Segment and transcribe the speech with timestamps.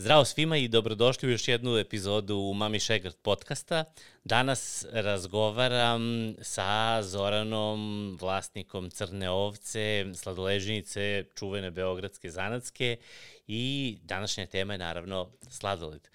[0.00, 3.84] Zdravo svima i dobrodošli u još jednu epizodu Mami Šegrt podcasta.
[4.24, 12.96] Danas razgovaram sa Zoranom, vlasnikom Crne ovce, sladoležnice, čuvene beogradske zanatske
[13.46, 16.08] i današnja tema je naravno sladoled.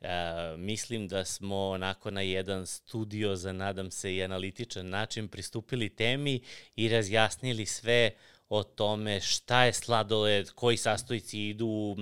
[0.00, 0.08] E,
[0.56, 6.40] mislim da smo onako na jedan studio, za nadam se i analitičan način pristupili temi
[6.76, 8.10] i razjasnili sve
[8.50, 11.96] o tome šta je sladoled, koji sastojci idu uh,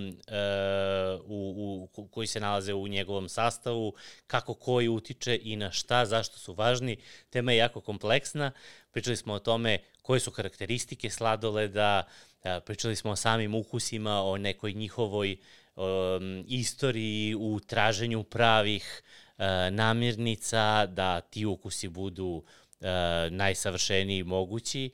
[1.24, 3.94] u, u, koji se nalaze u njegovom sastavu,
[4.26, 6.96] kako koji utiče i na šta, zašto su važni.
[7.30, 8.52] Tema je jako kompleksna.
[8.90, 14.38] Pričali smo o tome koje su karakteristike sladoleda, uh, pričali smo o samim ukusima, o
[14.38, 15.36] nekoj njihovoj
[15.76, 19.02] um, istoriji u traženju pravih
[19.38, 22.86] uh, namirnica, da ti ukusi budu uh,
[23.30, 24.90] najsavršeniji mogući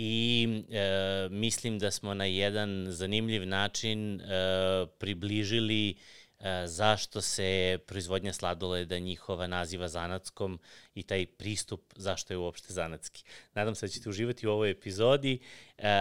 [0.00, 4.24] i e, mislim da smo na jedan zanimljiv način e,
[4.98, 5.94] približili e,
[6.66, 10.60] zašto se proizvodnja sladoleda njihova naziva zanatskom
[10.94, 13.24] i taj pristup zašto je uopšte zanatski.
[13.54, 15.38] Nadam se da ćete uživati u ovoj epizodi.
[15.78, 15.92] E,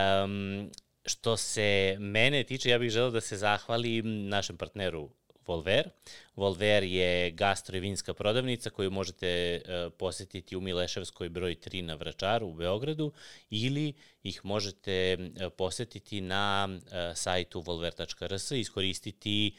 [1.05, 5.09] što se mene tiče, ja bih želeo da se zahvalim našem partneru
[5.47, 5.89] Volver.
[6.35, 11.95] Volver je gastro i vinska prodavnica koju možete uh, posetiti u Mileševskoj broj 3 na
[11.95, 13.11] Vračaru u Beogradu
[13.49, 16.81] ili ih možete uh, posetiti na uh,
[17.15, 19.55] sajtu volver.rs i iskoristiti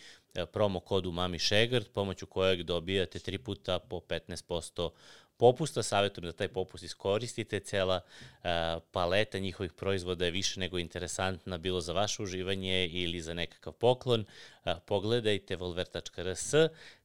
[0.53, 4.91] promo kodu Mami Šegrt, pomoću kojeg dobijate tri puta po 15%
[5.39, 8.49] popusta, savjetujem da taj popust iskoristite, cela uh,
[8.93, 14.21] paleta njihovih proizvoda je više nego interesantna, bilo za vaše uživanje ili za nekakav poklon.
[14.65, 16.55] Uh, pogledajte volver.rs,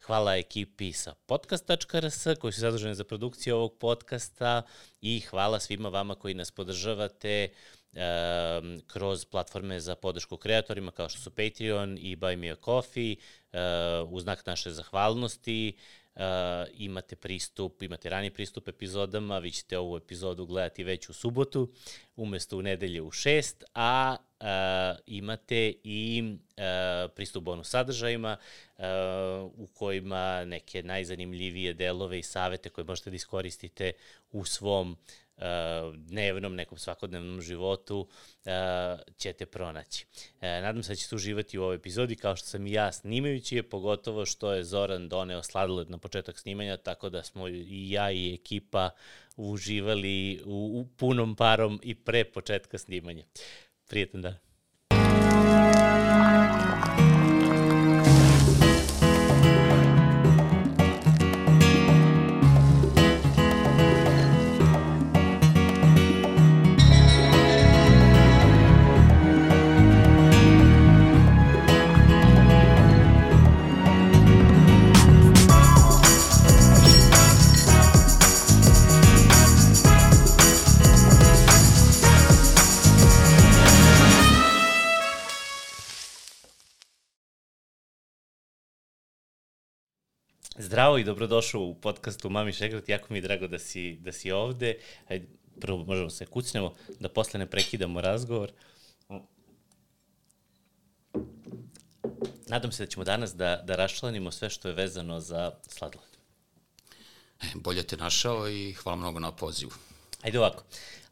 [0.02, 4.62] hvala ekipi sa podcast.rs koji su zaduženi za produkciju ovog podcasta
[5.02, 7.50] i hvala svima vama koji nas podržavate
[8.88, 13.16] kroz platforme za podršku kreatorima kao što su Patreon i Buy Me a Coffee,
[14.10, 15.78] u znak naše zahvalnosti.
[16.16, 16.22] Uh,
[16.74, 21.72] imate pristup, imate rani pristup epizodama, vi ćete ovu epizodu gledati već u subotu,
[22.16, 24.48] umesto u nedelje u šest, a uh,
[25.06, 26.24] imate i
[26.58, 28.38] uh, pristup bonus sadržajima
[28.78, 28.84] uh,
[29.56, 33.92] u kojima neke najzanimljivije delove i savete koje možete da iskoristite
[34.32, 35.23] u svom Uh,
[35.96, 38.52] dnevnom, nekom svakodnevnom životu uh,
[39.18, 40.06] ćete pronaći.
[40.36, 43.56] Uh, nadam se da ćete uživati u ovoj epizodi, kao što sam i ja snimajući
[43.56, 48.12] je, pogotovo što je Zoran doneo sladoled na početak snimanja, tako da smo i ja
[48.12, 48.90] i ekipa
[49.36, 53.24] uživali u, u punom parom i pre početka snimanja.
[53.88, 54.36] Prijetan dan.
[90.74, 92.90] Zdravo i dobrodošao u podcastu Mami Šegrat.
[92.90, 94.80] Jako mi je drago da si, da si ovde.
[95.08, 95.28] Hajde,
[95.62, 98.52] prvo možemo se kucnemo, da posle ne prekidamo razgovor.
[102.48, 106.18] Nadam se da ćemo danas da, da raščlanimo sve što je vezano za sladoled.
[107.42, 109.72] E, bolje te našao i hvala mnogo na pozivu.
[110.22, 110.64] Ajde ovako,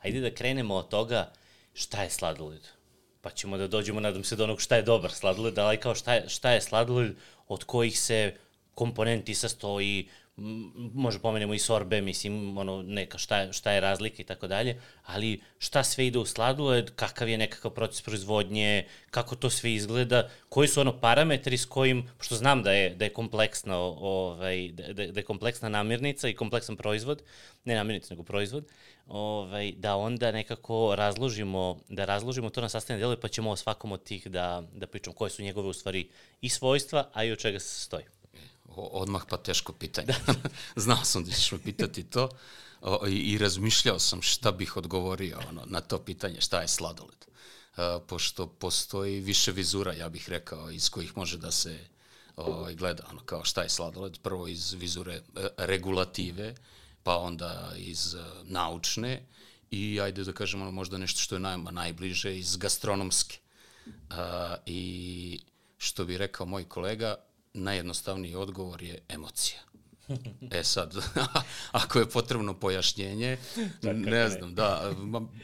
[0.02, 1.32] ajde da krenemo od toga
[1.74, 2.68] šta je sladoled.
[3.22, 6.14] Pa ćemo da dođemo, nadam se, do onog šta je dobar sladoled, ali kao šta
[6.14, 7.16] je, šta je sladoled
[7.48, 8.34] od kojih se
[8.82, 10.08] komponenti sastoji,
[10.94, 15.42] može pomenemo i sorbe, mislim, ono, neka šta šta je razlika i tako dalje, ali
[15.60, 20.68] šta sve ide u sladoled, kakav je nekakav proces proizvodnje, kako to sve izgleda, koji
[20.68, 25.20] su ono parametri s kojim, što znam da je, da je kompleksna, ovaj, da, da
[25.20, 27.22] je kompleksna namirnica i kompleksan proizvod,
[27.66, 28.66] ne namirnica, nego proizvod,
[29.08, 33.92] ovaj, da onda nekako razložimo, da razložimo to na sastavne delove, pa ćemo o svakom
[33.92, 36.10] od tih da, da pričamo koje su njegove u stvari
[36.42, 38.21] i svojstva, a i od čega se sastoji
[38.76, 40.08] odmah pa teško pitanje.
[40.28, 40.34] Da.
[40.86, 42.30] Znao sam da ćeš me pitati to
[42.82, 47.26] o, i, i razmišljao sam šta bih odgovorio ono, na to pitanje šta je sladoled.
[47.76, 51.80] A, pošto postoji više vizura, ja bih rekao, iz kojih može da se
[52.36, 54.18] ovaj, gleda ono, kao šta je sladoled.
[54.18, 55.22] Prvo iz vizure e,
[55.58, 56.56] regulative,
[57.04, 59.26] pa onda iz e, naučne
[59.72, 63.38] i ajde da kažemo ono, možda nešto što je najma najbliže iz gastronomske.
[64.10, 65.42] A, I
[65.78, 67.16] što bi rekao moj kolega,
[67.54, 69.60] najjednostavniji odgovor je emocija.
[70.52, 70.96] E sad,
[71.72, 73.38] ako je potrebno pojašnjenje,
[73.82, 74.92] ne znam, da,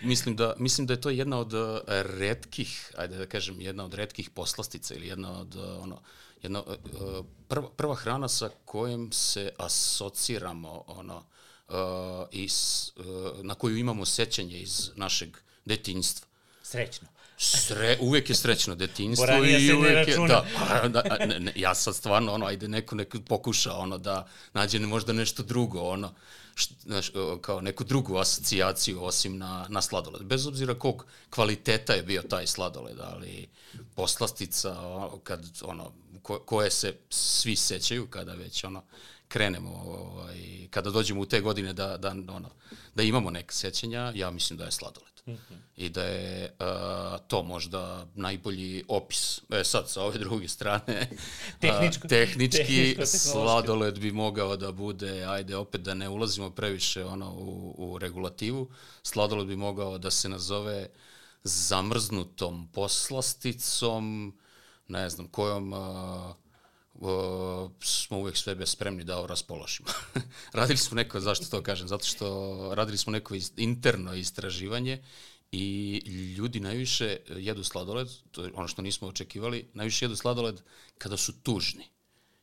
[0.02, 3.94] mislim da, mislim da je to jedna od uh, redkih, ajde da kažem, jedna od
[3.94, 6.02] redkih poslastica ili jedna od, uh, ono,
[6.42, 6.76] jedna, uh,
[7.48, 11.24] prva, prva hrana sa kojom se asociramo, ono,
[12.32, 12.92] i s,
[13.42, 16.28] na koju imamo sećanje iz našeg detinjstva.
[16.72, 17.08] Srećno.
[17.38, 21.96] Sre, uvek je srećno detinjstvo i uvek je, da, pa, da ne, ne, ja sad
[21.96, 26.14] stvarno, ono, ajde neko, neko pokuša, ono, da nađe možda nešto drugo, ono,
[26.84, 27.12] znaš,
[27.42, 30.24] kao neku drugu asocijaciju osim na, na sladoled.
[30.24, 33.48] Bez obzira kog kvaliteta je bio taj sladoled, ali
[33.96, 34.76] poslastica,
[35.24, 35.92] kad, ono,
[36.22, 38.84] ko, koje se svi sećaju kada već, ono,
[39.28, 42.50] krenemo, ovaj, kada dođemo u te godine da, da, ono,
[42.96, 45.17] da imamo neke sećanja, ja mislim da je sladoled.
[45.28, 45.58] Mm -hmm.
[45.76, 46.68] I da je uh,
[47.28, 49.42] to možda najbolji opis.
[49.50, 51.10] E sad, sa ove druge strane,
[51.60, 57.32] Tehničko, uh, tehnički sladoled bi mogao da bude, ajde opet da ne ulazimo previše ono,
[57.32, 58.70] u, u regulativu,
[59.04, 60.90] sladoled bi mogao da se nazove
[61.44, 64.34] zamrznutom poslasticom,
[64.88, 65.80] ne znam, kojom uh,
[67.84, 69.90] smo uvek sebe spremni da raspoložimo.
[70.54, 71.88] radili smo neko, zašto to kažem?
[71.88, 75.04] Zato što radili smo neko interno istraživanje
[75.52, 75.98] i
[76.38, 80.62] ljudi najviše jedu sladoled, to je ono što nismo očekivali, najviše jedu sladoled
[80.98, 81.97] kada su tužni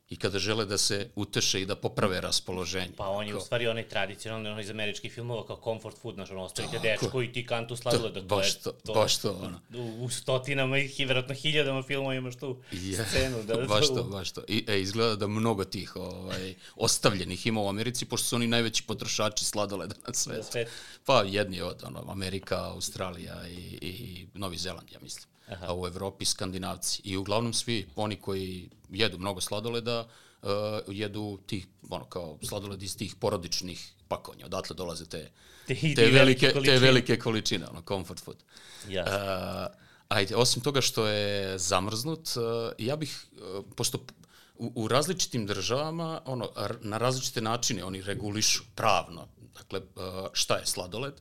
[0.08, 2.92] i kada žele da se uteše i da poprave raspoloženje.
[2.96, 3.38] Pa on je Ko...
[3.38, 7.22] u stvari onaj tradicionalni, onaj iz američkih filmova kao comfort food, znaš, ono, ostavite dečko
[7.22, 8.20] i ti kantu sladoleda.
[8.20, 9.60] To, baš to, to, baš to, ono.
[9.74, 13.42] U, u stotinama i vjerojatno hiljadama filmova imaš tu yeah, scenu.
[13.42, 14.42] Da, baš to, baš to.
[14.48, 18.82] I, e, izgleda da mnogo tih ovaj, ostavljenih ima u Americi, pošto su oni najveći
[18.82, 20.46] potrošači sladoleda na svetu.
[20.50, 20.68] Svet.
[21.04, 25.33] Pa jedni od ono, Amerika, Australija i, i Novi Zeland, ja mislim.
[25.48, 25.66] Aha.
[25.66, 27.02] a u Evropi skandinavci.
[27.04, 30.06] I uglavnom svi oni koji jedu mnogo sladoleda,
[30.42, 30.48] uh,
[30.88, 34.46] jedu tih, ono, kao sladoled iz tih porodičnih pakovanja.
[34.46, 35.30] Odatle dolaze te,
[35.66, 38.36] te, te, velike, te velike količine, ono, comfort food.
[38.88, 39.02] Yes.
[39.02, 39.74] Uh,
[40.08, 42.42] ajde, osim toga što je zamrznut, uh,
[42.78, 44.04] ja bih, uh, pošto
[44.58, 46.50] u, u različitim državama, ono,
[46.80, 51.14] na različite načine oni regulišu pravno, dakle, uh, šta je sladoled,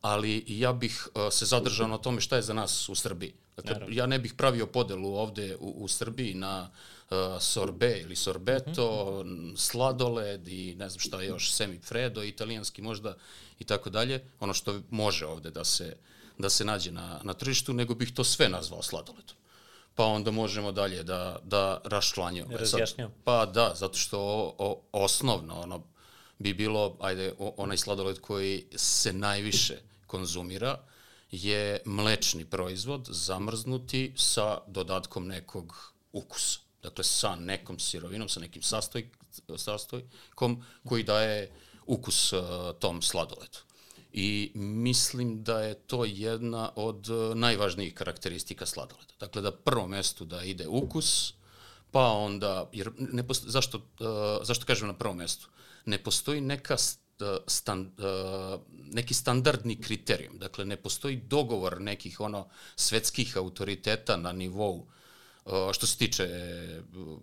[0.00, 3.32] ali ja bih uh, se zadržao na tome šta je za nas u Srbiji.
[3.56, 3.96] Dakle, Naravno.
[3.96, 6.70] ja ne bih pravio podelu ovde u, u Srbiji na
[7.10, 9.56] uh, sorbe ili sorbeto, mm -hmm.
[9.56, 13.16] sladoled i ne znam šta još, semifredo, italijanski možda
[13.58, 14.24] i tako dalje.
[14.40, 15.96] Ono što može ovde da se,
[16.38, 19.36] da se nađe na, na tržištu, nego bih to sve nazvao sladoledom
[19.94, 22.56] pa onda možemo dalje da, da raščlanjamo.
[22.56, 23.12] Razjašnjamo.
[23.24, 25.82] Pa da, zato što o, o, osnovno ono
[26.38, 29.78] bi bilo, ajde, o, onaj sladoled koji se najviše
[30.10, 30.74] konzumira,
[31.30, 35.74] je mlečni proizvod zamrznuti sa dodatkom nekog
[36.12, 36.58] ukusa.
[36.82, 39.04] Dakle, sa nekom sirovinom, sa nekim sastoj,
[39.56, 41.50] sastojkom koji daje
[41.86, 42.40] ukus uh,
[42.78, 43.58] tom sladoledu.
[44.12, 49.14] I mislim da je to jedna od uh, najvažnijih karakteristika sladoleda.
[49.20, 51.34] Dakle, da prvo mestu da ide ukus,
[51.90, 55.48] pa onda, jer ne posto, zašto, uh, zašto kažem na prvom mestu?
[55.84, 56.76] Ne postoji neka
[57.46, 57.88] stand,
[58.92, 60.38] neki standardni kriterijum.
[60.38, 64.86] Dakle, ne postoji dogovor nekih ono svetskih autoriteta na nivou
[65.72, 66.28] što se tiče,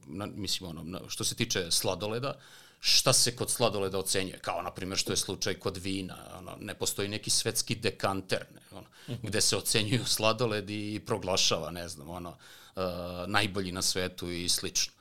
[0.07, 2.33] na, mislim, ono, što se tiče sladoleda,
[2.79, 6.75] šta se kod sladoleda ocenjuje, kao na primjer što je slučaj kod vina, ono, ne
[6.75, 9.17] postoji neki svetski dekanter, ne, ono, mm -hmm.
[9.23, 12.83] gde se ocenjuju sladoled i proglašava, ne znam, ono, uh,
[13.27, 14.93] najbolji na svetu i slično.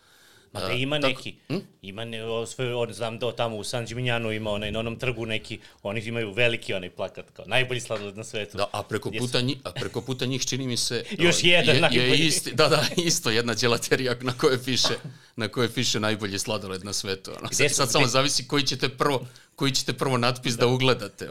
[0.53, 1.57] Ma da ima tako, neki, hm?
[1.83, 5.27] ima ne, sve, on, znam da tamo u San Gimignano ima onaj, na onom trgu
[5.27, 8.57] neki, oni imaju veliki onaj plakat, kao najbolji sladoled na svetu.
[8.57, 11.05] Da, a preko puta, njih, a preko puta njih čini mi se...
[11.19, 12.11] Još jedan je, najbolji.
[12.11, 14.95] Je isti, da, da, isto jedna djelaterija na kojoj piše,
[15.37, 17.31] na kojoj piše najbolji sladoled na svetu.
[17.39, 17.49] Ono.
[17.53, 21.29] Sad, sad samo zavisi koji ćete prvo, koji ćete prvo natpis da, da ugledate.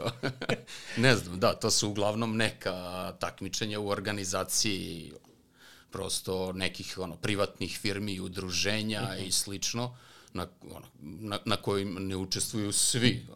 [0.96, 5.12] ne znam, da, to su uglavnom neka takmičenja u organizaciji
[5.96, 9.26] prosto nekih ono, privatnih firmi i udruženja mm -hmm.
[9.26, 9.96] i slično,
[10.32, 13.26] na, ono, na, na kojim ne učestvuju svi.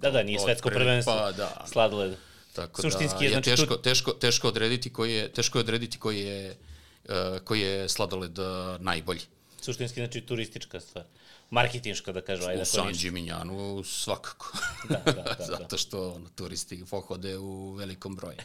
[0.00, 1.64] Da, da, nije svetsko prvenstvo pa, da.
[1.72, 2.16] sladoled.
[2.52, 3.82] Tako Suštinski da, je, znači, teško, tu...
[3.82, 6.56] teško, teško, odrediti koji je, teško je odrediti koji je,
[7.04, 8.46] uh, koji je sladoled uh,
[8.80, 9.20] najbolji.
[9.60, 11.04] Suštinski, znači, turistička stvar.
[11.50, 12.48] Marketinška, da kažu.
[12.48, 14.58] Ajde, u San Gimignanu svakako.
[14.88, 15.44] Da, da, da, da.
[15.44, 18.36] Zato što ono, turisti pohode u velikom broju.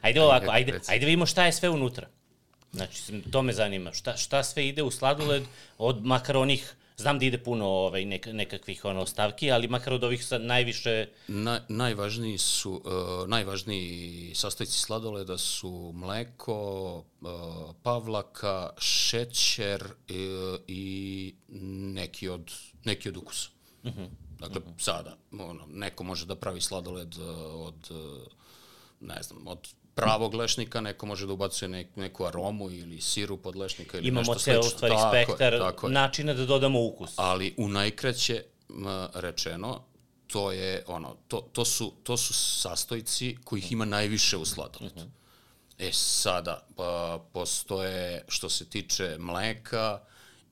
[0.00, 2.08] Ajde ovako, ajde, ajde vidimo šta je sve unutra.
[2.72, 3.92] Znači, to me zanima.
[3.92, 5.42] Šta, šta sve ide u sladoled,
[5.78, 10.04] od makar onih, znam da ide puno ovaj, nek, nekakvih ono, stavki, ali makar od
[10.04, 11.08] ovih najviše...
[11.28, 17.28] Na, najvažniji su, uh, najvažniji sastojci sladoleda su mleko, uh,
[17.82, 21.34] pavlaka, šećer uh, i
[21.94, 22.52] neki od,
[22.84, 23.48] neki od ukusa.
[23.82, 24.08] Uh -huh.
[24.38, 24.84] Dakle, uh -huh.
[24.84, 27.26] sada, ono, neko može da pravi sladoled uh,
[27.66, 28.22] od, uh,
[29.00, 29.68] ne znam, od
[30.02, 34.20] pravog lešnika, neko može da ubacuje nek, neku aromu ili sirup od lešnika ili Imamo
[34.20, 34.52] nešto slično.
[34.52, 37.12] Imamo ceo stvari tako spektar je, tako načina da dodamo ukus.
[37.16, 38.42] Ali u najkraće
[39.14, 39.82] rečeno,
[40.26, 44.94] to je ono, to, to, su, to su sastojci kojih ima najviše u sladoledu.
[44.94, 45.08] Uh -huh.
[45.78, 50.00] E sada, pa, postoje, što se tiče mleka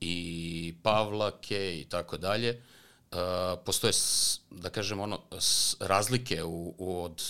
[0.00, 2.62] i pavlake i tako dalje,
[3.64, 3.92] postoje,
[4.50, 5.20] da kažem, ono,
[5.80, 7.22] razlike u, u od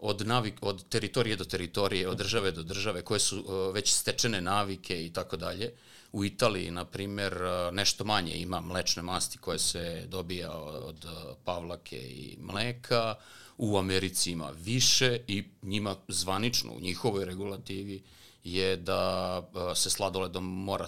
[0.00, 4.40] od, navik, od teritorije do teritorije, od države do države, koje su uh, već stečene
[4.40, 5.72] navike i tako dalje.
[6.12, 11.10] U Italiji, na primer, uh, nešto manje ima mlečne masti koje se dobija od uh,
[11.44, 13.14] pavlake i mleka,
[13.58, 18.02] u Americi ima više i njima zvanično, u njihovoj regulativi,
[18.44, 19.42] je da
[19.74, 20.86] se sladoledom mora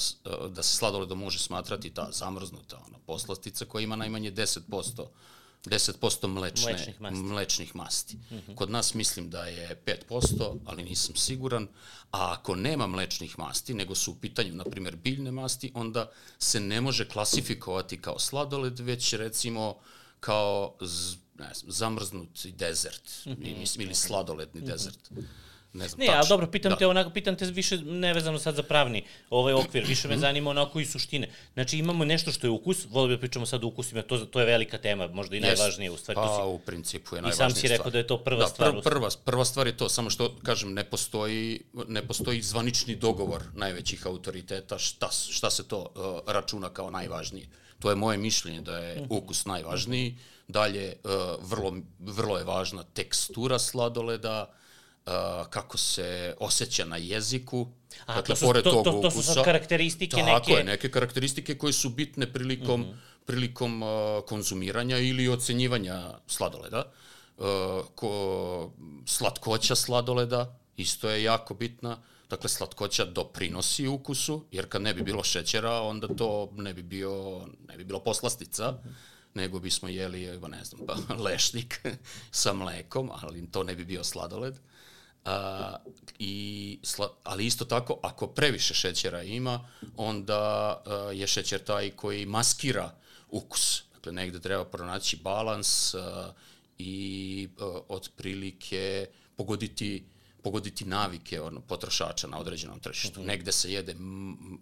[0.48, 5.06] da se sladoledom može smatrati ta zamrznuta ona poslastica koja ima najmanje 10%
[5.64, 7.22] 10% mlečne, mlečnih masti.
[7.22, 8.16] Mlečnih masti.
[8.16, 8.54] Mm -hmm.
[8.54, 11.68] Kod nas mislim da je 5%, ali nisam siguran.
[12.10, 16.60] A ako nema mlečnih masti, nego su u pitanju, na primjer, biljne masti, onda se
[16.60, 19.76] ne može klasifikovati kao sladoled, već recimo
[20.20, 23.58] kao z, ne znam, zamrznuti dezert, mm -hmm.
[23.58, 24.70] mislim, ili sladoledni mm -hmm.
[24.72, 25.10] dezert.
[25.72, 26.18] Ne znam, ne, tačno.
[26.18, 26.76] ali dobro, pitam da.
[26.76, 30.20] te onako, pitam te više nevezano sad za pravni ovaj okvir, više me mhm.
[30.20, 31.28] zanima onako i suštine.
[31.54, 34.40] Znači imamo nešto što je ukus, volio bi da pričamo sad o ukusima, to, to
[34.40, 36.16] je velika tema, možda i najvažnije u stvari.
[36.16, 37.50] Pa, si, u principu je najvažnija stvar.
[37.50, 38.72] I sam si rekao da je to prva da, stvar.
[38.72, 43.42] Pr, prva, prva stvar je to, samo što, kažem, ne postoji, ne postoji zvanični dogovor
[43.54, 47.48] najvećih autoriteta šta, šta se to uh, računa kao najvažnije.
[47.78, 49.06] To je moje mišljenje da je mhm.
[49.10, 50.16] ukus najvažniji,
[50.48, 51.10] dalje uh,
[51.50, 54.50] vrlo, vrlo je važna tekstura sladoleda,
[55.06, 57.68] uh, kako se osjeća na jeziku.
[58.06, 60.38] A, dakle, to su, pored to, tog to, to, to su sad karakteristike tako neke...
[60.38, 63.26] Tako je, neke karakteristike koje su bitne prilikom, mm -hmm.
[63.26, 63.88] prilikom uh,
[64.26, 66.84] konzumiranja ili ocenjivanja sladoleda.
[67.38, 67.46] Uh,
[67.94, 68.72] ko,
[69.06, 71.98] slatkoća sladoleda isto je jako bitna.
[72.30, 77.46] Dakle, slatkoća doprinosi ukusu, jer kad ne bi bilo šećera, onda to ne bi, bio,
[77.68, 78.64] ne bi bilo poslastica.
[78.64, 81.80] -hmm nego bismo jeli, ne znam, pa, lešnik
[82.30, 84.58] sa mlekom, ali to ne bi bio sladoled.
[85.24, 85.76] A,
[86.18, 90.38] i, sla, ali isto tako, ako previše šećera ima, onda
[90.86, 92.94] a, je šećer taj koji maskira
[93.28, 93.82] ukus.
[93.94, 96.32] Dakle, negde treba pronaći balans a,
[96.78, 100.04] i a, otprilike pogoditi
[100.42, 103.20] pogoditi navike ono, potrošača na određenom tržištu.
[103.20, 103.26] Mm -hmm.
[103.26, 103.96] Negde se jede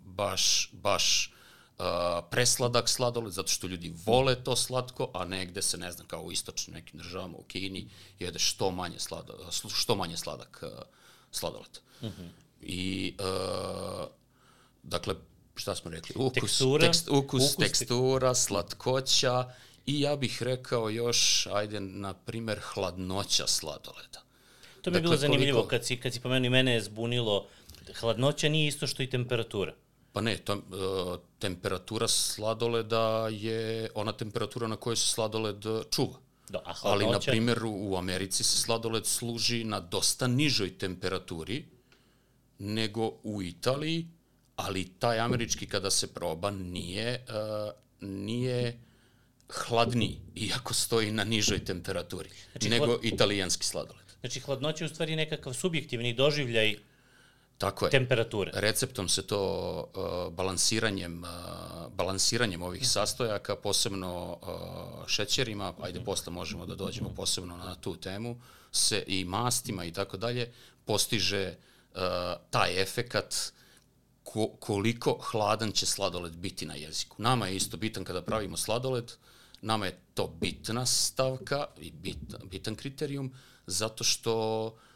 [0.05, 1.33] baš, baš
[1.79, 1.85] uh,
[2.31, 6.33] presladak sladoled, zato što ljudi vole to slatko, a negde se, ne znam, kao u
[6.33, 9.33] istočnim nekim državama, u Kini, jede što manje, slada,
[9.75, 10.83] što manje sladak uh,
[11.31, 11.79] sladoled.
[12.03, 12.29] Mm -hmm.
[12.63, 14.07] I, uh,
[14.83, 15.15] dakle,
[15.55, 16.15] šta smo rekli?
[16.19, 19.55] Ukus, tekstura, tekst, ukus, ukus tekstura, slatkoća
[19.87, 24.23] i ja bih rekao još, ajde, na primer, hladnoća sladoleda.
[24.83, 25.71] To mi je dakle, bilo zanimljivo, koliko...
[25.71, 27.47] kad si, kad si pomenuo mene je zbunilo,
[27.95, 29.75] hladnoća nije isto što i temperatura.
[30.13, 36.19] Pa ne, to, uh, temperatura sladoleda je ona temperatura na kojoj se sladoled e, čuva.
[36.49, 41.65] Da, a Ali, na primjer, u Americi se sladoled služi na dosta nižoj temperaturi
[42.59, 44.07] nego u Italiji,
[44.57, 48.79] ali taj američki kada se proba nije, uh, nije
[49.49, 53.05] hladniji, iako stoji na nižoj temperaturi, znači, nego hlad...
[53.05, 54.07] italijanski sladoled.
[54.21, 56.77] Znači, hladnoća je u stvari nekakav subjektivni doživljaj
[57.59, 57.91] Tako je.
[57.91, 58.51] temperature.
[58.55, 59.41] Receptom se to
[59.95, 61.29] uh, balansiranjem, uh,
[61.93, 62.87] balansiranjem ovih mhm.
[62.87, 66.05] sastojaka, posebno uh, šećerima, ajde mhm.
[66.05, 68.41] posle možemo da dođemo posebno na tu temu,
[68.73, 70.53] se i mastima i tako dalje,
[70.85, 71.55] postiže
[71.95, 72.01] uh,
[72.51, 73.53] taj efekat
[74.23, 77.17] ko, koliko hladan će sladoled biti na jeziku.
[77.23, 79.13] Nama je isto bitan kada pravimo sladoled,
[79.61, 83.35] nama je to bitna stavka i bit, bitan kriterijum,
[83.67, 84.88] zato što uh,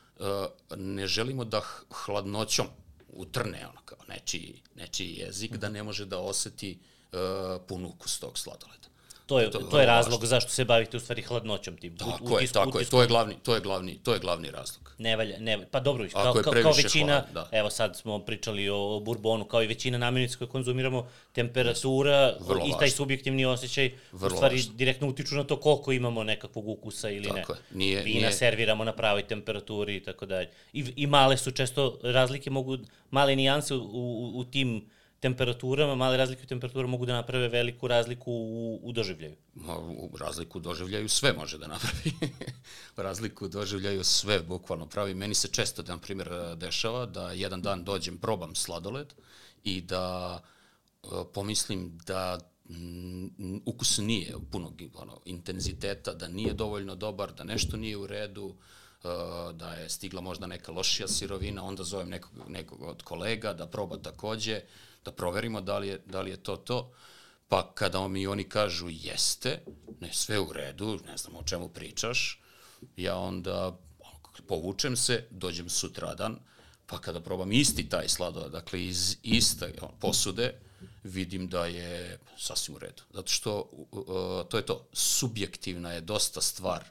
[0.76, 1.60] ne želimo da
[1.90, 2.66] hladnoćom
[3.08, 6.78] utrne ono kao nečiji, nečiji jezik, da ne može da oseti
[7.12, 7.18] uh,
[7.68, 8.88] pun ukus tog sladoleda.
[9.26, 10.26] To je, to, je razlog važno.
[10.26, 11.96] zašto se bavite u stvari hladnoćom tim.
[11.96, 14.94] Tako je, tako je, to je glavni, to je glavni, to je glavni razlog.
[14.98, 15.66] Ne valja, ne.
[15.70, 17.48] Pa dobro, kao, kao, kao većina, hlad, da.
[17.58, 22.70] evo sad smo pričali o bourbonu, kao i većina namirnica koje konzumiramo, temperatura Vrlo i
[22.70, 22.96] taj važno.
[22.96, 24.72] subjektivni osjećaj Vrlo u stvari važno.
[24.74, 27.58] direktno utiču na to koliko imamo nekakvog ukusa ili tako ne.
[27.58, 27.76] Je.
[27.78, 28.32] Nije, Vina nije...
[28.32, 30.50] serviramo na pravoj temperaturi i tako dalje.
[30.72, 32.78] I, I male su često razlike, mogu,
[33.10, 34.90] male nijanse u, u, u tim
[35.22, 39.36] temperaturama, male razlike u temperaturama mogu da naprave veliku razliku u, u doživljaju.
[39.96, 42.12] U razliku u doživljaju sve može da napravi.
[42.96, 45.14] razliku u doživljaju sve bukvalno pravi.
[45.14, 49.14] Meni se često, na primjer, dešava da jedan dan dođem, probam sladoled
[49.64, 50.40] i da
[51.02, 52.38] uh, pomislim da
[53.64, 58.54] ukus nije punog ono, intenziteta, da nije dovoljno dobar, da nešto nije u redu, uh,
[59.54, 63.96] da je stigla možda neka lošija sirovina, onda zovem nekog, nekog od kolega da proba
[63.96, 64.60] takođe,
[65.04, 66.92] da proverimo da li je, da li je to to.
[67.48, 69.60] Pa kada mi oni kažu jeste,
[70.00, 72.40] ne sve u redu, ne znam o čemu pričaš,
[72.96, 73.78] ja onda
[74.48, 76.38] povučem se, dođem sutradan,
[76.86, 80.54] pa kada probam isti taj sladoled, dakle iz iste posude,
[81.02, 83.02] vidim da je sasvim u redu.
[83.12, 86.84] Zato što uh, to je to, subjektivna je dosta stvar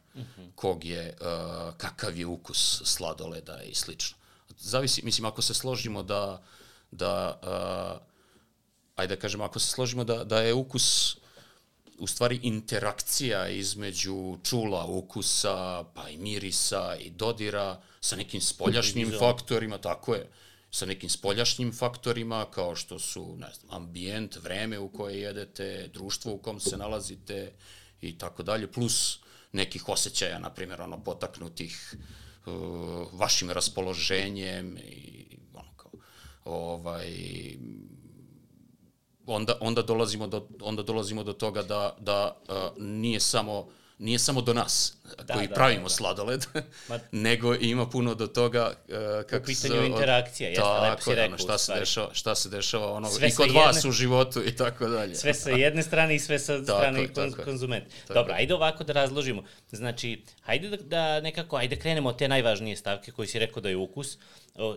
[0.55, 4.17] kog je, uh, kakav je ukus sladoleda i slično.
[4.57, 6.41] Zavisi, mislim, ako se složimo da,
[6.91, 8.07] da uh,
[8.95, 11.17] ajde da kažemo, ako se složimo da, da je ukus
[11.97, 19.77] u stvari interakcija između čula, ukusa, pa i mirisa i dodira sa nekim spoljašnjim faktorima,
[19.77, 20.29] tako je,
[20.71, 26.33] sa nekim spoljašnjim faktorima kao što su, ne znam, ambijent, vreme u koje jedete, društvo
[26.33, 27.51] u kom se nalazite
[28.01, 29.19] i tako dalje, plus
[29.51, 31.95] nekih osjećaja, na primjer, ono, potaknutih
[32.45, 32.53] uh,
[33.13, 35.20] vašim raspoloženjem i
[36.45, 37.07] ovaj,
[39.25, 43.67] onda, onda, dolazimo do, onda dolazimo do toga da, da uh, nije samo
[44.01, 45.89] nije samo do nas da, koji da, pravimo da, da.
[45.89, 46.45] sladoled,
[46.89, 48.95] Ma, nego ima puno do toga uh,
[49.29, 49.67] kako se...
[49.67, 51.27] U pitanju interakcija, jeste, lepo si rekao.
[51.27, 54.43] Ono, šta, se dešava, šta se dešava ono, sve i kod jedne, vas u životu
[54.45, 55.15] i tako dalje.
[55.15, 57.85] Sve sa jedne strane i sve sa strane tako, kon, konzument.
[58.01, 58.13] Tako.
[58.13, 59.43] Dobro, ajde ovako da razložimo.
[59.71, 63.69] Znači, ajde da, da nekako, ajde krenemo od te najvažnije stavke koji si rekao da
[63.69, 64.17] je ukus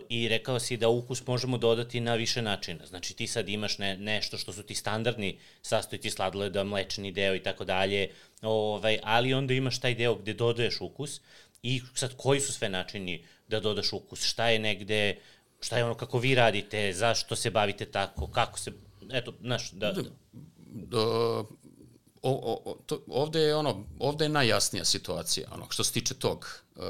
[0.09, 2.85] i rekao si da ukus možemo dodati na više načina.
[2.85, 7.43] Znači ti sad imaš ne, nešto što su ti standardni sastojci sladoleda, mlečni deo i
[7.43, 8.09] tako dalje,
[8.41, 11.21] ovaj, ali onda imaš taj deo gde dodaješ ukus
[11.63, 15.21] i sad koji su sve načini da dodaš ukus, šta je negde,
[15.61, 18.71] šta je ono kako vi radite, zašto se bavite tako, kako se,
[19.11, 19.91] eto, znaš, da...
[19.91, 20.01] da,
[20.67, 20.99] da
[22.27, 26.63] o, o, to, ovde je ono, ovde je najjasnija situacija, ono, što se tiče tog,
[26.75, 26.83] uh,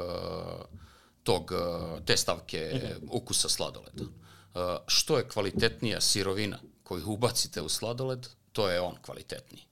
[1.22, 3.08] tog, uh, te stavke mm -hmm.
[3.10, 4.02] ukusa sladoleda.
[4.02, 9.65] Uh, što je kvalitetnija sirovina koju ubacite u sladoled, to je on kvalitetniji.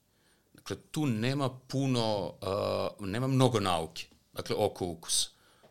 [0.65, 2.33] Dakle, tu nema puno,
[2.99, 5.29] uh, nema mnogo nauke, dakle, oko ukusa.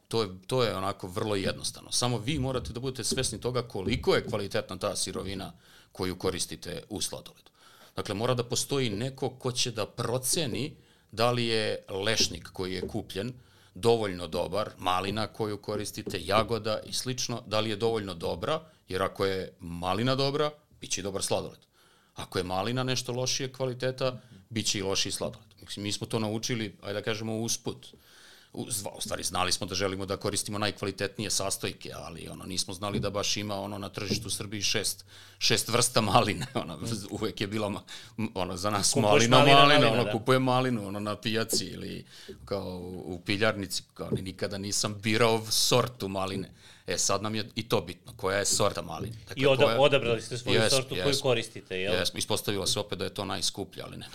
[0.08, 1.92] To je, to je onako vrlo jednostavno.
[1.92, 5.52] Samo vi morate da budete svesni toga koliko je kvalitetna ta sirovina
[5.92, 7.50] koju koristite u sladoledu.
[7.96, 10.76] Dakle, mora da postoji neko ko će da proceni
[11.12, 13.32] da li je lešnik koji je kupljen
[13.74, 19.26] dovoljno dobar, malina koju koristite, jagoda i slično, da li je dovoljno dobra, jer ako
[19.26, 21.58] je malina dobra, bit će dobar sladoled.
[22.14, 24.20] Ako je malina nešto lošije kvaliteta,
[24.54, 25.46] bit će i lošiji sladoled.
[25.76, 27.86] Mi smo to naučili, ajde da kažemo, usput
[28.54, 33.10] u stvari znali smo da želimo da koristimo najkvalitetnije sastojke, ali ono nismo znali da
[33.10, 35.04] baš ima ono na tržištu u Srbiji šest,
[35.38, 36.78] šest vrsta maline, ono
[37.10, 37.82] uvek je bilo
[38.34, 40.12] ono za nas Kupuješ malina, malina, malina, malina ono da.
[40.12, 42.04] kupuje malinu ono na pijaci ili
[42.44, 46.50] kao u, u piljarnici, kao ni nikada nisam birao sortu maline.
[46.86, 49.16] E sad nam je i to bitno, koja je sorta maline.
[49.28, 51.94] Dakle, I oda, koja, odabrali ste svoju jes, sortu jes, koju koristite, jel?
[51.94, 54.06] Jes, ispostavilo se opet da je to najskuplja, ali ne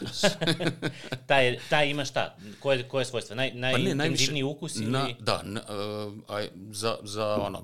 [1.28, 2.36] taj, taj ima šta?
[2.60, 3.36] Koje, koje svojstva?
[3.36, 4.92] Naj, najintenzivniji pa ukus ili?
[4.92, 7.64] Na, da, na, uh, aj, za, za ono,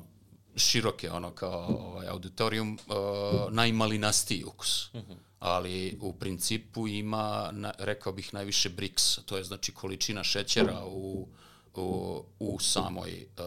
[0.56, 4.94] široke, ono, kao ovaj, auditorijum, uh, najmalinastiji ukus.
[4.94, 5.12] Uh mhm.
[5.12, 5.18] -huh.
[5.40, 11.28] Ali u principu ima, na, rekao bih, najviše briks, to je znači količina šećera u,
[11.76, 13.46] u, u samoj uh,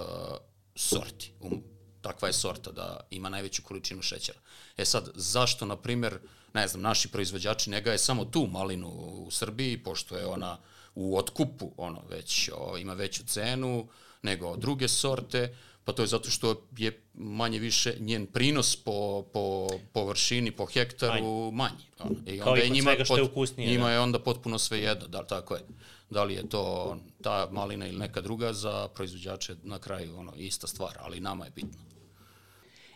[0.79, 1.33] sorti.
[1.41, 1.63] Um,
[2.01, 4.39] takva je sorta da ima najveću količinu šećera.
[4.77, 6.19] E sad, zašto, na primer,
[6.55, 8.89] ne znam, naši proizvođači ne gaje samo tu malinu
[9.27, 10.59] u Srbiji, pošto je ona
[10.95, 13.89] u otkupu, ono, već o, ima veću cenu
[14.23, 19.69] nego druge sorte, pa to je zato što je manje više njen prinos po, po
[19.93, 21.87] površini, po hektaru manji.
[21.99, 22.15] Ono.
[22.27, 23.71] I onda Kao i kod njima, svega što je ukusnije.
[23.71, 23.93] Njima da.
[23.93, 25.63] je onda potpuno sve jedno, da, tako je
[26.11, 30.67] da li je to ta malina ili neka druga, za proizvođače na kraju ono, ista
[30.67, 31.79] stvar, ali nama je bitno.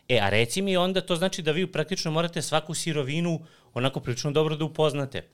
[0.08, 3.40] E, a reci mi onda, to znači da vi praktično morate svaku sirovinu
[3.74, 5.28] onako prilično dobro da upoznate.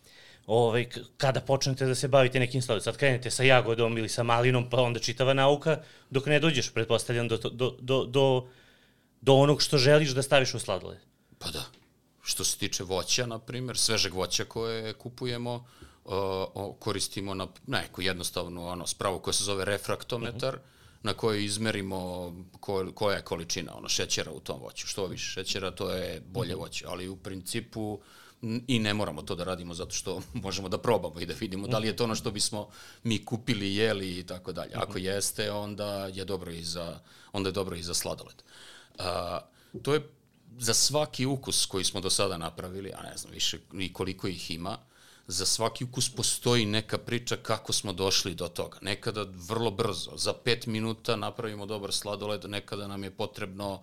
[0.46, 0.86] Ovaj,
[1.16, 4.80] kada počnete da se bavite nekim sladom, sad krenete sa jagodom ili sa malinom, pa
[4.82, 8.48] onda čitava nauka, dok ne dođeš, pretpostavljam, do, do, do, do,
[9.20, 10.98] do onog što želiš da staviš u sladoled.
[11.38, 11.64] Pa da.
[12.22, 15.66] Što se tiče voća, na primjer, svežeg voća koje kupujemo,
[16.08, 20.68] uh, koristimo na neku jednostavnu ono, spravu koja se zove refraktometar, uh mhm.
[20.68, 21.02] -huh.
[21.02, 24.86] na kojoj izmerimo ko, koja je količina ono, šećera u tom voću.
[24.86, 26.60] Što više šećera, to je bolje uh mhm.
[26.60, 26.68] -huh.
[26.68, 26.84] voće.
[26.88, 28.00] Ali u principu
[28.66, 31.78] i ne moramo to da radimo zato što možemo da probamo i da vidimo da
[31.78, 32.68] li je to ono što bismo
[33.02, 34.72] mi kupili, jeli i tako dalje.
[34.74, 35.04] Ako mhm.
[35.04, 37.00] jeste, onda je dobro i za,
[37.32, 38.42] onda je dobro i za sladoled.
[38.98, 39.04] Uh,
[39.82, 40.08] to je
[40.58, 44.50] za svaki ukus koji smo do sada napravili, a ne znam više i koliko ih
[44.50, 44.78] ima,
[45.28, 48.78] za svaki ukus postoji neka priča kako smo došli do toga.
[48.82, 53.82] Nekada vrlo brzo, za pet minuta napravimo dobar sladoled, nekada nam je potrebno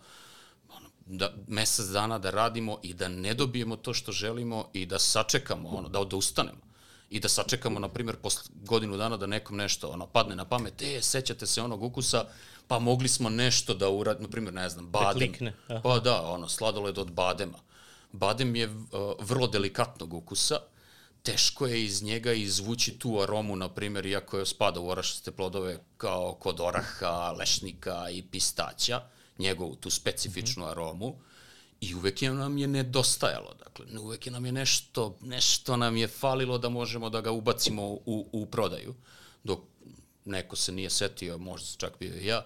[0.70, 5.00] ono, da, mesec dana da radimo i da ne dobijemo to što želimo i da
[5.00, 6.66] sačekamo, ono, da odustanemo
[7.10, 10.82] i da sačekamo, na primjer, posle godinu dana da nekom nešto ono, padne na pamet,
[10.82, 12.26] e, sećate se onog ukusa,
[12.68, 15.20] pa mogli smo nešto da uradimo, na primjer, ne znam, Da badem.
[15.20, 15.82] klikne, aha.
[15.84, 17.58] Pa da, ono, sladoled od badema.
[18.12, 18.76] Badem je uh,
[19.20, 20.60] vrlo delikatnog ukusa,
[21.26, 25.80] teško je iz njega izvući tu aromu, na primjer, iako je spada u orašaste plodove
[25.98, 29.02] kao kod oraha, lešnika i pistaća,
[29.40, 30.72] njegovu tu specifičnu mm -hmm.
[30.72, 31.16] aromu,
[31.82, 33.54] i uvek je nam je nedostajalo.
[33.54, 37.84] Dakle, uvek je nam je nešto, nešto nam je falilo da možemo da ga ubacimo
[37.84, 38.96] u, u prodaju,
[39.44, 39.60] dok
[40.26, 42.46] neko se nije setio, možda čak bio i ja,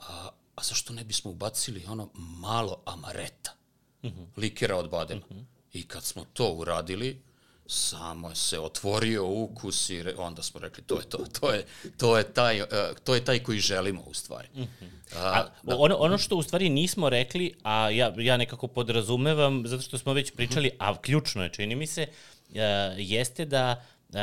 [0.00, 3.54] a, a zašto ne bismo ubacili ono malo amareta,
[4.02, 4.26] mm -hmm.
[4.36, 5.26] likera od badema.
[5.30, 5.44] Mm -hmm.
[5.72, 7.22] I kad smo to uradili,
[7.68, 11.64] samo se otvorio ukus i re, onda smo rekli to je to, to je,
[11.96, 12.68] to je, taj, uh,
[13.04, 14.48] to je taj koji želimo u stvari.
[14.54, 14.88] Mm -hmm.
[15.16, 15.76] A, da.
[15.76, 20.12] ono, ono što u stvari nismo rekli, a ja, ja nekako podrazumevam, zato što smo
[20.12, 22.06] već pričali, a ključno je, čini mi se,
[22.48, 22.56] uh,
[22.96, 24.16] jeste da uh,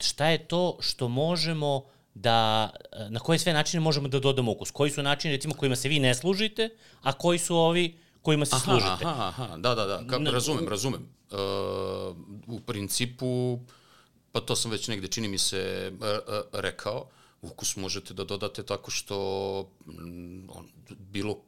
[0.00, 2.70] šta je to što možemo da,
[3.08, 4.70] na koje sve načine možemo da dodamo ukus?
[4.70, 6.68] Koji su načini, recimo, kojima se vi ne služite,
[7.02, 9.04] a koji su ovi kojima se aha, služite?
[9.04, 11.08] Aha, aha, da, da, da, Kako, razumem, razumem.
[11.32, 12.16] Uh,
[12.46, 13.58] u principu,
[14.32, 15.92] pa to sam već negde, čini mi se,
[16.52, 17.08] rekao,
[17.42, 19.16] ukus možete da dodate tako što
[20.48, 21.38] on, bilo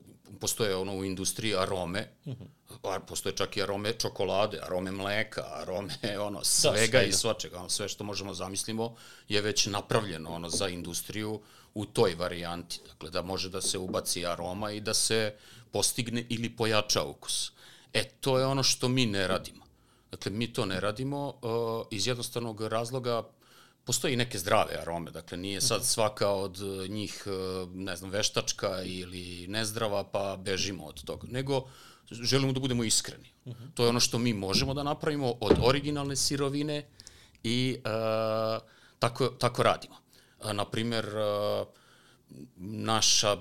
[0.41, 2.35] postoje ono u industriji arome, uh
[2.83, 3.01] -huh.
[3.07, 7.69] postoje čak i arome čokolade, arome mleka, arome ono da, svega da, i svačega, ono
[7.69, 8.97] sve što možemo zamislimo
[9.29, 11.41] je već napravljeno ono za industriju
[11.75, 15.35] u toj varijanti, dakle da može da se ubaci aroma i da se
[15.73, 17.53] postigne ili pojača ukus.
[17.93, 19.64] E, to je ono što mi ne radimo.
[20.15, 23.23] Dakle, mi to ne radimo uh, iz jednostavnog razloga
[23.85, 25.87] postoji neke zdrave arome, dakle nije sad mhm.
[25.87, 27.25] svaka od njih,
[27.75, 31.65] ne znam, veštačka ili nezdrava, pa bežimo od toga, nego
[32.11, 33.33] želimo da budemo iskreni.
[33.45, 33.75] Uh -huh.
[33.75, 36.87] To je ono što mi možemo da napravimo od originalne sirovine
[37.43, 38.63] i uh,
[38.99, 39.97] tako, tako radimo.
[40.41, 41.67] Uh, naprimer, uh,
[42.57, 43.37] naša,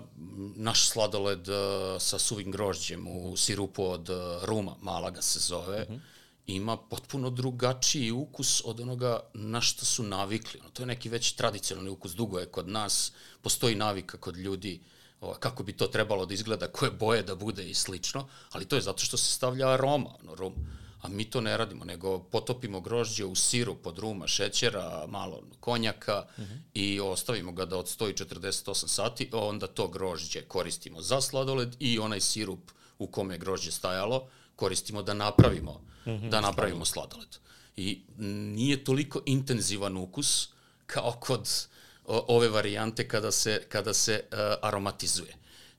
[0.56, 1.56] naš sladoled uh,
[2.00, 6.00] sa suvim grožđem u sirupu od uh, ruma, Malaga se zove, uh -huh
[6.48, 10.60] ima potpuno drugačiji ukus od onoga na što su navikli.
[10.60, 14.82] Ono, to je neki već tradicionalni ukus, dugo je kod nas, postoji navika kod ljudi
[15.22, 18.76] o, kako bi to trebalo da izgleda, koje boje da bude i slično, ali to
[18.76, 20.54] je zato što se stavlja aroma, ono, rum.
[21.02, 26.26] A mi to ne radimo, nego potopimo grožđe u siru pod ruma, šećera, malo konjaka
[26.38, 26.58] uh -huh.
[26.74, 32.22] i ostavimo ga da odstoji 48 sati, onda to grožđe koristimo za sladoled i onaj
[32.22, 37.38] sirup u kome je grožđe stajalo koristimo da napravimo mm -hmm, da napravimo sladoled.
[37.76, 40.50] I nije toliko intenzivan ukus
[40.86, 41.68] kao kod
[42.06, 45.36] o, ove varijante kada se, kada se uh, aromatizuje.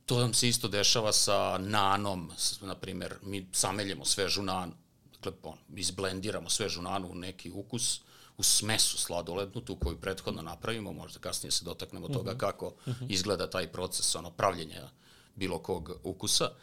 [0.07, 4.73] To nam se isto dešava sa nanom, na primer, mi sameljemo svežu nanu,
[5.13, 8.01] dakle, on, izblendiramo svežu nanu u neki ukus,
[8.37, 12.39] u smesu sladolednu, tu koju prethodno napravimo, možda kasnije se dotaknemo toga -hmm.
[12.39, 13.07] kako -hmm.
[13.09, 14.91] izgleda taj proces ono, pravljenja
[15.35, 16.45] bilo kog ukusa.
[16.45, 16.57] Uh,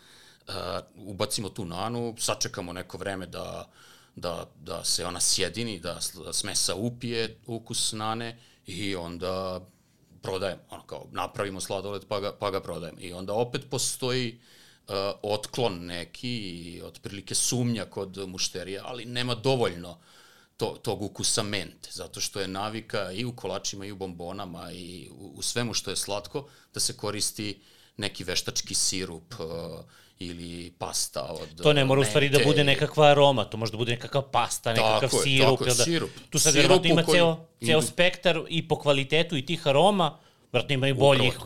[0.48, 0.56] uh,
[0.96, 3.70] ubacimo tu nanu, sačekamo neko vreme da,
[4.16, 9.62] da, da se ona sjedini, da, da smesa upije ukus nane i onda
[10.22, 13.00] prodajemo, ono kao napravimo sladoled pa ga, pa ga prodajemo.
[13.02, 14.40] I onda opet postoji
[14.88, 19.98] uh, otklon neki i otprilike sumnja kod mušterija, ali nema dovoljno
[20.58, 25.10] to, tog ukusa mente, zato što je navika i u kolačima i u bombonama i
[25.12, 27.62] u, u svemu što je slatko da se koristi
[27.98, 29.80] neki veštački sirup, uh,
[30.26, 33.78] ili pasta od To ne mora u stvari da bude nekakva aroma, to može da
[33.78, 35.60] bude nekakva pasta, nekakav tako sirup.
[35.60, 36.10] Tako je, da, sirup.
[36.30, 37.18] Tu sad vjerojatno ima koji...
[37.18, 40.18] ceo, ceo spektar i po kvalitetu i tih aroma,
[40.52, 41.38] vjerojatno ima i boljih,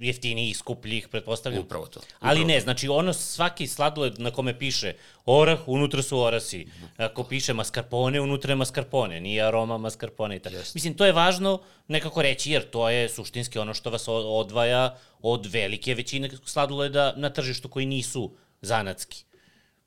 [0.00, 1.62] jeftinijih, skupljih, pretpostavljam.
[1.62, 2.00] Upravo to.
[2.00, 4.94] Upravo Ali ne, znači ono svaki sladoled na kome piše
[5.26, 6.66] orah, unutra su orasi.
[6.96, 10.56] Ako piše mascarpone, unutra je mascarpone, nije aroma mascarpone i tako.
[10.56, 10.74] Yes.
[10.74, 15.46] Mislim, to je važno nekako reći, jer to je suštinski ono što vas odvaja od
[15.46, 19.24] velike većine sladoleda na tržištu koji nisu zanatski.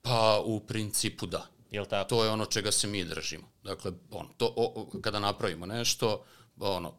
[0.02, 1.48] Pa, u principu da.
[1.72, 2.10] Jel tako?
[2.10, 3.44] To je ono čega se mi držimo.
[3.64, 6.24] Dakle, ono, to, o, kada napravimo nešto,
[6.60, 6.94] ono,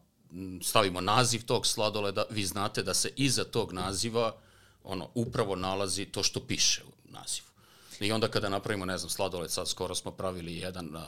[0.63, 4.35] stavimo naziv tog sladoleda, vi znate da se iza tog naziva
[4.83, 7.47] ono, upravo nalazi to što piše u nazivu.
[7.99, 11.05] I onda kada napravimo, ne znam, sladoled, sad skoro smo pravili jedan a,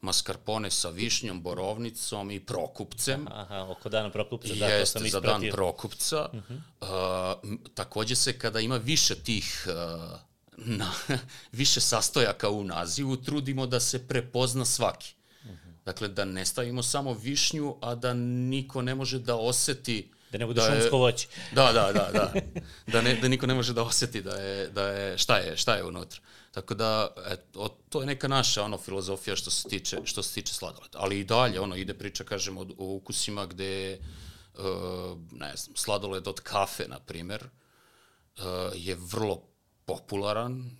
[0.00, 3.26] mascarpone sa višnjom, borovnicom i prokupcem.
[3.30, 5.10] Aha, oko dana prokupca, da, to sam ispratio.
[5.10, 6.28] za dan prokupca.
[6.32, 6.60] Uh -huh.
[6.80, 7.34] a,
[7.74, 10.18] takođe se kada ima više tih a,
[10.56, 10.92] na,
[11.52, 15.14] više sastojaka u nazivu, trudimo da se prepozna svaki.
[15.84, 20.46] Dakle, da ne stavimo samo višnju, a da niko ne može da oseti Da ne
[20.46, 21.28] bude da je- šumsko voće.
[21.52, 22.32] Da, da, da, da.
[22.86, 25.74] Da, ne, da niko ne može da oseti da je, da je, šta je, šta
[25.74, 26.20] je unutra.
[26.50, 30.34] Tako da, et, o, to je neka naša ono filozofija što se tiče, što se
[30.34, 30.98] tiče sladoleda.
[30.98, 33.98] Ali i dalje, ono, ide priča, kažem, o, o ukusima gde,
[34.54, 34.64] uh,
[35.32, 37.44] ne znam, sladoled od kafe, na primer,
[38.36, 38.44] uh,
[38.74, 39.42] je vrlo
[39.84, 40.70] popularan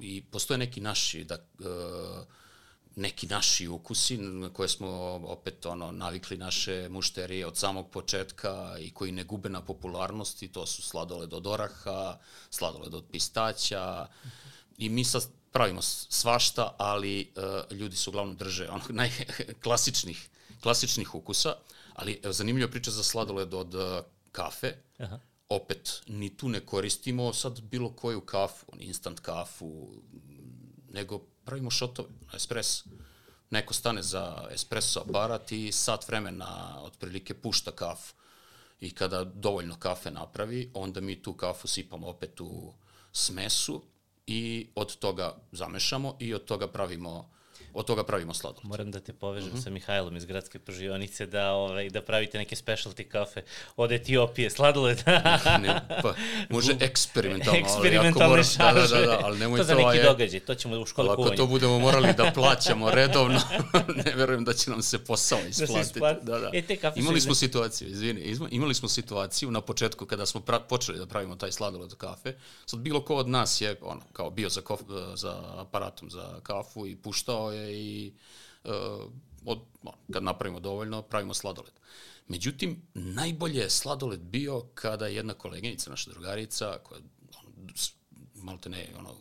[0.00, 1.66] i postoje neki naši, da, uh,
[2.96, 4.88] neki naši ukusi na koje smo
[5.24, 10.66] opet ono navikli naše mušterije od samog početka i koji ne gube na popularnosti, to
[10.66, 12.18] su sladoled od oraha,
[12.50, 14.06] sladoled od pistaća
[14.78, 20.28] i mi sad pravimo svašta, ali uh, ljudi se uglavnom drže onog najklasičnih
[20.60, 21.54] klasičnih ukusa,
[21.94, 23.82] ali evo, zanimljiva priča za sladoled od uh,
[24.32, 24.74] kafe.
[24.98, 25.18] Aha.
[25.48, 29.94] Opet, ni tu ne koristimo sad bilo koju kafu, instant kafu,
[30.90, 32.84] nego pravimo šotove, espresso.
[33.50, 38.14] Neko stane za espresso aparat i sat vremena otprilike pušta kafu.
[38.80, 42.74] I kada dovoljno kafe napravi, onda mi tu kafu sipamo opet u
[43.12, 43.82] smesu
[44.26, 47.30] i od toga zamešamo i od toga pravimo
[47.74, 48.64] od toga pravimo sladoled.
[48.64, 49.58] Moram da te povežem Mhm.
[49.58, 53.42] sa Mihajlom iz gradske pržionice da, ovaj, da pravite neke specialty kafe
[53.76, 55.02] od Etiopije, sladoled.
[55.62, 56.14] ne, pa,
[56.50, 59.74] može eksperimentalno, ali ako Eksperimentalne mora, da, da, da, da, ali nemoj to to, za
[59.76, 61.36] neki je, događaj, to ćemo u školi Ako kuvanja.
[61.36, 63.40] to budemo morali da plaćamo redovno,
[64.04, 65.80] ne verujem da će nam se posao isplatiti.
[65.80, 66.24] isplati.
[66.24, 66.50] Da, da.
[66.52, 70.60] E, te kafe imali smo situaciju, izvini, imali smo situaciju na početku kada smo pra,
[70.60, 72.34] počeli da pravimo taj sladoled od kafe.
[72.66, 74.80] Sad bilo ko od nas je ono, kao bio za, kof,
[75.14, 78.14] za aparatom za kafu i puštao je i
[78.64, 78.70] uh,
[79.44, 79.58] od,
[80.12, 81.72] kad napravimo dovoljno, pravimo sladoled.
[82.28, 87.00] Međutim, najbolje je sladoled bio kada je jedna koleginica, naša drugarica, koja
[87.38, 87.92] ono, s-
[88.34, 89.14] malte ne, ono,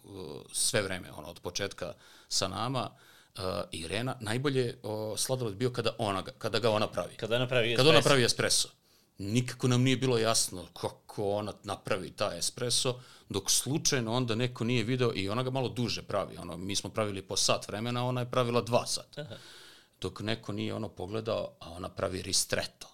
[0.54, 1.94] sve vreme, ono, od početka
[2.30, 2.90] sa nama,
[3.36, 7.16] uh, Irena, najbolje je uh, sladoled bio kada, ona, kada ga ona pravi.
[7.16, 8.10] Kada napravi Kada ona espresso.
[8.10, 8.68] pravi espresso.
[9.18, 13.00] Nikako nam nije bilo jasno kako ona napravi taj espresso,
[13.30, 16.38] dok slučajno onda neko nije video i ona ga malo duže pravi.
[16.38, 19.38] Ono, mi smo pravili po sat vremena, ona je pravila dva sata.
[20.02, 22.88] Dok neko nije ono pogledao, a ona pravi ristretto.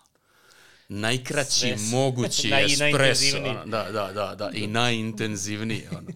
[0.89, 3.37] Najkraći Sve s- mogući Naj- espresso.
[3.39, 5.87] Ono, da, da, da, da, i najintenzivniji.
[5.91, 6.07] Ono.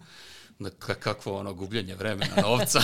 [0.60, 2.82] Da, ka- kakvo ono gubljenje vremena, novca.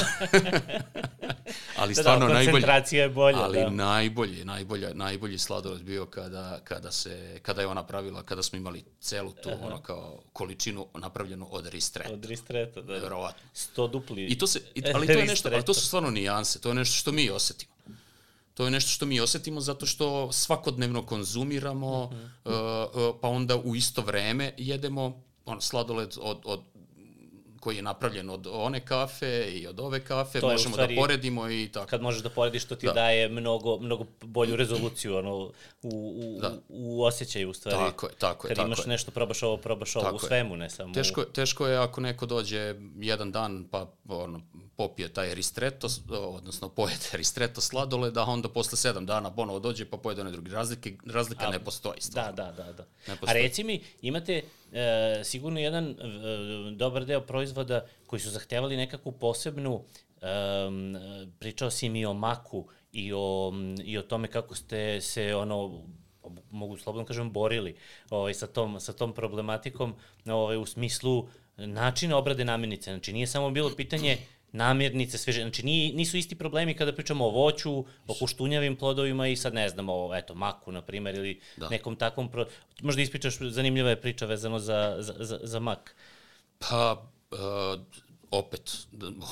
[1.80, 2.52] ali Da, stvarno da, najbolje.
[2.52, 3.70] koncentracija je bolja, Ali da.
[3.70, 8.84] najbolji, najbolji, najbolji sladoled bio kada, kada, se, kada je ona pravila, kada smo imali
[9.00, 12.14] celu tu ono kao količinu napravljenu od ristreta.
[12.14, 12.94] Od ristreta, da.
[12.94, 13.00] da.
[13.00, 13.50] Verovatno.
[13.54, 14.26] Sto dupli.
[14.26, 16.76] I to se, i, ali to je nešto, ali to su stvarno nijanse, to je
[16.76, 17.72] nešto što mi osetimo.
[18.54, 22.12] To je nešto što mi osetimo zato što svakodnevno konzumiramo, uh
[22.44, 23.10] -huh.
[23.10, 26.62] uh, pa onda u isto vreme jedemo on, sladoled od, od
[27.60, 31.50] koji je napravljen od one kafe i od ove kafe, To možemo stvari- da poredimo
[31.50, 31.88] i tako.
[31.88, 32.94] kad možeš da porediš što ti Da.
[32.94, 35.52] daje mnogo, mnogo bolju rezoluciju ono, u,
[35.84, 36.54] u, Da.
[36.70, 37.78] u osjećaju u stvari.
[37.78, 38.88] Tako je, tako je, Kad tako imaš je.
[38.88, 40.28] nešto, probaš ovo, probaš ovo, Tako u je.
[40.28, 42.60] svemu, ne samo Teško, teško je ako neko dođe
[42.96, 44.42] jedan dan pa ono,
[44.80, 49.98] popije taj ristretto, odnosno pojede ristretto sladoleda, a onda posle sedam dana ponovo dođe pa
[49.98, 50.52] pojede one drugi.
[50.52, 51.96] Razlike, razlika A, ne postoji.
[51.96, 52.36] Da, Stvarno.
[52.36, 52.74] da, da.
[52.74, 52.86] da.
[53.08, 55.96] Ne A reci mi, imate e, sigurno jedan e,
[56.76, 59.84] dobar deo proizvoda koji su zahtevali nekakvu posebnu,
[60.22, 60.28] e,
[61.40, 65.84] pričao si mi o maku i o, i o tome kako ste se ono
[66.52, 67.76] mogu slobodno kažem borili
[68.10, 73.52] ovaj sa tom sa tom problematikom ovaj u smislu načina obrade namirnice znači nije samo
[73.52, 74.18] bilo pitanje
[74.52, 79.36] namirnice, sveže, znači nije, nisu isti problemi kada pričamo o voću, o kuštunjavim plodovima i
[79.36, 81.70] sad ne znam, o eto, maku, na primer, ili da.
[81.70, 82.46] nekom takvom, pro...
[82.82, 85.96] možda ispričaš, zanimljiva je priča vezano za, za, za, za mak.
[86.60, 87.82] Pa, uh,
[88.32, 88.88] opet,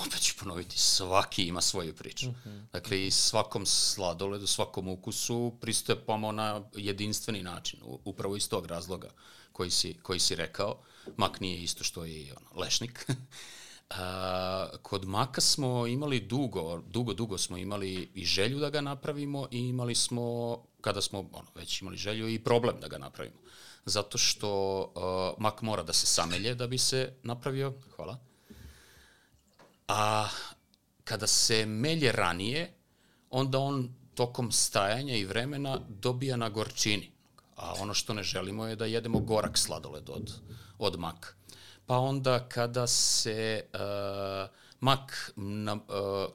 [0.06, 2.30] opet ću ponoviti, svaki ima svoju priču.
[2.30, 2.66] Uh -huh.
[2.74, 9.10] Dakle, i svakom sladoledu, svakom ukusu pristupamo na jedinstveni način, upravo iz tog razloga
[9.52, 10.80] koji si, koji si rekao.
[11.18, 13.06] Mak nije isto što i ono, lešnik.
[13.90, 19.48] A, kod maka smo imali dugo, dugo, dugo smo imali i želju da ga napravimo
[19.52, 23.38] i imali smo, kada smo ono, već imali želju, i problem da ga napravimo.
[23.86, 27.74] Zato što uh, mak mora da se samelje da bi se napravio.
[27.96, 28.18] Hvala.
[29.88, 30.28] A
[31.04, 32.74] kada se melje ranije,
[33.30, 37.12] onda on tokom stajanja i vremena dobija na gorčini.
[37.56, 40.34] A ono što ne želimo je da jedemo gorak sladoled od,
[40.78, 41.37] od maka
[41.88, 45.80] pa onda kada se uh, mak na, uh,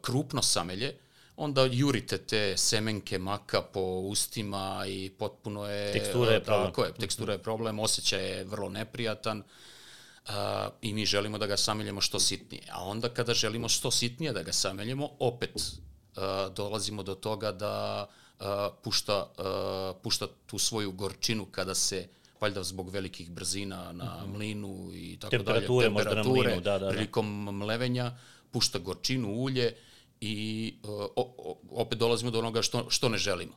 [0.02, 0.96] krupno samelje,
[1.36, 5.92] onda jurite te semenke maka po ustima i potpuno je...
[5.92, 6.66] Tekstura je problem.
[6.66, 9.38] Tako je, tekstura je problem, osjećaj je vrlo neprijatan
[10.28, 10.32] uh,
[10.82, 12.62] i mi želimo da ga sameljemo što sitnije.
[12.70, 18.06] A onda kada želimo što sitnije da ga sameljemo, opet uh, dolazimo do toga da
[18.40, 18.46] uh,
[18.84, 22.08] pušta, uh, pušta tu svoju gorčinu kada se
[22.42, 24.36] valjda zbog velikih brzina na mm -hmm.
[24.36, 26.90] mlinu i tako temperature, dalje, temperature možda na mlinu, da, da, da.
[26.90, 27.26] prilikom
[27.58, 28.12] mlevenja,
[28.50, 29.74] pušta gorčinu, ulje
[30.20, 33.52] i uh, o, opet dolazimo do onoga što, što ne želimo.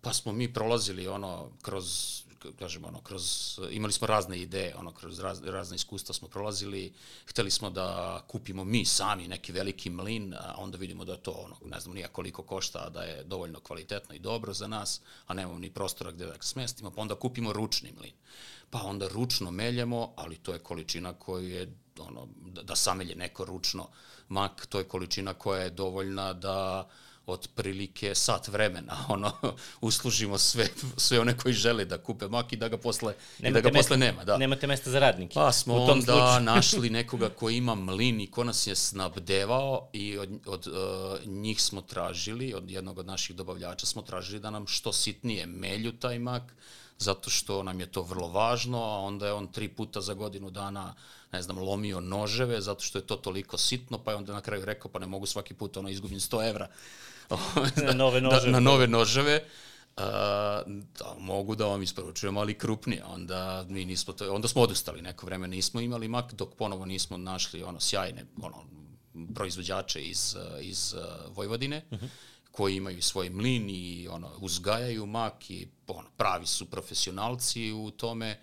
[0.00, 2.20] Pa smo mi prolazili ono kroz
[2.58, 6.92] kažemo, ono, kroz, imali smo razne ideje, ono, kroz raz, razne iskustva smo prolazili,
[7.26, 11.56] hteli smo da kupimo mi sami neki veliki mlin, a onda vidimo da to, ono,
[11.64, 15.58] ne znam nija koliko košta, da je dovoljno kvalitetno i dobro za nas, a nemamo
[15.58, 18.14] ni prostora gde da ga smestimo, pa onda kupimo ručni mlin.
[18.70, 23.44] Pa onda ručno meljemo, ali to je količina koju je, ono, da, da samelje neko
[23.44, 23.88] ručno
[24.28, 26.88] mak, to je količina koja je dovoljna da
[27.26, 29.32] otprilike sat vremena, ono,
[29.80, 33.60] uslužimo sve, sve one koji žele da kupe mak i da ga posle, i da
[33.60, 34.24] ga mesta, posle nema.
[34.24, 34.36] Da.
[34.36, 35.34] Nemate mesta za radnike.
[35.34, 36.40] Pa smo onda slučaju.
[36.54, 41.62] našli nekoga ko ima mlin i ko nas je snabdevao i od, od uh, njih
[41.62, 46.18] smo tražili, od jednog od naših dobavljača smo tražili da nam što sitnije melju taj
[46.18, 46.42] mak,
[46.98, 50.50] zato što nam je to vrlo važno, a onda je on tri puta za godinu
[50.50, 50.94] dana
[51.32, 54.64] ne znam, lomio noževe, zato što je to toliko sitno, pa je onda na kraju
[54.64, 56.68] rekao, pa ne mogu svaki put ono izgubim 100 evra
[57.86, 58.44] na nove noževe.
[58.44, 59.44] Da, na nove noževe.
[59.96, 60.04] Uh,
[60.98, 63.04] da, mogu da vam isporučujem, ali krupnije.
[63.04, 67.16] Onda, mi nismo to, onda smo odustali neko vreme, nismo imali mak, dok ponovo nismo
[67.16, 68.64] našli ono sjajne ono,
[69.34, 72.06] proizvođače iz, iz uh, Vojvodine, uh mhm.
[72.06, 72.10] -huh.
[72.50, 78.38] koji imaju svoj mlin i ono, uzgajaju mak i ono, pravi su profesionalci u tome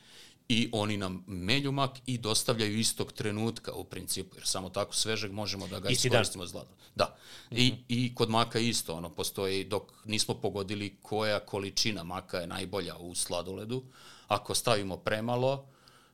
[0.49, 5.31] i oni nam melju mak i dostavljaju istog trenutka u principu, jer samo tako svežeg
[5.31, 6.49] možemo da ga Isti iskoristimo dan.
[6.49, 6.75] zlato.
[6.95, 7.05] Da.
[7.05, 7.60] Mm -hmm.
[7.60, 7.81] I, mhm.
[7.88, 13.15] I kod maka isto, ono, postoji, dok nismo pogodili koja količina maka je najbolja u
[13.15, 13.83] sladoledu,
[14.27, 15.65] ako stavimo premalo,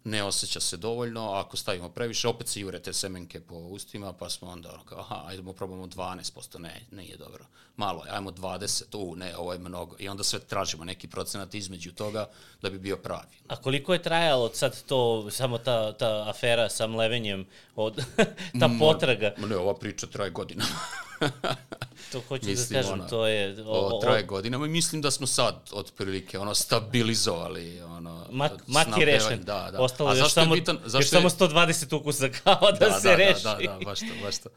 [0.04, 4.14] ne osjeća se dovoljno, a ako stavimo previše, opet se jure te semenke po ustima,
[4.14, 7.46] pa smo onda ono kao, aha, ajdemo probamo 12%, ne, nije dobro.
[7.78, 9.96] Malo je, ajmo 20, u, ne, ovo je mnogo.
[10.00, 12.30] I onda sve tražimo neki procenat između toga
[12.62, 13.38] da bi bio pravi.
[13.48, 18.06] A koliko je trajalo sad to, samo ta, ta afera sa mlevenjem, od,
[18.60, 19.34] ta potraga?
[19.38, 20.80] Ne, ova priča traje godinama.
[22.12, 23.64] to hoću da mislim, da kažem, ona, to je...
[23.66, 27.82] O, o, traje godinama i mislim da smo sad otprilike ono, stabilizovali.
[27.82, 29.44] Ono, mak, mak je rešen.
[29.44, 29.82] Da, da.
[29.82, 31.04] Ostalo A još, samo, bitan, još je...
[31.04, 33.44] samo 120 ukusa kao da, da se da, reši.
[33.44, 34.50] Da, da, da, baš to, baš to.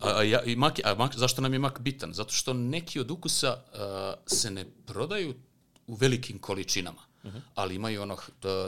[0.00, 2.12] A, a, ja, i mak, a mak, zašto nam je mak bitan?
[2.12, 3.78] Zato što neki od ukusa uh,
[4.26, 5.34] se ne prodaju
[5.86, 7.36] u velikim količinama, uh mhm.
[7.36, 7.40] -huh.
[7.54, 8.16] ali imaju ono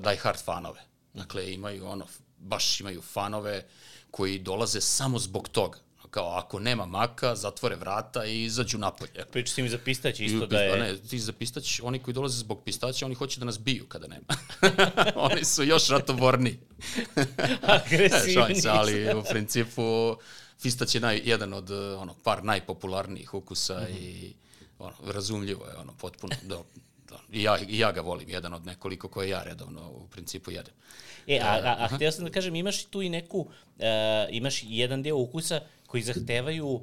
[0.02, 0.80] die hard fanove.
[1.14, 2.06] Dakle, imaju ono,
[2.38, 3.66] baš imaju fanove
[4.10, 5.78] koji dolaze samo zbog toga
[6.10, 9.24] kao ako nema maka, zatvore vrata i izađu napolje.
[9.32, 10.78] Priča si mi za pistać isto da je...
[10.78, 14.06] Ne, ti za pistać, oni koji dolaze zbog pistaća, oni hoće da nas biju kada
[14.06, 14.26] nema.
[15.30, 16.58] oni su još ratoborni.
[17.76, 18.62] Agresivni.
[18.68, 20.16] ali u principu
[20.62, 23.98] pistać je naj, jedan od ono, par najpopularnijih ukusa mm -hmm.
[23.98, 24.34] i
[24.78, 26.64] ono, razumljivo je ono, potpuno do,
[27.10, 30.50] da, i ja, i ja ga volim, jedan od nekoliko koje ja redovno u principu
[30.50, 30.74] jedem.
[31.26, 33.84] E, a, a, a htio sam da kažem, imaš tu i neku, uh,
[34.30, 36.82] imaš jedan deo ukusa koji zahtevaju uh,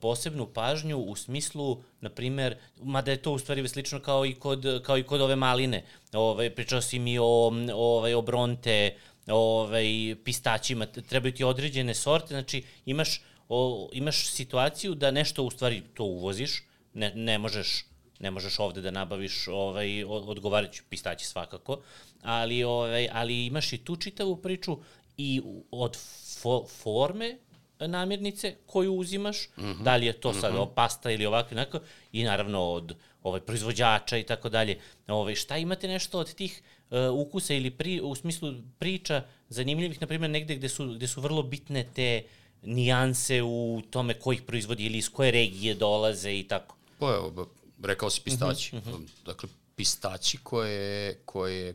[0.00, 4.82] posebnu pažnju u smislu, na primer, mada je to u stvari slično kao i kod,
[4.86, 5.84] kao i kod ove maline.
[6.12, 8.96] Ove, pričao si mi o, ove, o bronte,
[9.26, 15.82] ovaj, pistaćima, trebaju ti određene sorte, znači imaš, o, imaš situaciju da nešto u stvari
[15.94, 16.62] to uvoziš,
[16.94, 17.84] ne, ne možeš
[18.20, 21.80] ne možeš ovde da nabaviš ovaj odgovarajući pistaći svakako,
[22.22, 24.78] ali ovaj ali imaš i tu čitavu priču
[25.16, 25.96] i od
[26.40, 27.38] fo, forme
[27.80, 29.82] namirnice koju uzimaš, mm -hmm.
[29.82, 30.74] da li je to sad mm -hmm.
[30.74, 31.80] pasta ili ovako neko,
[32.12, 34.78] i naravno od ovaj, proizvođača i tako dalje.
[35.06, 40.06] Ovaj, šta imate nešto od tih uh, ukusa ili pri, u smislu priča zanimljivih, na
[40.06, 42.22] primjer, negde gde su, gde su vrlo bitne te
[42.62, 46.76] nijanse u tome ko ih proizvodi ili iz koje regije dolaze i tako?
[46.98, 47.48] Pa evo,
[47.82, 48.76] rekao si pistaći.
[48.76, 49.06] Mm -hmm.
[49.24, 51.74] Dakle, pistaći koje, koje,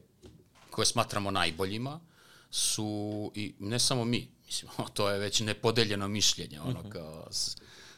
[0.69, 1.99] koje smatramo najboljima
[2.51, 6.89] su, i ne samo mi, mislim, to je već nepodeljeno mišljenje, ono -hmm.
[6.89, 7.55] kao, s,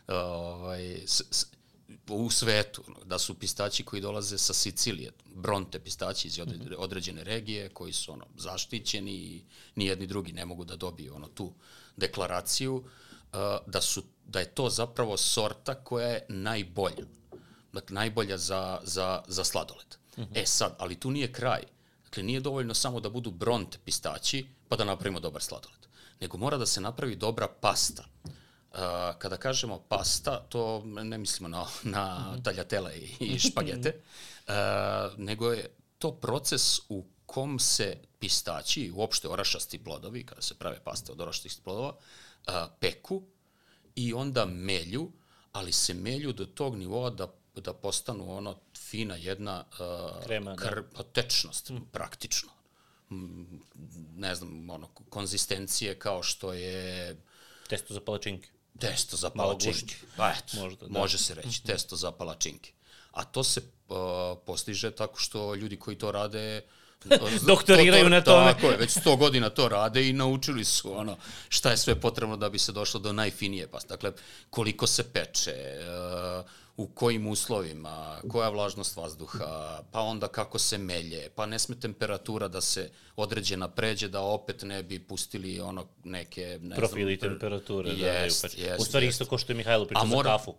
[0.07, 1.45] ovaj, s, s,
[2.09, 6.73] u svetu, da su pistaći koji dolaze sa Sicilije, bronte pistaći iz mhm.
[6.77, 9.41] određene regije, koji su ono zaštićeni i
[9.75, 11.53] nijedni drugi ne mogu da dobiju ono tu
[11.97, 12.83] deklaraciju,
[13.65, 17.05] da, su, da je to zapravo sorta koja je najbolja.
[17.73, 19.95] Dakle, najbolja za, za, za sladoled.
[20.17, 20.41] Mm -hmm.
[20.41, 21.61] E sad, ali tu nije kraj.
[22.03, 25.84] Dakle, nije dovoljno samo da budu bronte pistaći, pa da napravimo dobar sladoled
[26.21, 28.03] nego mora da se napravi dobra pasta.
[28.75, 28.79] Uh,
[29.17, 32.41] kada kažemo pasta, to ne mislimo na, na mhm.
[32.43, 34.01] taljatele i, špagete,
[34.47, 34.53] uh,
[35.17, 40.79] nego je to proces u kom se pistaći i uopšte orašasti plodovi, kada se prave
[40.83, 43.23] paste od orašastih plodova, uh, peku
[43.95, 45.11] i onda melju,
[45.51, 50.69] ali se melju do tog nivoa da, da postanu ono fina jedna uh, Krema, da.
[50.69, 51.77] kr, pa tečnost, mm.
[51.91, 52.49] praktično.
[53.11, 53.43] Mm,
[54.15, 57.15] Ne znam, ono, konzistencije kao što je
[57.69, 58.49] Testo za palačinke.
[58.79, 59.95] testo za palačinke.
[60.17, 60.99] Pa eto, Možda, da.
[60.99, 62.71] može se reći, testo za palačinke.
[63.11, 63.95] A to se uh,
[64.45, 66.61] postiže tako što ljudi koji to rade
[67.47, 68.53] Doktoriraju na tome.
[68.53, 71.17] Tako je, već 100 godina to rade i naučili su ono
[71.49, 73.87] šta je sve potrebno da bi se došlo do najfinije paste.
[73.87, 74.11] Dakle,
[74.49, 75.55] koliko se peče,
[76.39, 76.45] uh,
[76.77, 77.95] u kojim uslovima,
[78.27, 79.45] koja je vlažnost vazduha,
[79.91, 82.83] pa onda kako se melje, pa ne sme temperatura da se
[83.15, 87.89] određena pređe, da opet ne bi pustili ono neke, ne Profili znam, temperature.
[87.91, 89.15] da, Jest, da, je jest, U stvari jest.
[89.15, 90.55] isto ko što je Mihajlo pričao mora- za kafu.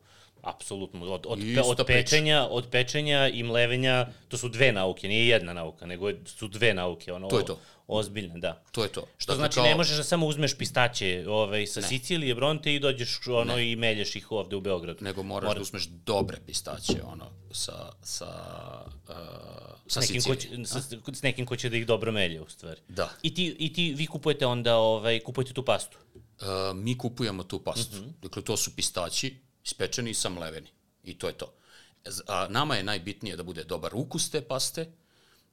[0.46, 1.12] Apsolutno.
[1.12, 5.52] Od, od, pe, od, pečenja, od pečenja i mlevenja, to su dve nauke, nije jedna
[5.52, 7.12] nauka, nego su dve nauke.
[7.12, 7.58] Ono, To je to.
[7.88, 8.62] Ozbiljne, da.
[8.72, 9.06] To je to.
[9.18, 12.80] Što Dakle, znači kao- ne možeš da samo uzmeš pistaće ovaj, sa Sicilije, Bronte i
[12.80, 15.04] dođeš ono i melješ ih ovde u Beogradu.
[15.04, 18.26] nego moraš da uzmeš dobre pistaće, ono, sa, sa,
[19.08, 19.14] uh,
[19.86, 20.64] sa nekim, ko Sicilije.
[20.64, 20.80] će, sa,
[21.12, 22.80] s nekim ko će da ih dobro melje, u stvari.
[22.88, 23.10] Da.
[23.22, 25.98] I ti, i ti vi kupujete onda, ovaj, kupujete tu pastu.
[26.14, 27.96] Uh, mi kupujemo tu pastu.
[27.96, 28.08] Mhm.
[28.22, 29.36] Dakle, to su pistaći,
[29.66, 30.70] ispečeni i samleveni.
[31.04, 31.52] I to je to.
[32.26, 34.86] A nama je najbitnije da bude dobar ukus te paste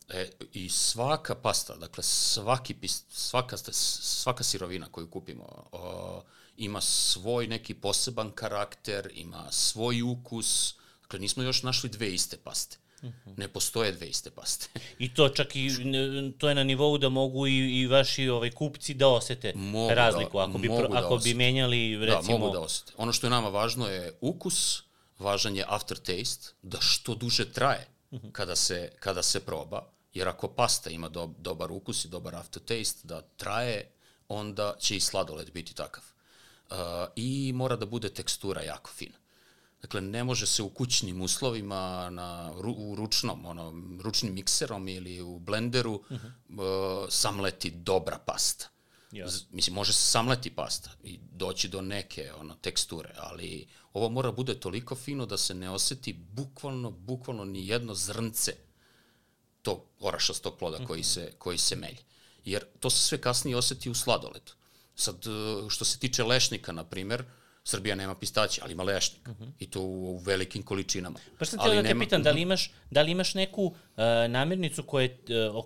[0.09, 6.24] e, i svaka pasta, dakle svaki pis, svaka, svaka sirovina koju kupimo o,
[6.57, 10.76] ima svoj neki poseban karakter, ima svoj ukus.
[11.01, 12.78] Dakle, nismo još našli dve iste paste.
[13.04, 13.34] Mhm.
[13.38, 14.68] Ne postoje dve iste paste.
[14.99, 15.70] I to čak i,
[16.38, 19.93] to je na nivou da mogu i, i vaši ovaj, kupci da osete Mogu da-
[19.95, 20.38] razliku.
[20.39, 21.36] ako bi, pro, da ako bi osete.
[21.36, 22.38] menjali, recimo...
[22.38, 22.91] Da, mogu da osete.
[22.97, 24.84] Ono što je nama važno je ukus,
[25.20, 27.88] važan je aftertaste, da što duže traje
[28.32, 29.84] kada se, kada se proba,
[30.14, 33.89] jer ako pasta ima do, dobar ukus i dobar aftertaste, da traje,
[34.28, 36.04] onda će i sladoled biti takav.
[36.70, 36.78] Uh,
[37.16, 39.16] I mora da bude tekstura jako fina.
[39.84, 43.74] Dakle, ne može se u kućnim uslovima na, u ručnom, ono,
[44.04, 47.02] ručnim mikserom ili u blenderu uh -huh.
[47.04, 48.68] uh, samleti dobra pasta.
[49.28, 54.32] Z- Mislim, može se samleti pasta i doći do neke ono, teksture, ali ovo mora
[54.32, 58.56] bude toliko fino da se ne oseti bukvalno, bukvalno ni jedno zrnce
[59.62, 62.04] tog orašastog ploda koji se, koji se melje.
[62.46, 64.52] Jer to se sve kasnije oseti u sladoledu.
[64.96, 67.24] Sad, e, što se tiče lešnika, na primer,
[67.64, 69.30] Srbija nema pistaće, ali ima lešnik.
[69.59, 71.20] I to u, u velikim količinama.
[71.39, 73.74] Pa Ali teo da te nema- pitam, da li imaš, da li imaš neku uh,
[74.30, 75.18] namirnicu koje,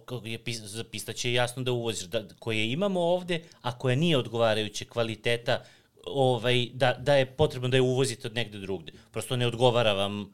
[0.10, 3.96] uh, je pis, za pistaće je jasno da uvoziš, da, koje imamo ovde, a koja
[3.96, 5.64] nije odgovarajuće kvaliteta,
[6.06, 8.92] ovaj, da, da je potrebno da je uvozite od negde drugde.
[9.12, 10.34] Prosto ne odgovara vam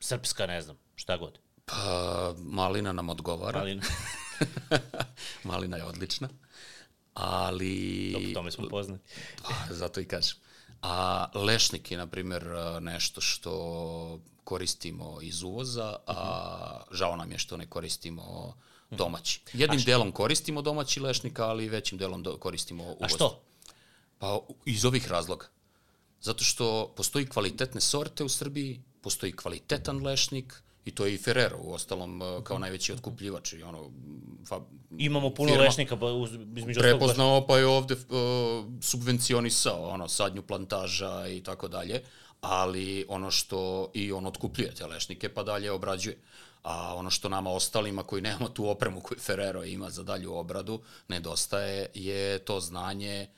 [0.00, 1.38] srpska, ne znam, šta god.
[1.64, 3.60] Pa, malina nam odgovara.
[3.60, 3.80] Ali,
[5.44, 6.28] Malina je odlična.
[7.14, 8.12] Ali...
[8.14, 9.02] po tome smo poznati.
[9.42, 10.36] Pa, zato i kažem.
[10.82, 12.44] A lešnik je, na primjer,
[12.80, 18.54] nešto što koristimo iz uvoza, a žao nam je što ne koristimo
[18.90, 19.40] domaći.
[19.52, 22.96] Jednim delom koristimo domaći lešnik, ali većim delom koristimo uvoz.
[23.00, 23.40] A što?
[24.18, 25.46] Pa iz ovih razloga.
[26.20, 31.58] Zato što postoji kvalitetne sorte u Srbiji, postoji kvalitetan lešnik, i to je i Ferrero,
[31.60, 33.52] u ostalom, eh, kao najveći otkupljivač.
[33.52, 33.90] I ono,
[34.48, 34.60] fa,
[34.98, 38.00] Imamo puno firma lešnika, pa uz, između prepoznao, pa je ovde uh,
[38.80, 42.02] subvencionisao ono, sadnju plantaža i tako dalje,
[42.40, 46.16] ali ono što i on otkupljuje te lešnike pa dalje obrađuje.
[46.62, 50.80] A ono što nama ostalima koji nemamo tu opremu koju Ferrero ima za dalju obradu,
[51.08, 53.28] nedostaje je to znanje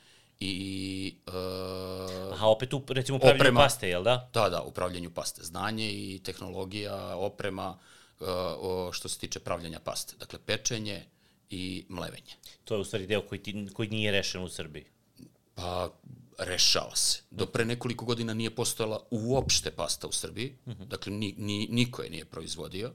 [0.41, 3.59] i uh, Aha, opet u, recimo, pravljenju Oprema.
[3.59, 4.29] paste, jel da?
[4.33, 5.43] da, da, upravljanju paste.
[5.43, 7.77] Znanje i tehnologija, oprema
[8.19, 8.27] uh,
[8.59, 10.15] o, što se tiče pravljanja paste.
[10.19, 11.05] Dakle, pečenje
[11.49, 12.33] i mlevenje.
[12.63, 14.85] To je u stvari deo koji, ti, koji nije rešen u Srbiji.
[15.55, 15.89] Pa,
[16.37, 17.21] rešava se.
[17.31, 22.09] Do pre nekoliko godina nije postojala uopšte pasta u Srbiji, dakle ni, ni, niko je
[22.09, 22.93] nije proizvodio,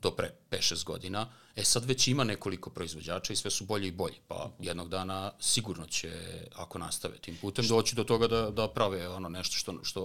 [0.00, 1.26] do pre 5-6 godina.
[1.56, 5.32] E sad već ima nekoliko proizvođača i sve su bolji i bolji, pa jednog dana
[5.40, 6.12] sigurno će,
[6.54, 10.02] ako nastave tim putem, doći do toga da, da prave ono nešto što, što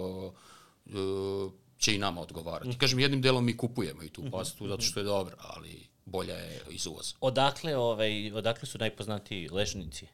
[0.86, 2.78] uh, će i nama odgovarati.
[2.78, 6.62] Kažem, jednim delom mi kupujemo i tu pastu zato što je dobra, ali bolja je
[6.70, 7.16] iz uvoza.
[7.22, 10.08] Odakle, ovaj, odakle su najpoznatiji lešnici?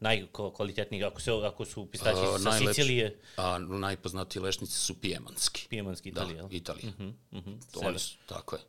[0.00, 5.66] Najkvalitetniji, ako, se, ako su pistaći A, sa najlepši- Sicilije, A najpoznatiji lešnici su pijemanski.
[5.70, 6.48] pijemanski Da, Italija, jel?
[6.52, 6.90] Italija.
[6.90, 7.88] Mm Mhm, to sever.
[7.88, 8.62] oni su, tako je.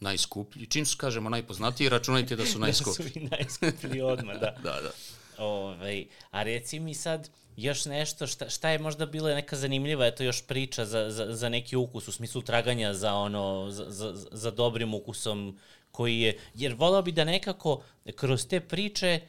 [0.00, 0.66] Najskuplji.
[0.66, 3.10] Čim su kažemo najpoznatiji, računajte da su Da najskuplji.
[3.10, 4.56] su i najskuplji odmah, da.
[4.62, 4.90] Da, da.
[5.38, 10.22] Ovaj, a reci mi sad još nešto, šta, šta je možda bila neka zanimljiva, eto
[10.22, 14.50] još priča za, za, za neki ukus, u smislu traganja za, ono, za, za, za
[14.50, 15.58] dobrim ukusom
[15.90, 17.82] koji je, jer volao bi da nekako
[18.16, 19.20] kroz te priče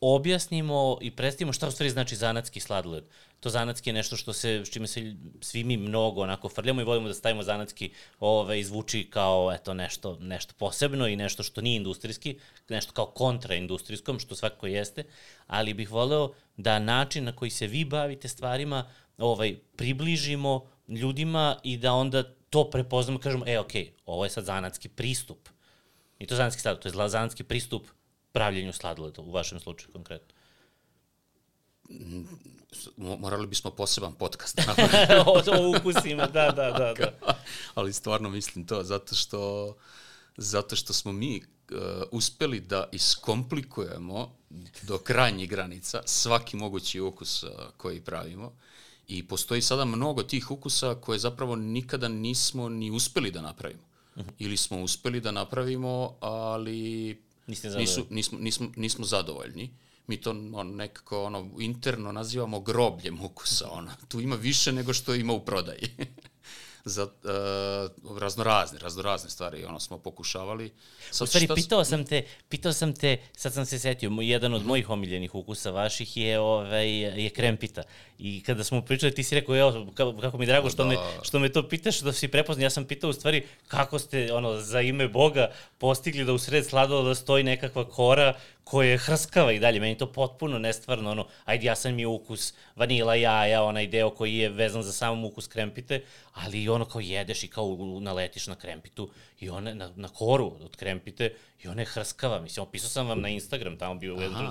[0.00, 3.04] objasnimo i predstavimo šta u stvari znači zanatski sladoled.
[3.40, 6.84] To zanatski je nešto što se, s čime se svi mi mnogo onako frljamo i
[6.84, 7.90] volimo da stavimo zanatski
[8.20, 12.38] ove, izvuči kao eto, nešto, nešto posebno i nešto što nije industrijski,
[12.68, 15.04] nešto kao kontraindustrijskom, što svakako jeste,
[15.46, 21.76] ali bih voleo da način na koji se vi bavite stvarima ovaj, približimo ljudima i
[21.76, 25.48] da onda to prepoznamo, kažemo, e, okay, ovo je sad zanatski pristup.
[26.18, 27.86] I to zanatski sladoled, to je zanatski pristup
[28.38, 30.34] pravljenju sladoleda, u vašem slučaju konkretno?
[32.96, 34.60] Morali bismo poseban podcast
[35.26, 36.94] o, o ukusima, da, da, da.
[36.98, 37.12] da.
[37.74, 39.74] Ali stvarno mislim to, zato što,
[40.36, 41.78] zato što smo mi uh,
[42.10, 44.34] uspeli da iskomplikujemo
[44.82, 48.52] do krajnjih granica svaki mogući ukus uh, koji pravimo.
[49.08, 53.82] I postoji sada mnogo tih ukusa koje zapravo nikada nismo ni uspeli da napravimo.
[54.14, 54.28] Uh mhm.
[54.28, 54.34] -huh.
[54.38, 59.70] Ili smo uspeli da napravimo, ali Niste nisu, nismo, nismo, nismo zadovoljni.
[60.06, 63.70] Mi to on, nekako ono, interno nazivamo grobljem ukusa.
[63.70, 63.90] Ono.
[64.08, 65.88] Tu ima više nego što ima u prodaji.
[66.88, 70.72] za uh, raznorazne, raznorazne stvari ono smo pokušavali.
[71.10, 71.54] Sad, u stvari, šta...
[71.54, 75.70] pitao sam te, pitao sam te, sad sam se setio, jedan od mojih omiljenih ukusa
[75.70, 76.88] vaših je, ovaj,
[77.24, 77.82] je krempita.
[78.18, 79.86] I kada smo pričali, ti si rekao, evo,
[80.20, 80.88] kako mi je drago što, da.
[80.88, 82.62] me, što me to pitaš, da si prepoznao.
[82.62, 86.66] Ja sam pitao u stvari kako ste, ono, za ime Boga postigli da u sred
[86.66, 88.34] sladoleda stoji nekakva kora
[88.64, 89.80] koja je hrskava i dalje.
[89.80, 94.36] Meni to potpuno nestvarno, ono, ajde, ja sam mi ukus vanila jaja, onaj deo koji
[94.36, 96.02] je vezan za samom ukus krempite,
[96.34, 99.10] ali i ono kao jedeš i kao naletiš na krempitu
[99.40, 102.40] i one na, na koru od krempite i one hrskava.
[102.40, 104.46] Mislim, opisao sam vam na Instagram, tamo bio u jednom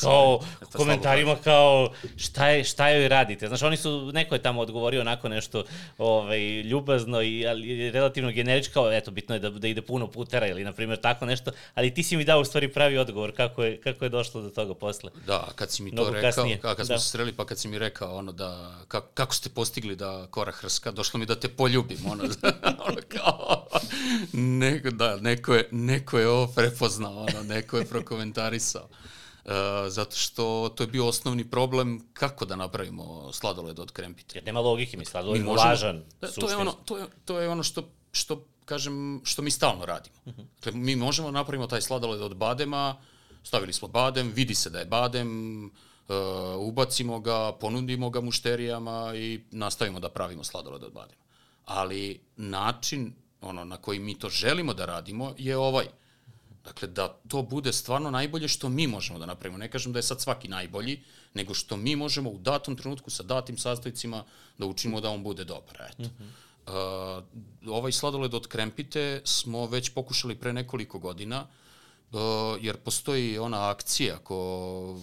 [0.00, 0.40] kao
[0.72, 3.48] komentarima kao šta, je, šta joj radite.
[3.48, 5.64] Znaš, oni su, neko je tamo odgovorio onako nešto
[5.98, 10.46] ovaj, ljubazno i ali, relativno generičko, kao, eto, bitno je da, da ide puno putera
[10.46, 13.64] ili, na primjer, tako nešto, ali ti si mi dao u stvari pravi odgovor kako
[13.64, 15.10] je, kako je došlo do toga posle.
[15.26, 16.60] Da, kad si mi Mnogo to rekao, kasnije.
[16.60, 16.98] kad smo da.
[16.98, 20.52] se sreli, pa kad si mi rekao ono da, kako, kako ste postigli da kora
[20.52, 22.24] hrska, došlo mi da te poljubim, ono,
[22.88, 23.66] ono kao,
[24.32, 28.84] neko, da, neko je, neko je ovo prepoznao, ono, neko je prokomentarisao.
[28.84, 29.50] Uh,
[29.96, 34.38] zato što to je bio osnovni problem kako da napravimo sladoled od krempite.
[34.38, 36.02] Jer nema logike, mi sladoled je važan.
[36.20, 39.86] Da, to je ono, to je, to je ono što, što kažem, što mi stalno
[39.86, 40.16] radimo.
[40.24, 40.44] Uh -huh.
[40.54, 42.96] Dakle, mi možemo da napravimo taj sladoled od badema,
[43.42, 45.70] stavili smo badem, vidi se da je badem, uh,
[46.58, 51.22] ubacimo ga, ponudimo ga mušterijama i nastavimo da pravimo sladoled od badema.
[51.64, 55.86] Ali način ono na koji mi to želimo da radimo je ovaj.
[56.64, 59.58] Dakle, da to bude stvarno najbolje što mi možemo da napravimo.
[59.58, 61.02] Ne kažem da je sad svaki najbolji,
[61.34, 64.24] nego što mi možemo u datom trenutku sa datim sastojcima
[64.58, 65.82] da učinimo da on bude dobar.
[65.90, 66.02] Eto.
[66.02, 67.18] Mm -hmm.
[67.66, 71.46] uh, ovaj sladoled od krempite smo već pokušali pre nekoliko godina,
[72.12, 72.20] uh,
[72.60, 75.00] jer postoji ona akcija, ko,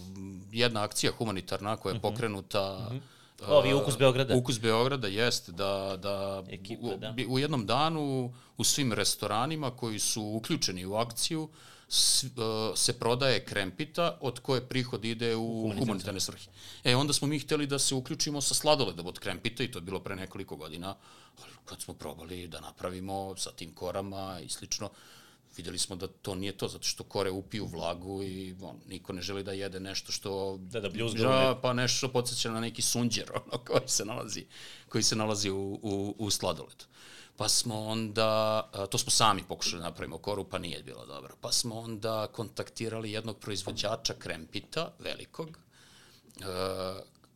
[0.52, 2.02] jedna akcija humanitarna koja je -hmm.
[2.02, 4.36] pokrenuta mm -hmm Ovi Ukus Beograda.
[4.36, 7.14] Ukus Beograda jeste da, da, Ekipa, u, da.
[7.28, 11.48] u jednom danu u svim restoranima koji su uključeni u akciju
[11.88, 12.30] s, uh,
[12.74, 16.50] se prodaje krempita od koje prihod ide u humanitarne svrhe.
[16.84, 19.82] E, onda smo mi hteli da se uključimo sa sladoledom od krempita i to je
[19.82, 20.96] bilo pre nekoliko godina,
[21.64, 24.90] kad smo probali da napravimo sa tim korama i slično,
[25.58, 29.22] videli smo da to nije to, zato što kore upiju vlagu i on, niko ne
[29.22, 30.58] želi da jede nešto što...
[30.60, 31.58] Da, da bljuzga.
[31.62, 34.46] pa nešto što podsjeća na neki sunđer, ono, koji se nalazi,
[34.88, 36.84] koji se nalazi u, u, u sladoledu.
[37.36, 41.36] Pa smo onda, to smo sami pokušali da napravimo koru, pa nije bilo dobro.
[41.40, 46.44] Pa smo onda kontaktirali jednog proizvođača krempita, velikog, uh,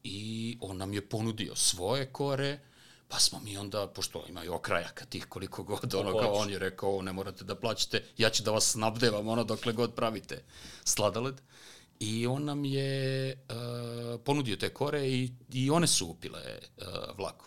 [0.04, 2.58] i on nam je ponudio svoje kore,
[3.12, 7.02] Pa smo mi onda, pošto imaju okrajaka tih koliko god, ono kao on je rekao,
[7.02, 10.44] ne morate da plaćate, ja ću da vas snabdevam ono dokle god pravite
[10.84, 11.40] sladoled.
[12.00, 16.84] I on nam je uh, ponudio te kore i, i one su upile uh,
[17.18, 17.44] vlaku.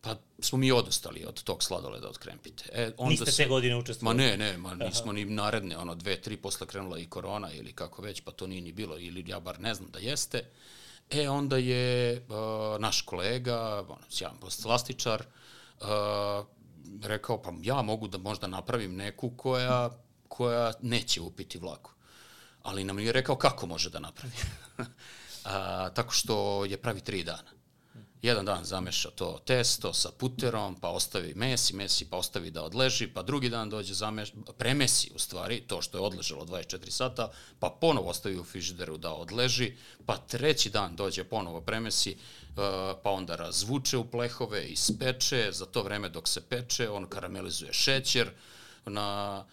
[0.00, 2.64] Pa smo mi odostali od tog sladoleda od krempite.
[2.72, 4.16] E, onda Niste se, te godine učestvovali?
[4.16, 5.12] Ma ne, ne, ma nismo Aha.
[5.12, 8.62] ni naredne, ono, dve, tri posle krenula i korona ili kako već, pa to nije
[8.62, 10.38] ni bilo, ili ja bar ne znam da jeste.
[10.38, 10.46] Uh,
[11.10, 15.24] E, onda je uh, naš kolega, ono, sjavan postlastičar,
[15.80, 15.86] uh,
[17.02, 19.90] rekao, pa ja mogu da možda napravim neku koja,
[20.28, 21.92] koja neće upiti vlaku.
[22.62, 24.34] Ali nam je rekao kako može da napravi.
[25.44, 27.55] A, tako što je pravi tri dana.
[28.22, 33.06] Jedan dan zameša to testo sa puterom, pa ostavi mesi, mesi pa ostavi da odleži,
[33.06, 37.70] pa drugi dan dođe zameš, premesi u stvari to što je odležalo 24 sata, pa
[37.80, 39.72] ponovo ostavi u frižideru da odleži,
[40.06, 42.56] pa treći dan dođe ponovo premesi, uh,
[43.02, 48.30] pa onda razvuče u plehove, ispeče, za to vreme dok se peče, on karamelizuje šećer,
[48.86, 49.44] na,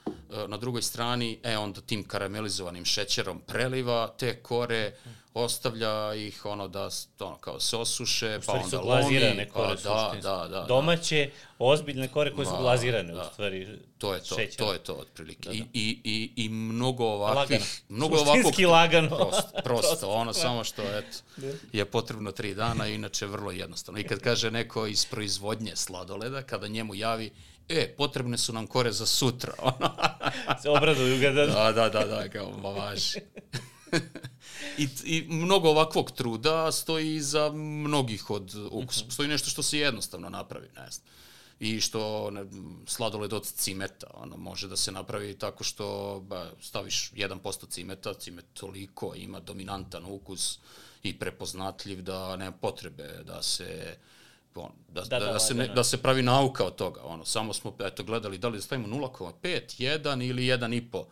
[0.48, 4.94] na drugoj strani, e onda tim karamelizovanim šećerom preliva te kore,
[5.34, 8.88] ostavlja ih ono da ono, kao se osuše, pa onda lomi.
[8.88, 13.22] glazirane kore pa, da, da, da, Domaće, ozbiljne kore koje su glazirane da.
[13.22, 13.80] u stvari.
[13.98, 14.56] To je to, šećer.
[14.56, 15.50] to je to otprilike.
[15.50, 15.58] Da, da.
[15.58, 17.60] I, i, i, I mnogo ovakvih...
[17.60, 17.66] Lagano.
[17.90, 19.18] Mnogo ovakvog, lagano.
[19.18, 21.48] Prosto, prosto ono samo što eto, da.
[21.72, 24.00] je potrebno tri dana, inače vrlo jednostavno.
[24.00, 27.32] I kad kaže neko iz proizvodnje sladoleda, kada njemu javi
[27.70, 29.54] e, potrebne su nam kore za sutra.
[30.62, 31.46] Se obraduju ga da...
[31.46, 33.20] Da, da, da, da, kao, ma važi.
[34.78, 39.04] I, I mnogo ovakvog truda stoji iza mnogih od ukusa.
[39.04, 39.14] Mm -hmm.
[39.14, 41.08] Stoji nešto što se jednostavno napravi, ne znam.
[41.60, 42.46] I što ne,
[42.88, 48.46] sladoled od cimeta, ono, može da se napravi tako što ba, staviš 1% cimeta, cimet
[48.54, 50.60] toliko ima dominantan ukus
[51.04, 53.98] i prepoznatljiv da nema potrebe da se
[54.56, 57.02] on, da, da, da, da, se ne, da se pravi nauka od toga.
[57.04, 61.04] Ono, samo smo eto, gledali da li da stavimo 0,5, 1 ili 1,5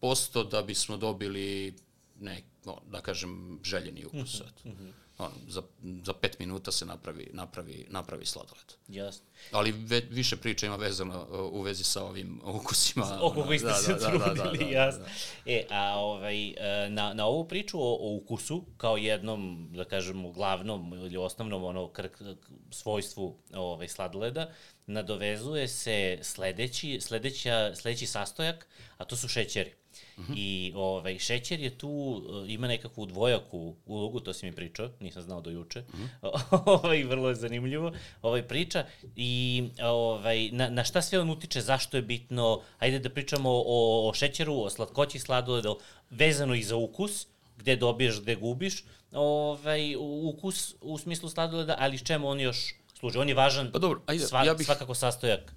[0.00, 1.74] posto da bismo dobili
[2.20, 4.42] ne, no, da kažem, željeni ukus.
[4.64, 5.03] Mm -hmm.
[5.18, 5.62] On, za,
[6.04, 8.72] za pet minuta se napravi, napravi, napravi sladoled.
[8.88, 9.26] Jasno.
[9.50, 13.18] Ali ve, više priča ima vezano u vezi sa ovim ukusima.
[13.22, 15.04] Oko koji ste da, se da, trudili, da, da, da, da, jasno.
[15.04, 15.10] Da,
[15.44, 15.52] da.
[15.52, 20.32] E, a ovaj, e, na, na ovu priču o, o ukusu, kao jednom, da kažemo,
[20.32, 22.22] glavnom ili osnovnom ono, krk,
[22.70, 24.50] svojstvu ovaj, sladoleda,
[24.86, 29.83] nadovezuje se sledeći, sledeća, sledeći sastojak, a to su šećeri.
[30.22, 30.34] -hmm.
[30.36, 35.22] I ovaj, šećer je tu, eh, ima nekakvu dvojaku ulogu, to si mi pričao, nisam
[35.22, 35.80] znao do juče.
[35.80, 36.60] Mm -hmm.
[36.84, 37.92] ovaj, vrlo je zanimljivo.
[38.22, 38.84] Ovaj, priča
[39.16, 44.08] i ovaj, na, na šta sve on utiče, zašto je bitno, ajde da pričamo o,
[44.08, 45.74] o šećeru, o slatkoći sladoleda,
[46.10, 47.26] vezano i za ukus,
[47.58, 53.18] gde dobiješ, gde gubiš, ovaj, ukus u smislu sladoleda, ali s čemu on još služi?
[53.18, 54.66] On je važan, pa dobro, ajde, sva, ja bih...
[54.66, 55.54] svakako sastojak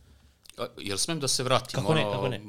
[0.77, 1.79] Jel smem da se vratim?
[1.79, 2.41] Kako ne, kako ne?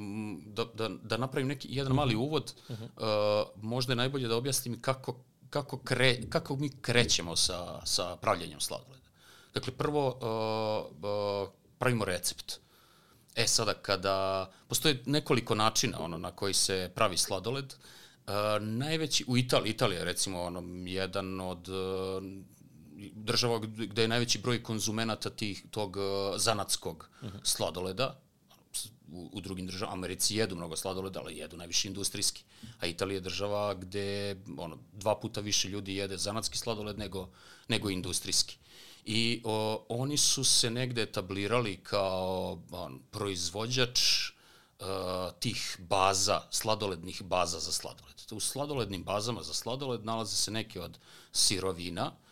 [0.47, 2.23] Da, da, da napravim neki, jedan mali mhm.
[2.23, 2.55] uvod.
[2.69, 3.45] Uh -huh.
[3.45, 5.17] uh, možda je najbolje da objasnim kako,
[5.51, 9.09] kako, kre, kako mi krećemo sa, sa pravljenjem sladoleda.
[9.55, 11.49] Dakle, prvo uh, uh,
[11.79, 12.61] pravimo recept.
[13.35, 17.75] E sada, kada postoje nekoliko načina ono, na koji se pravi sladoled,
[18.27, 22.23] uh, najveći, u Italiji, Italija recimo ono, jedan od uh,
[23.15, 26.03] država gde je najveći broj konzumenata tih, tog uh,
[26.37, 27.37] zanatskog uh mhm.
[27.37, 27.41] -huh.
[27.43, 28.21] sladoleda,
[29.13, 32.45] u, u drugim državama, Americi jedu mnogo sladoleda, ali jedu najviše industrijski.
[32.81, 37.29] A Italija je država gde ono, dva puta više ljudi jede zanatski sladoled nego,
[37.69, 38.57] nego industrijski.
[39.05, 44.01] I o, oni su se negde etablirali kao on, proizvođač
[44.81, 44.87] uh,
[45.41, 48.15] tih baza, sladolednih baza za sladoled.
[48.31, 50.99] U sladolednim bazama za sladoled nalaze se neke od
[51.33, 52.28] sirovina, E,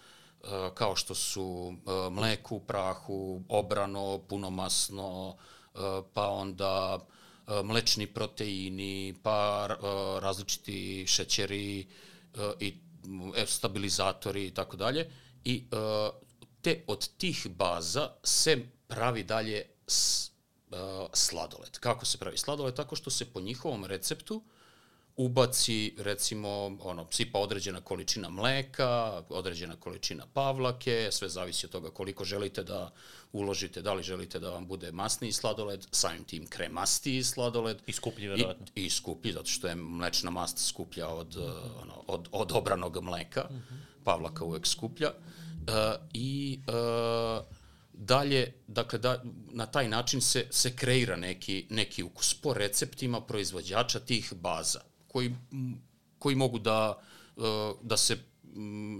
[0.74, 5.36] kao što su e, mleko u prahu, obrano, punomasno,
[5.74, 5.78] e,
[6.14, 6.98] pa onda
[7.64, 9.66] mlečni proteini, pa
[10.20, 11.86] različiti šećeri
[12.60, 12.74] i
[13.46, 15.10] stabilizatori i tako dalje.
[15.44, 15.64] I
[16.62, 19.66] te od tih baza se pravi dalje
[21.12, 21.78] sladoled.
[21.78, 22.74] Kako se pravi sladoled?
[22.74, 24.55] Tako što se po njihovom receptu uh,
[25.16, 32.24] ubaci recimo ono sipa određena količina mleka, određena količina pavlake, sve zavisi od toga koliko
[32.24, 32.92] želite da
[33.32, 37.82] uložite, da li želite da vam bude masniji sladoled, samim tim kremastiji sladoled.
[37.86, 38.66] I skuplji verovatno.
[38.74, 41.82] I, I skuplji, zato što je mlečna mast skuplja od, mm -hmm.
[41.82, 44.04] ono, od, od obranog mleka, mm -hmm.
[44.04, 45.12] pavlaka uvek skuplja.
[45.12, 45.74] Uh,
[46.12, 47.44] I uh,
[47.92, 54.00] dalje, dakle, da, na taj način se, se kreira neki, neki ukus po receptima proizvođača
[54.00, 54.80] tih baza
[55.16, 55.34] koji,
[56.18, 56.98] koji mogu da,
[57.36, 57.40] e,
[57.82, 58.16] da se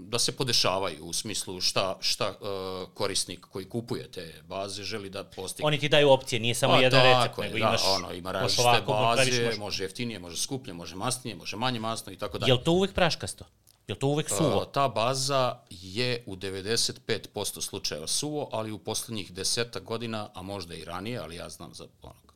[0.03, 5.23] da se podešavaju u smislu šta, šta uh, korisnik koji kupuje te baze želi da
[5.23, 5.67] postigne.
[5.67, 8.81] Oni ti daju opcije, nije samo A, jedan recept, nego da, imaš ono, ima različite
[8.87, 9.57] baze, može.
[9.59, 12.49] može jeftinije, može skuplje, može masnije, može manje masno i tako dalje.
[12.49, 13.45] Je li to uvek praškasto?
[13.87, 14.57] Je li to uvek suvo?
[14.57, 20.75] Uh, ta baza je u 95% slučajeva suvo, ali u poslednjih deseta godina, a možda
[20.75, 22.26] i ranije, ali ja znam za ono,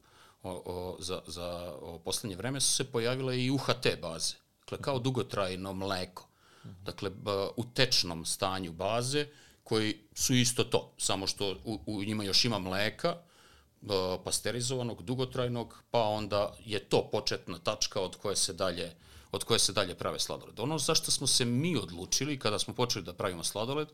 [0.43, 4.99] o, o, za, za o poslednje vreme su se pojavile i UHT baze, dakle kao
[4.99, 6.27] dugotrajno mleko.
[6.83, 7.11] Dakle,
[7.57, 9.27] u tečnom stanju baze,
[9.63, 13.17] koji su isto to, samo što u, u njima još ima mleka,
[14.23, 18.95] pasterizovanog, dugotrajnog, pa onda je to početna tačka od koje se dalje
[19.31, 20.59] od koje se dalje prave sladoled.
[20.59, 23.87] Ono zašto smo se mi odlučili kada smo počeli da pravimo sladoled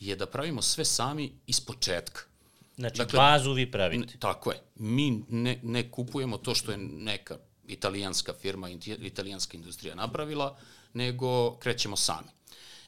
[0.00, 2.22] je da pravimo sve sami iz početka.
[2.76, 4.18] Znači, dakle, bazu vi pravite.
[4.18, 4.60] Tako je.
[4.74, 7.36] Mi ne, ne kupujemo to što je neka
[7.68, 8.70] italijanska firma,
[9.00, 10.58] italijanska industrija napravila,
[10.92, 12.28] nego krećemo sami.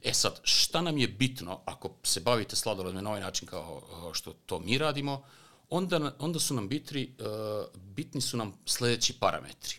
[0.05, 3.83] E sad, šta nam je bitno ako se bavite sladoledom na ovaj način kao
[4.15, 5.25] što to mi radimo?
[5.71, 9.77] onda, onda su nam bitri, uh, bitni su nam sledeći parametri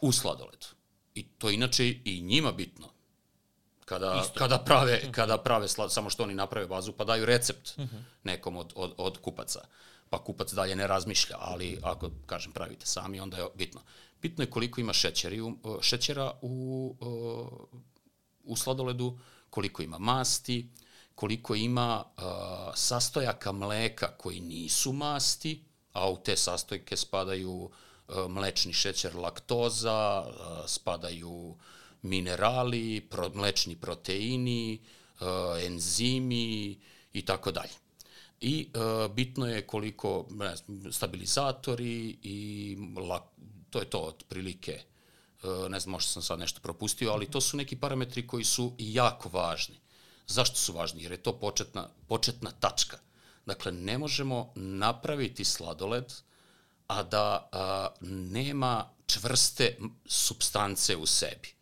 [0.00, 0.66] u sladoledu.
[1.14, 2.88] I to inače i njima bitno.
[3.84, 4.38] Kada, Isto.
[4.38, 8.02] kada prave, kada prave slad, samo što oni naprave bazu pa daju recept uh -huh.
[8.24, 9.60] nekom od, od, od kupaca.
[10.10, 13.80] Pa kupac dalje ne razmišlja, ali ako, kažem, pravite sami, onda je bitno.
[14.22, 15.40] Bitno je koliko ima šećeri,
[15.80, 16.96] šećera u,
[18.44, 19.18] u sladoledu,
[19.50, 20.70] koliko ima masti,
[21.14, 22.22] koliko ima uh,
[22.74, 27.70] sastojaka mleka koji nisu masti, a u te sastojke spadaju
[28.08, 31.56] uh, mlečni šećer, laktoza, uh, spadaju
[32.04, 34.78] minerali, pro, mlečni proteini,
[35.20, 35.26] uh,
[35.64, 36.78] enzimi
[37.12, 37.72] i tako dalje.
[38.40, 40.54] I uh, bitno je koliko ne
[40.92, 42.76] stabilizatori i
[43.08, 43.20] la,
[43.70, 44.80] to je to otprilike
[45.44, 48.72] uh, ne znam, možda sam sad nešto propustio, ali to su neki parametri koji su
[48.78, 49.76] jako važni.
[50.26, 51.02] Zašto su važni?
[51.02, 52.98] Jer je to početna, početna tačka.
[53.46, 56.12] Dakle, ne možemo napraviti sladoled,
[56.86, 61.54] a da a, nema čvrste substance u sebi.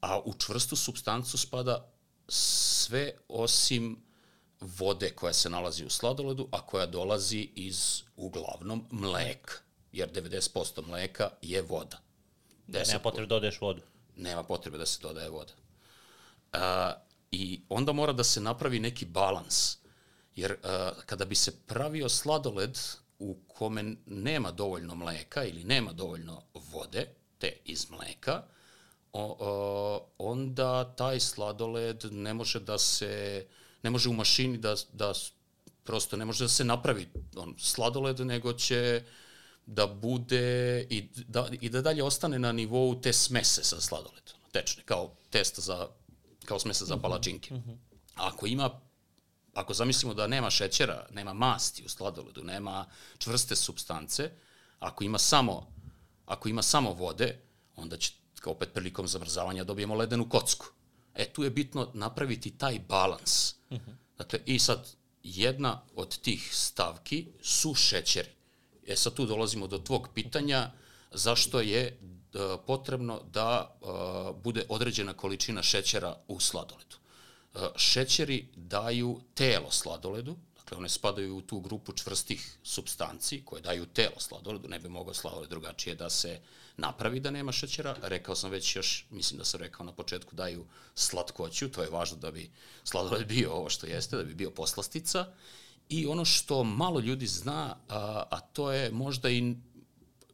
[0.00, 1.92] A u čvrstu substancu spada
[2.28, 4.08] sve osim
[4.60, 9.54] vode koja se nalazi u sladoledu, a koja dolazi iz uglavnom mleka.
[9.92, 11.98] Jer 90% mleka je voda.
[12.66, 13.82] Da, nema potrebe da dodaješ vodu.
[14.16, 15.52] Nema potrebe da se dodaje voda.
[16.52, 16.92] A,
[17.30, 19.76] I onda mora da se napravi neki balans.
[20.36, 22.78] Jer uh, kada bi se pravio sladoled
[23.18, 28.42] u kome nema dovoljno mleka ili nema dovoljno vode, te iz mleka,
[29.12, 33.46] o, o, onda taj sladoled ne može da se,
[33.82, 35.12] ne može u mašini da, da
[35.84, 39.02] prosto ne može da se napravi on, sladoled, nego će
[39.66, 44.82] da bude i da, i da dalje ostane na nivou te smese sa sladoledom, tečne,
[44.84, 45.88] kao testa za
[46.44, 47.54] kao smesa za mhm, palačinke.
[47.54, 47.76] -hmm.
[48.14, 48.80] Ako ima
[49.54, 52.86] ako zamislimo da nema šećera, nema masti u sladoledu, nema
[53.18, 54.30] čvrste substance,
[54.78, 55.78] ako ima samo
[56.28, 57.40] ako ima samo vode,
[57.76, 58.12] onda će
[58.46, 60.66] opet prilikom zamrzavanja dobijemo ledenu kocku.
[61.14, 63.54] E, tu je bitno napraviti taj balans.
[63.70, 63.94] Mm -hmm.
[64.18, 64.88] Dakle, i sad,
[65.22, 68.30] jedna od tih stavki su šećeri.
[68.86, 70.70] E sad tu dolazimo do tvog pitanja
[71.12, 71.98] zašto je
[72.34, 73.86] E, potrebno da e,
[74.42, 76.96] bude određena količina šećera u sladoledu.
[77.54, 83.86] E, šećeri daju telo sladoledu, dakle one spadaju u tu grupu čvrstih substanci koje daju
[83.86, 86.40] telo sladoledu, ne bi mogao sladoled drugačije da se
[86.78, 87.96] napravi da nema šećera.
[88.02, 92.16] Rekao sam već još, mislim da sam rekao na početku, daju slatkoću, to je važno
[92.16, 92.50] da bi
[92.84, 95.26] sladoled bio ovo što jeste, da bi bio poslastica.
[95.88, 99.56] I ono što malo ljudi zna, a, a to je možda i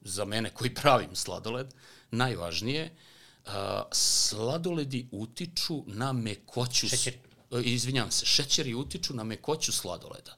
[0.01, 1.75] za mene koji pravim sladoled,
[2.11, 2.97] najvažnije,
[3.47, 3.53] uh,
[3.93, 6.89] sladoledi utiču na mekoću...
[6.89, 7.19] Šećeri.
[7.65, 10.37] Izvinjam se, šećeri utiču na mekoću sladoleda.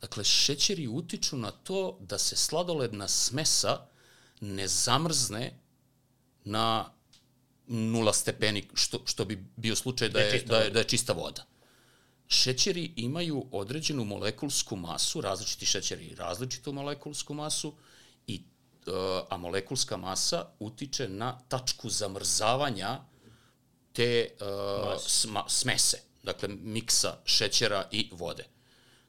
[0.00, 3.91] Dakle, šećeri utiču na to da se sladoledna smesa
[4.42, 5.58] ne zamrzne
[6.44, 6.92] na
[7.66, 11.46] nula stepeni, što, što bi bio slučaj da je, da je, da je čista voda.
[12.28, 17.74] Šećeri imaju određenu molekulsku masu, različiti šećeri različitu molekulsku masu
[18.26, 18.42] i
[19.30, 23.00] a molekulska masa utiče na tačku zamrzavanja
[23.92, 28.44] te uh, sma, smese, dakle miksa šećera i vode.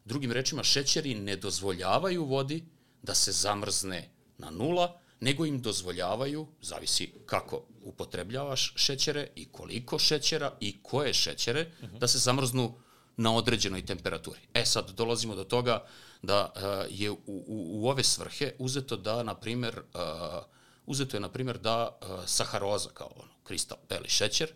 [0.05, 2.63] Drugim rečima, šećeri ne dozvoljavaju vodi
[3.01, 10.51] da se zamrzne na nula, nego im dozvoljavaju, zavisi kako upotrebljavaš šećere i koliko šećera
[10.59, 11.95] i koje šećere, uh mhm.
[11.95, 11.99] -huh.
[11.99, 12.73] da se zamrznu
[13.17, 14.39] na određenoj temperaturi.
[14.53, 15.85] E sad dolazimo do toga
[16.21, 16.61] da uh,
[16.99, 20.43] je u, u, u ove svrhe uzeto da, na primer, uh,
[20.85, 24.51] uzeto je, na primer, da uh, saharoza, kao ono, kristal, beli šećer,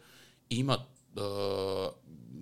[0.49, 1.23] ima uh,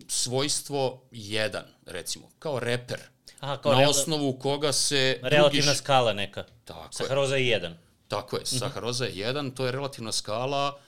[0.08, 3.00] svojstvo 1, recimo, kao reper,
[3.40, 3.90] Aha, kao na real...
[3.90, 5.20] osnovu koga se...
[5.24, 5.78] Relativna drugi...
[5.78, 6.44] skala neka.
[6.66, 7.85] Tako saharoza je 1.
[8.08, 8.58] Tako je, mhm.
[8.58, 10.80] saharoza je 1, to je relativna skala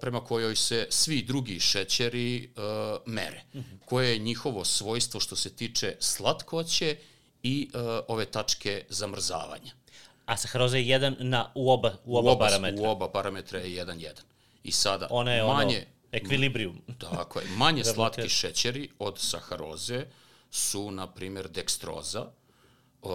[0.00, 2.62] prema kojoj se svi drugi šećeri uh,
[3.06, 3.42] mere.
[3.54, 3.62] -hmm.
[3.84, 6.96] Koje je njihovo svojstvo što se tiče slatkoće
[7.42, 9.72] i uh, ove tačke zamrzavanja.
[10.26, 12.82] A saharoza je 1 na, u oba, u oba, u oba parametra?
[12.82, 14.08] U oba parametra je 1-1.
[14.64, 15.76] I sada Ona je manje...
[15.76, 16.82] Ono, ekvilibrijum.
[17.10, 17.46] Tako je.
[17.56, 20.04] Manje slatki šećeri od saharoze
[20.50, 22.26] su, na primjer, dekstroza.
[23.02, 23.10] Uh,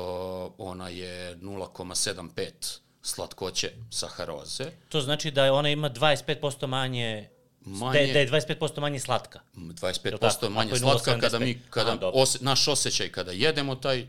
[0.58, 4.72] ona je 0,75 slatkoće saharoze.
[4.90, 7.30] To znači da ona ima 25% manje
[7.70, 9.40] Manje, da, je, da je 25% manje slatka.
[9.56, 14.08] 25% manje slatka kada mi kada A, ose, naš osjećaj kada jedemo taj uh,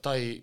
[0.00, 0.40] taj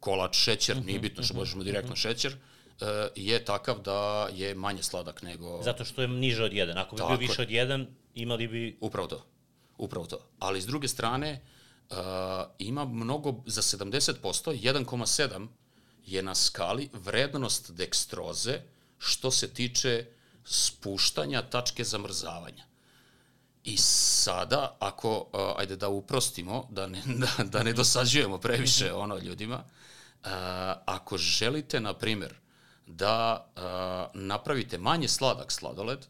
[0.00, 2.08] kolač šećer, uh -huh, nije mhm, bitno što uh mhm, -huh, možemo direktno uh mhm.
[2.08, 2.12] -huh.
[2.12, 6.78] šećer, uh, je takav da je manje sladak nego Zato što je niže od 1.
[6.78, 9.26] Ako bi bio više od 1, imali bi Upravo to.
[9.78, 10.18] Upravo to.
[10.38, 11.40] Ali s druge strane,
[11.90, 11.96] uh,
[12.58, 15.48] ima mnogo, za 70%, 1,7
[16.06, 18.60] je na skali vrednost dekstroze
[18.98, 20.06] što se tiče
[20.44, 22.64] spuštanja tačke zamrzavanja.
[23.64, 29.18] I sada, ako, uh, ajde da uprostimo, da ne, da, da ne dosađujemo previše ono
[29.18, 30.30] ljudima, uh,
[30.86, 32.34] ako želite, na primjer,
[32.86, 36.06] da uh, napravite manje sladak sladoled,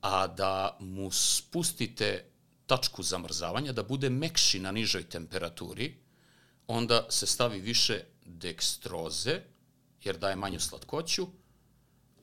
[0.00, 2.24] a da mu spustite
[2.66, 5.96] tačku zamrzavanja, da bude mekši na nižoj temperaturi,
[6.66, 8.04] onda se stavi više
[8.38, 9.40] dekstroze,
[10.04, 11.26] jer daje manju slatkoću,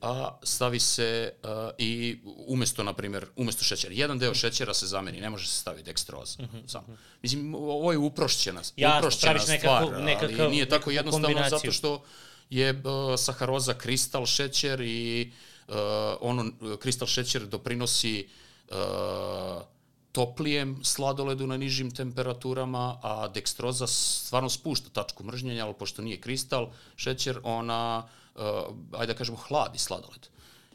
[0.00, 1.48] a stavi se uh,
[1.78, 3.94] i umesto, na primjer, umesto šećera.
[3.94, 6.42] Jedan deo šećera se zameni, ne može se staviti dekstroza.
[6.42, 6.68] Mm -hmm.
[6.68, 6.86] samo.
[7.22, 11.58] Mislim, ovo je uprošćena, Jasno, uprošćena stvar, nekako, nekako, ali nije tako jednostavno kombinaciju.
[11.58, 12.04] zato što
[12.50, 15.32] je uh, saharoza kristal šećer i
[15.68, 15.74] uh,
[16.20, 18.28] ono, kristal šećer doprinosi
[18.68, 18.76] uh,
[20.12, 26.70] toplijem sladoledu na nižim temperaturama, a dekstroza stvarno spušta tačku mržnjenja, ali pošto nije kristal,
[26.96, 28.02] šećer, ona,
[28.34, 28.42] uh,
[28.92, 30.26] ajde da kažemo, hladi sladoled.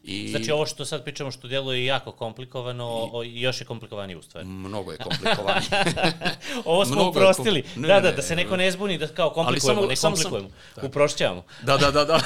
[0.03, 0.29] I...
[0.29, 3.41] Znači ovo što sad pričamo što djeluje jako komplikovano, I...
[3.41, 4.47] još je komplikovanije u stvari.
[4.47, 5.69] Mnogo je komplikovanije.
[6.65, 7.61] ovo smo Mnogo uprostili.
[7.61, 7.81] Kom...
[7.81, 10.49] Ne, da, da, da se neko ne zbuni da kao komplikujemo, samo, ne komplikujemo.
[10.75, 10.86] Sam...
[10.86, 11.43] Uprošćavamo.
[11.63, 12.19] Da, da, da, da.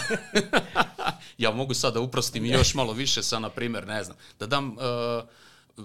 [1.38, 4.72] ja mogu sad da uprostim još malo više sa, na primjer, ne znam, da dam
[4.72, 5.24] uh,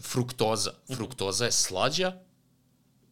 [0.00, 0.72] fruktoza.
[0.96, 2.12] Fruktoza je slađa,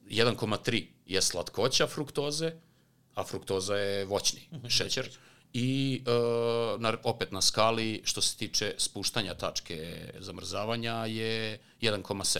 [0.09, 2.53] 1,3 je slatkoća fruktoze,
[3.14, 5.11] a fruktoza je voćni šećer.
[5.53, 12.39] I uh, na, opet na skali, što se tiče spuštanja tačke zamrzavanja, je 1,7.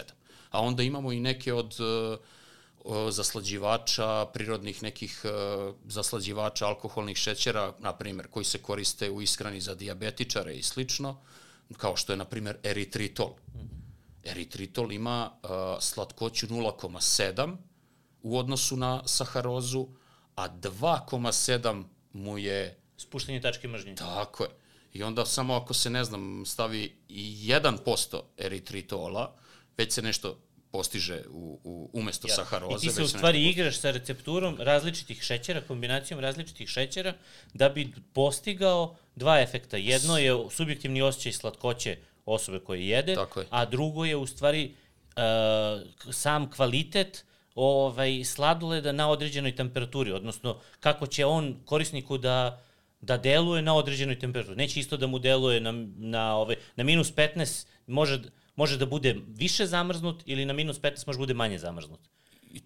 [0.51, 7.93] A onda imamo i neke od uh, zaslađivača, prirodnih nekih uh, zaslađivača alkoholnih šećera, na
[7.93, 11.21] primjer, koji se koriste u ishrani za diabetičare i slično,
[11.77, 13.31] kao što je, na primjer, eritritol.
[13.55, 13.82] Mm -hmm
[14.25, 15.51] Eritritol ima uh,
[15.81, 17.57] slatkoću 0,7
[18.23, 19.89] u odnosu na saharozu,
[20.35, 22.79] a 2,7 mu je...
[22.97, 23.95] Spuštanje tačke mržnje.
[23.95, 24.51] Tako je.
[24.93, 29.35] I onda samo ako se, ne znam, stavi 1% eritritola,
[29.77, 30.39] već se nešto
[30.73, 32.35] postiže u, u, umesto ja.
[32.35, 32.87] saharoze.
[32.87, 37.15] I ti se u stvari igraš sa recepturom različitih šećera, kombinacijom različitih šećera,
[37.55, 39.77] da bi postigao dva efekta.
[39.77, 43.17] Jedno je subjektivni osjećaj slatkoće osobe koje jede,
[43.51, 44.75] a drugo je u stvari
[45.17, 52.63] uh, sam kvalitet ovaj, sladoleda na određenoj temperaturi, odnosno kako će on korisniku da
[53.03, 54.57] da deluje na određenoj temperaturi.
[54.57, 58.21] Neće isto da mu deluje na, na, ovaj, na minus 15, može,
[58.57, 62.01] može da bude više zamrznut ili na minus 15 može da bude manje zamrznut.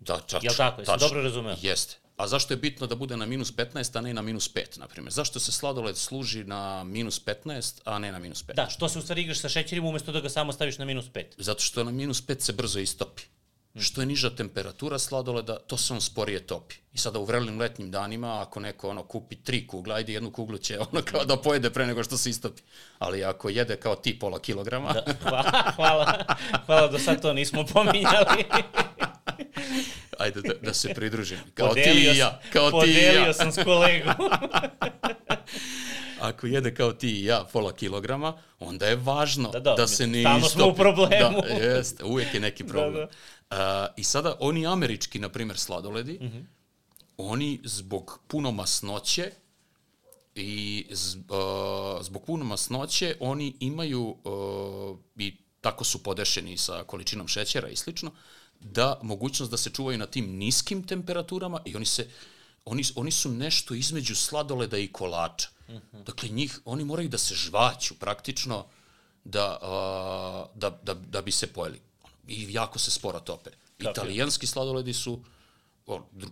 [0.00, 0.80] Da, čač, Jel tako?
[0.80, 1.57] Jesam dobro razumeo?
[1.62, 1.96] Jeste.
[2.16, 4.86] A zašto je bitno da bude na minus 15, a ne na minus 5, na
[4.88, 5.12] primjer?
[5.12, 8.54] Zašto se sladoled služi na minus 15, a ne na minus 5?
[8.54, 11.04] Da, što se u stvari igraš sa šećerima umesto da ga samo staviš na minus
[11.04, 11.24] 5?
[11.36, 13.22] Zato što na minus 5 se brzo istopi.
[13.72, 13.82] Hmm.
[13.82, 16.74] Što je niža temperatura sladoleda, to se on sporije topi.
[16.92, 20.58] I sada u vrelim letnjim danima, ako neko ono kupi tri kugle, ajde jednu kuglu
[20.58, 22.62] će ono kao da pojede pre nego što se istopi.
[22.98, 24.92] Ali ako jede kao ti pola kilograma...
[24.92, 26.24] Da, hvala, hvala,
[26.66, 28.44] hvala, do sad to nismo pominjali.
[30.18, 31.39] Ajde da, da se pridružim.
[31.55, 32.41] Kao podelio ti i ja.
[32.53, 33.01] Kao ti i ja.
[33.01, 34.14] Podelio sam s kolegom.
[36.20, 40.07] Ako jede kao ti i ja pola kilograma, onda je važno da, da, da se
[40.07, 40.49] ne istopi.
[40.49, 41.41] smo u problemu.
[41.41, 43.09] Da, jeste, uvijek je neki problem.
[43.51, 43.89] Da, da.
[43.89, 46.45] Uh, I sada oni američki, na primjer, sladoledi, mm -hmm.
[47.16, 49.30] oni zbog puno masnoće
[50.34, 57.28] i z, uh, zbog puno masnoće oni imaju uh, i tako su podešeni sa količinom
[57.28, 58.11] šećera i slično,
[58.61, 62.09] da mogućnost da se čuvaju na tim niskim temperaturama i oni se
[62.66, 65.48] oni, oni su nešto između sladoleda i kolača.
[65.68, 66.04] Mm -hmm.
[66.04, 68.66] Dakle, njih, oni moraju da se žvaću praktično
[69.24, 71.80] da, a, da, da, da bi se pojeli.
[72.28, 73.50] I jako se sporo tope.
[73.78, 75.20] Kako Italijanski sladoledi su
[75.86, 76.30] o, dru,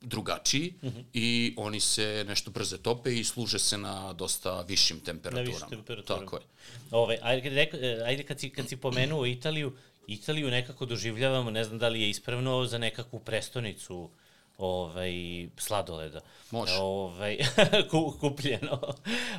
[0.00, 1.04] drugačiji mm -hmm.
[1.12, 5.50] i oni se nešto brze tope i služe se na dosta višim temperaturama.
[5.50, 6.24] Na višim temperaturama.
[6.24, 6.42] Tako je.
[6.90, 7.70] Ove, ajde,
[8.06, 9.72] ajde kad, si, kad si pomenuo Italiju,
[10.08, 14.10] Italiju nekako doživljavamo, ne znam da li je ispravno, za nekakvu prestonicu
[14.58, 15.12] ovaj,
[15.56, 16.20] sladoleda.
[16.50, 16.72] Može.
[16.74, 17.38] Ovaj,
[18.20, 18.80] kupljeno.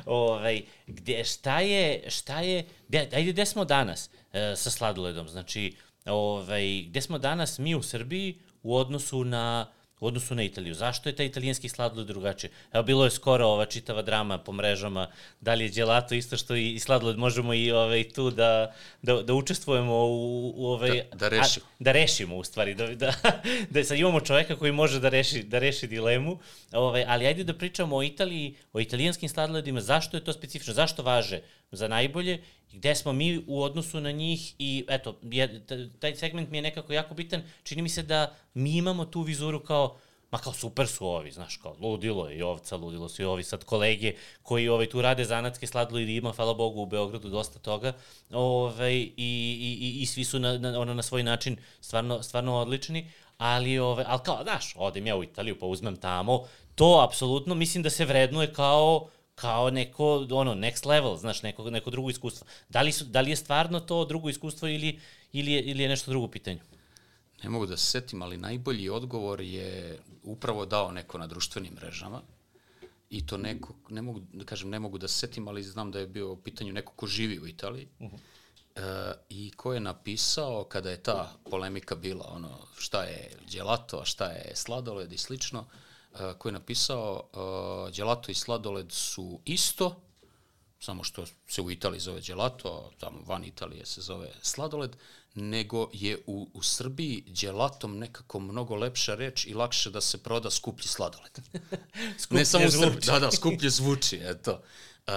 [0.06, 5.28] Ovaj, gde, šta je, šta je, gde, ajde, gde smo danas e, sa sladoledom?
[5.28, 9.66] Znači, ovaj, gde smo danas mi u Srbiji u odnosu na
[10.00, 10.74] u odnosu na Italiju.
[10.74, 12.50] Zašto je taj italijanski sladoled drugačiji?
[12.72, 15.08] Evo, bilo je skoro ova čitava drama po mrežama,
[15.40, 19.22] da li je gelato isto što i, i sladoled, možemo i ovaj, tu da, da,
[19.22, 20.90] da učestvujemo u, u ovaj...
[21.10, 21.66] Da, da rešimo.
[21.66, 23.12] A, da rešimo, u stvari, da, da,
[23.70, 26.38] da sad imamo čoveka koji može da reši, da reši dilemu,
[26.72, 31.02] ovaj, ali ajde da pričamo o Italiji, o italijanskim sladoledima, zašto je to specifično, zašto
[31.02, 31.40] važe
[31.72, 32.42] za najbolje
[32.72, 35.62] gde smo mi u odnosu na njih i eto, je,
[36.00, 39.60] taj segment mi je nekako jako bitan, čini mi se da mi imamo tu vizuru
[39.60, 39.96] kao,
[40.30, 43.42] ma kao super su ovi, znaš, kao ludilo je i ovca, ludilo su i ovi
[43.42, 47.58] sad kolege koji ovaj, tu rade zanatske sladoled i ima, hvala Bogu, u Beogradu dosta
[47.58, 47.92] toga
[48.30, 52.56] ovaj, i, i, i, i svi su na, na, ono, na svoj način stvarno, stvarno
[52.56, 57.54] odlični, ali, ovaj, ali kao, znaš, odem ja u Italiju pa uzmem tamo, to apsolutno
[57.54, 59.08] mislim da se vrednuje kao
[59.40, 62.46] kao neko, ono, next level, znaš, neko, neko drugo iskustvo.
[62.68, 65.00] Da li, su, da li je stvarno to drugo iskustvo ili,
[65.32, 66.60] ili, je, ili je nešto drugo pitanje?
[67.42, 72.22] Ne mogu da se setim, ali najbolji odgovor je upravo dao neko na društvenim mrežama
[73.10, 75.98] i to neko, ne mogu da kažem, ne mogu da se setim, ali znam da
[75.98, 78.18] je bio u pitanju neko ko živi u Italiji uh -huh.
[78.76, 84.26] e, i ko je napisao kada je ta polemika bila, ono, šta je gelato, šta
[84.26, 85.89] je sladoled i slično, e,
[86.38, 90.00] ko je napisao e, gelato i sladoled su isto,
[90.80, 94.96] samo što se u Italiji zove gelato, a tamo van Italije se zove sladoled,
[95.34, 100.50] nego je u, u Srbiji gelatom nekako mnogo lepša reč i lakše da se proda
[100.50, 101.38] skuplji sladoled.
[102.30, 104.62] ne samo u Srbiji, da, da, skuplje zvuči, eto.
[105.06, 105.14] Uh,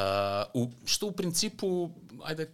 [0.54, 1.90] u, što u principu,
[2.24, 2.54] ajde,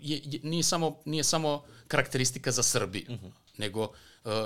[0.00, 3.26] je, je, nije, samo, nije samo karakteristika za Srbiju, uh mhm.
[3.26, 3.32] -huh.
[3.56, 3.90] nego uh,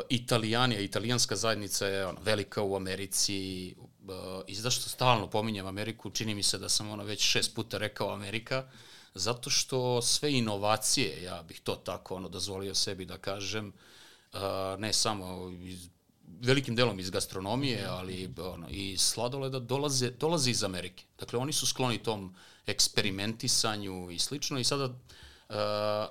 [0.08, 4.14] Italijani, italijanska zajednica je ono, velika u Americi, uh,
[4.46, 8.12] i zašto stalno pominjem Ameriku, čini mi se da sam ono već šest puta rekao
[8.12, 8.70] Amerika,
[9.14, 13.72] zato što sve inovacije, ja bih to tako ono dozvolio sebi da kažem,
[14.32, 14.40] uh,
[14.78, 15.88] ne samo iz,
[16.40, 21.04] velikim delom iz gastronomije, ali ono, i sladoleda dolaze, dolaze iz Amerike.
[21.18, 24.94] Dakle, oni su skloni tom eksperimentisanju i slično i sada Uh,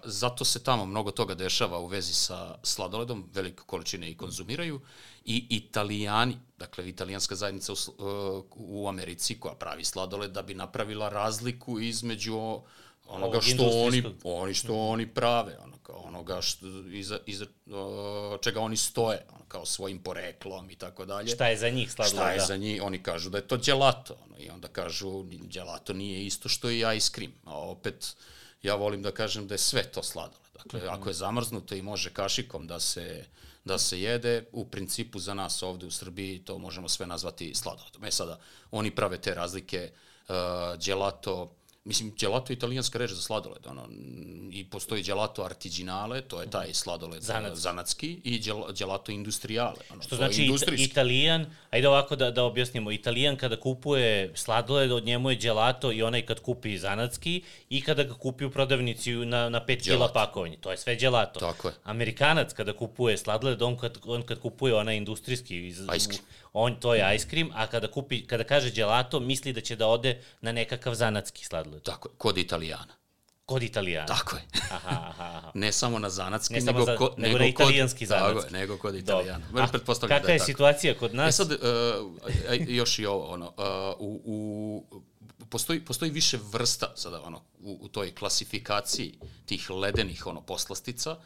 [0.03, 4.81] zato se tamo mnogo toga dešava u vezi sa sladoledom, velike količine i konzumiraju
[5.25, 11.09] i italijani, dakle italijanska zajednica u, uh, u Americi koja pravi sladoled da bi napravila
[11.09, 12.61] razliku između
[13.07, 18.59] onoga što oni, oni što oni prave, ono, kao onoga što, iza, iza uh, čega
[18.59, 21.27] oni stoje, ono, kao svojim poreklom i tako dalje.
[21.27, 22.15] Šta je za njih sladoled?
[22.15, 22.81] Šta je za njih?
[22.83, 26.83] Oni kažu da je to gelato, ono, i onda kažu gelato nije isto što i
[26.97, 28.15] ice cream, a opet
[28.63, 30.43] ja volim da kažem da je sve to sladoled.
[30.53, 30.93] Dakle, mm -hmm.
[30.93, 33.25] ako je zamrznuto i može kašikom da se
[33.65, 38.03] da se jede, u principu za nas ovde u Srbiji to možemo sve nazvati sladoledom.
[38.03, 38.39] E sada,
[38.71, 39.91] oni prave te razlike,
[40.29, 40.35] uh,
[40.85, 41.55] gelato,
[41.85, 43.87] Mislim, gelato je italijanska reč za sladoled, ono,
[44.51, 49.75] i postoji gelato artiginale, to je taj sladoled zanatski, zanatski i gel, gelato industriale.
[49.91, 55.29] Ono, Što znači italijan, ajde ovako da, da objasnimo, italijan kada kupuje sladoled, od njemu
[55.29, 59.65] je gelato i onaj kad kupi zanatski i kada ga kupi u prodavnici na, na
[59.65, 61.39] 5 kila pakovanje, to je sve gelato.
[61.39, 61.73] Tako je.
[61.83, 65.79] Amerikanac kada kupuje sladoled, on kad, on kad kupuje onaj industrijski iz,
[66.53, 69.87] on to je ice cream, a kada kupi kada kaže gelato, misli da će da
[69.87, 71.83] ode na nekakav zanatski sladoled.
[71.83, 72.93] Tako je, kod Italijana.
[73.45, 74.07] Kod Italijana.
[74.07, 74.43] Tako je.
[74.71, 75.51] aha, aha, aha.
[75.63, 78.41] ne samo na zanatski, ne nego, za, ko, nego, nego na italijanski kod, zanatski.
[78.41, 79.45] Tako je, nego kod Italijana.
[79.55, 81.29] A kakva da je, je situacija kod nas?
[81.29, 81.57] E sad, uh,
[82.67, 85.01] još i ovo, ono, uh, u, u,
[85.49, 91.17] postoji, postoji više vrsta sada, ono, u, u toj klasifikaciji tih ledenih, ono, poslastica, uh,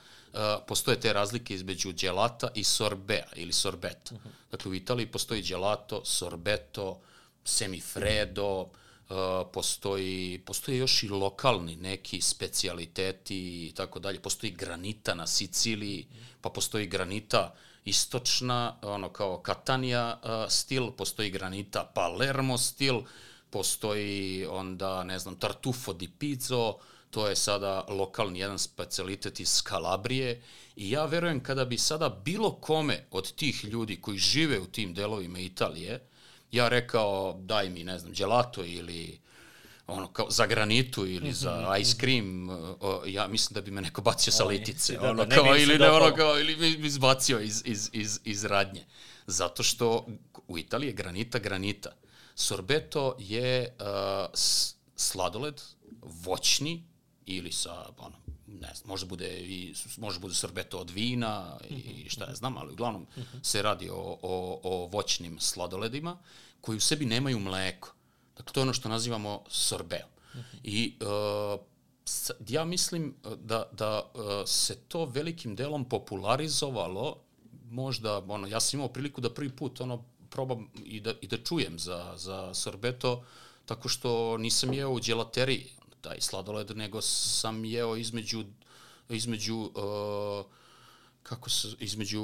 [0.68, 4.16] postoje te razlike između gelata i sorbea ili sorbeta.
[4.16, 4.30] Uh -huh.
[4.52, 7.00] Dakle, u Italiji postoji gelato, sorbeto,
[7.44, 8.68] semifredo, uh,
[9.10, 14.20] Uh, postoji, postoji još i lokalni neki specialiteti i tako dalje.
[14.20, 16.08] Postoji granita na Siciliji,
[16.42, 17.54] pa postoji granita
[17.86, 23.02] istočna, ono kao Katanija uh, stil, postoji granita Palermo stil,
[23.50, 26.78] postoji onda, ne znam, Tartufo di Pizzo,
[27.10, 30.42] to je sada lokalni jedan specialitet iz Kalabrije
[30.76, 34.94] i ja verujem kada bi sada bilo kome od tih ljudi koji žive u tim
[34.94, 36.08] delovima Italije,
[36.52, 39.20] ja rekao daj mi, ne znam, gelato ili
[39.88, 41.82] ono kao za granitu ili za mhm.
[41.82, 45.36] ice cream, o, ja mislim da bi me neko bacio sa litice, da, ono da,
[45.36, 48.86] kao ili ne ono kao ili bi izbacio iz, iz, iz, iz radnje.
[49.28, 50.08] Zato što
[50.48, 51.92] u Italiji je granita granita.
[52.36, 53.86] Sorbeto je uh,
[54.96, 55.62] sladoled
[56.02, 56.84] voćni
[57.28, 58.16] ili sa ono
[58.48, 62.74] ne znam, može bude i može bude sorbeto od vina i šta ja znam, ali
[62.74, 63.08] uglavnom
[63.44, 66.18] se radi o, o, o voćnim sladoledima
[66.62, 67.94] koji u sebi nemaju mleko.
[68.38, 70.10] Dakle, to je ono što nazivamo sorbeom.
[70.64, 71.60] I uh,
[72.48, 77.18] ja mislim da, da uh, se to velikim delom popularizovalo,
[77.70, 81.38] možda, ono, ja sam imao priliku da prvi put ono, probam i da, i da
[81.38, 83.24] čujem za, za sorbeto,
[83.66, 85.68] tako što nisam jeo u djelateriji,
[86.08, 88.44] taj sladoled, nego sam jeo između,
[89.10, 90.46] između uh,
[91.24, 92.22] kako se, između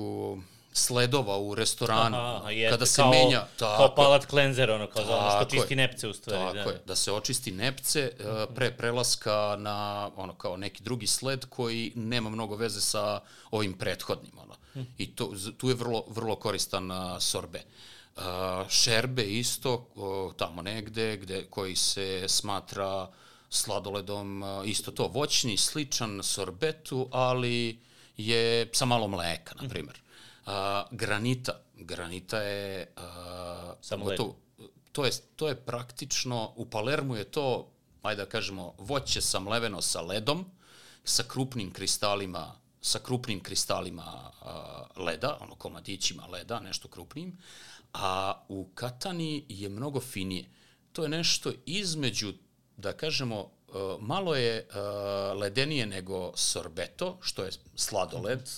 [0.73, 3.47] sledova u restoranu, Aha, jeste, kada se kao, menja...
[3.59, 5.75] Kao palat cleanser, ono, kao za ono što Tako čisti je.
[5.75, 6.57] nepce u stvari.
[6.57, 6.75] Tako da.
[6.75, 11.91] je, da se očisti nepce uh, pre prelaska na ono kao neki drugi sled koji
[11.95, 13.19] nema mnogo veze sa
[13.51, 14.31] ovim prethodnim.
[14.37, 14.55] Ono.
[14.97, 17.61] I to, tu je vrlo, vrlo koristan uh, sorbe.
[18.15, 18.23] Uh,
[18.69, 23.07] šerbe isto, uh, tamo negde, gde, koji se smatra
[23.53, 27.79] sladoledom, uh, isto to, voćni, sličan sorbetu, ali
[28.17, 30.01] je sa malo mleka, na primjer.
[30.45, 30.51] Uh,
[30.91, 33.03] granita, granita je uh,
[33.81, 34.35] Samo gotovo-
[34.93, 40.01] to je, to je praktično, u Palermu je to, ajde da kažemo, voće samleveno sa
[40.01, 40.45] ledom,
[41.03, 47.37] sa krupnim kristalima, sa krupnim kristalima a, leda, ono komadićima leda, nešto krupnim,
[47.93, 50.49] a u Katani je mnogo finije.
[50.91, 52.33] To je nešto između,
[52.77, 58.49] da kažemo, a, malo je a, ledenije nego sorbeto, što je sladoled,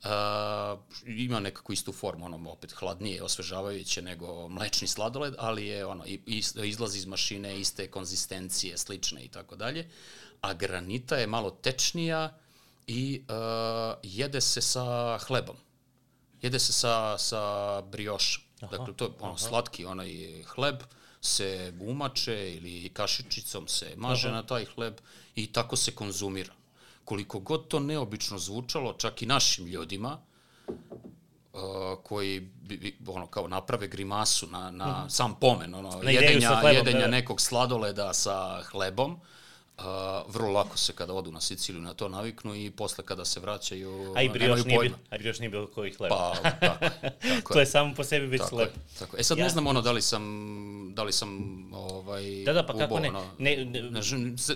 [0.00, 6.04] Uh, ima nekako istu formu, ono, opet hladnije, osvežavajuće nego mlečni sladoled, ali je ono,
[6.64, 9.88] izlazi iz mašine, iste konzistencije, slične i tako dalje.
[10.40, 12.38] A granita je malo tečnija
[12.86, 15.56] i uh, jede se sa hlebom.
[16.42, 18.42] Jede se sa, sa briošom.
[18.60, 20.82] Dakle, to je ono, slatki onaj hleb
[21.20, 24.94] se umače ili kašičicom se maže na taj hleb
[25.34, 26.52] i tako se konzumira.
[27.04, 30.18] Koliko god to neobično zvučalo, čak i našim ljudima,
[30.68, 31.60] uh,
[32.02, 36.98] koji bi, ono kao naprave grimasu na, na sam pomen ono Na jedenja hlebom, jedenja
[36.98, 37.10] da, da.
[37.10, 39.18] nekog sladoleda sa hlebom Uh,
[40.28, 44.12] vrlo lako se kada odu na Siciliju na to naviknu i posle kada se vraćaju
[44.16, 44.96] A i brioš nije, pojma.
[44.96, 46.08] bil, a brioš nije bilo koji hleb.
[46.10, 46.84] Pa, tako.
[47.30, 49.16] Tako to je samo po sebi već je, tako.
[49.18, 50.22] E sad Ja- ne znam ono da li sam,
[50.94, 51.30] da li sam
[51.74, 53.10] ovaj, Da, da, pa kako ne?
[53.38, 54.00] Ne, ne- ne, ne,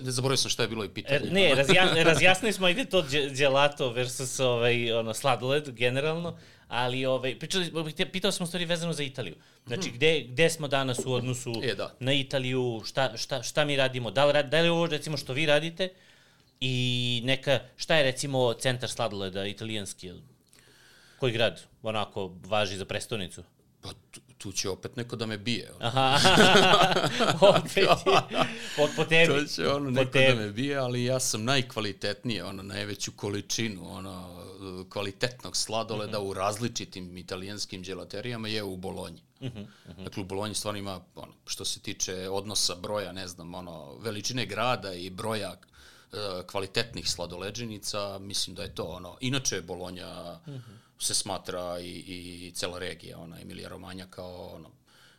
[0.03, 1.17] zaboravio sam šta je bilo i pitanje.
[1.17, 6.39] Er, ne, razja, razjasnili smo ide to gelato versus ovaj, ono, sladoled generalno,
[6.75, 9.35] ali ovaj, pričali, pita- pitao sam u stvari vezano za Italiju.
[9.67, 11.65] Znači, gde, gde smo danas u odnosu Mhm.
[11.65, 11.95] E, da.
[12.01, 15.47] na Italiju, šta, šta, šta mi radimo, da li, da li ovo recimo što vi
[15.47, 15.89] radite
[16.61, 16.75] i
[17.25, 20.13] neka, šta je recimo centar sladoleda italijanski,
[21.19, 23.43] koji grad onako važi za prestonicu?
[23.83, 23.89] Pa
[24.45, 25.71] tu, će opet neko da me bije.
[25.71, 25.87] Ono.
[25.89, 26.19] Aha,
[27.51, 27.87] opet je,
[28.77, 29.33] po, po tebi.
[29.35, 30.35] To će ono po neko da tebi.
[30.37, 34.45] me bije, ali ja sam najkvalitetnije, ono, najveću količinu ono,
[34.89, 36.27] kvalitetnog sladoleda Mhm.
[36.29, 39.23] u različitim italijanskim dželaterijama je u Bolonji.
[39.43, 39.63] Mhm,
[39.99, 44.47] Dakle, u Bolonji stvarno ima, ono, što se tiče odnosa broja, ne znam, ono, veličine
[44.47, 46.17] grada i broja e,
[46.47, 49.17] kvalitetnih sladoleđenica, mislim da je to ono.
[49.21, 50.39] Inače, Bolonja
[50.99, 54.71] se smatra i, i cela regija, ona Emilija Romanja kao ono,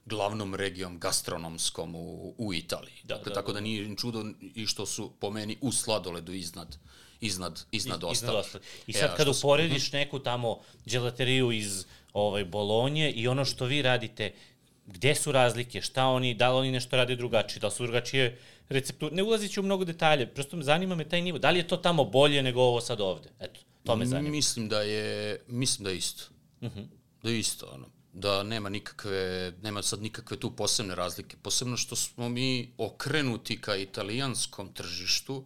[0.06, 2.94] glavnom regijom gastronomskom u, u Italiji.
[3.04, 6.34] Da, dakle, da, tako da nije ni čudo i što su po meni u sladoledu
[6.34, 6.78] iznad,
[7.22, 8.40] iznad, iznad Iznad ostalih.
[8.40, 8.68] ostalih.
[8.88, 10.58] I E, sad a kad što se- uporediš neku tamo
[10.88, 14.34] dželateriju iz ovaj, Bolonje i ono što vi radite,
[14.88, 18.40] gde su razlike, šta oni, da li oni nešto rade drugačije, da li su drugačije
[18.70, 21.68] recepture, ne ulazići u mnogo detalje, prosto me zanima me taj nivo, da li je
[21.68, 24.32] to tamo bolje nego ovo sad ovde, eto, to me zanima.
[24.32, 26.24] Mislim da je, mislim da je isto.
[27.24, 27.88] Da je isto, ono.
[28.14, 31.38] Da nema nikakve, nema sad nikakve tu posebne razlike.
[31.42, 35.46] Posebno što smo mi okrenuti ka italijanskom tržištu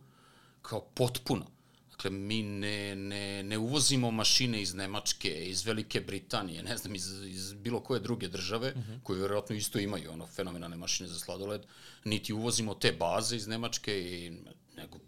[0.61, 1.45] kao potpuno.
[1.91, 7.23] Dakle, mi ne, ne, ne uvozimo mašine iz Nemačke, iz Velike Britanije, ne znam, iz,
[7.23, 8.99] iz bilo koje druge države, uh -huh.
[9.03, 11.61] koje vjerojatno isto imaju ono fenomenalne mašine za sladoled,
[12.03, 14.31] niti uvozimo te baze iz Nemačke, i,
[14.75, 14.99] nego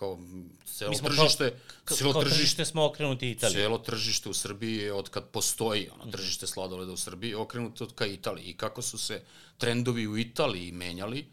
[0.00, 0.18] kao
[0.64, 1.52] celo tržište,
[1.84, 3.54] kao, celo kao tržište smo okrenuti Italiji.
[3.54, 7.94] Cijelo tržište u Srbiji je od kad postoji ono tržište sladoleda u Srbiji okrenuto od
[7.94, 8.44] ka Italiji.
[8.44, 9.22] I kako su se
[9.58, 11.26] trendovi u Italiji menjali,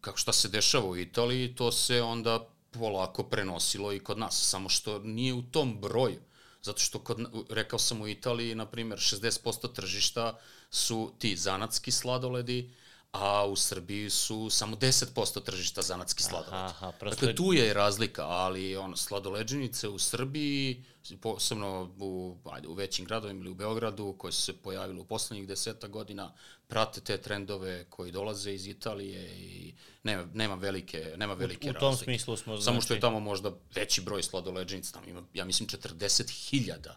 [0.00, 4.68] kako šta se dešava u Italiji, to se onda polako prenosilo i kod nas, samo
[4.68, 6.20] što nije u tom broju.
[6.62, 7.18] Zato što, kod,
[7.50, 10.38] rekao sam u Italiji, na primjer, 60% tržišta
[10.70, 12.70] su ti zanatski sladoledi,
[13.12, 16.54] a u Srbiji su samo 10% tržišta zanatski sladoled.
[16.54, 20.84] aha, prosto dakle, tu je razlika, ali ono, sladoleđenice u Srbiji,
[21.20, 25.48] posebno u, ajde, u većim gradovima ili u Beogradu, koje su se pojavile u poslednjih
[25.48, 26.32] deseta godina,
[26.66, 31.82] prate te trendove koji dolaze iz Italije i nema, nema velike, nema velike u tom
[31.82, 32.04] razlike.
[32.04, 35.68] smislu smo, Samo što znači- je tamo možda veći broj sladoleđenica, tamo ima, ja mislim,
[35.68, 36.94] 40.000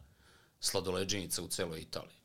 [0.60, 2.16] sladoleđenica u celoj Italiji.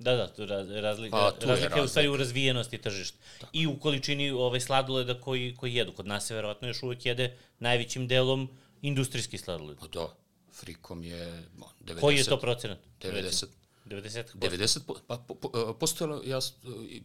[0.00, 3.18] Da, da, tu raz, razlika, Pa, tu razlika je u stvari u razvijenosti tržišta.
[3.52, 5.92] I u količini ovaj, sladoleda koji, koji jedu.
[5.92, 7.26] Kod nas se verovatno još uvek jede
[7.58, 8.48] najvećim delom
[8.82, 9.78] industrijski sladoled.
[9.78, 10.14] Pa da,
[10.52, 12.00] frikom je no, 90...
[12.00, 12.78] Koji je to procenat?
[13.00, 13.46] 90.
[13.86, 16.52] 90 90, po, pa po, po, postojalo, ja, s-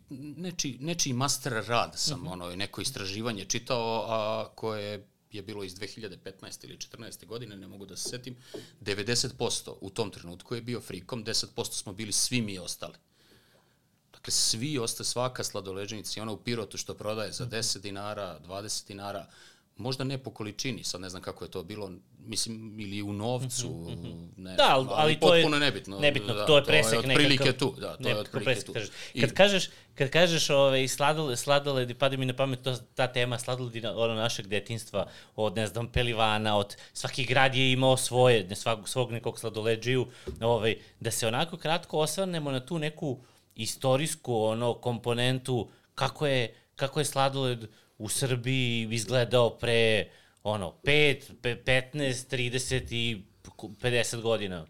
[0.10, 2.28] nečiji, nečiji master rad sam, Mhm.
[2.28, 6.66] ono, neko istraživanje čitao, a koje je bilo iz 2015.
[6.66, 7.26] ili 14.
[7.26, 8.36] godine, ne mogu da se setim,
[8.82, 12.94] 90% u tom trenutku je bio frikom, 10% smo bili svi mi ostali.
[14.14, 18.88] Dakle, svi ostaje, svaka sladoleženica i ona u Pirotu što prodaje za 10 dinara, 20
[18.88, 19.28] dinara,
[19.78, 23.70] možda ne po količini, sad ne znam kako je to bilo, mislim, ili u novcu,
[23.70, 24.28] mm -hmm.
[24.38, 26.00] ne, da, ali, ali to je nebitno.
[26.00, 28.74] Nebitno, da, to je presek to je otprilike tu, da, to je otprilike tu.
[29.22, 33.86] Kad kažeš, kad kažeš ovaj, sladole, sladoledi, pada mi na pamet to, ta tema sladoledi
[33.86, 38.90] ono našeg detinstva, od, ne znam, pelivana, od svaki grad je imao svoje, ne, svog,
[38.90, 40.08] svog nekog sladoleđiju,
[40.42, 43.20] ovaj, da se onako kratko osvrnemo na tu neku
[43.56, 47.68] istorijsku ono komponentu kako je, kako je sladoled
[47.98, 50.10] u Srbiji izgledao pre
[50.44, 53.24] ono, 5, 15, 30 i
[53.58, 54.66] 50 godina.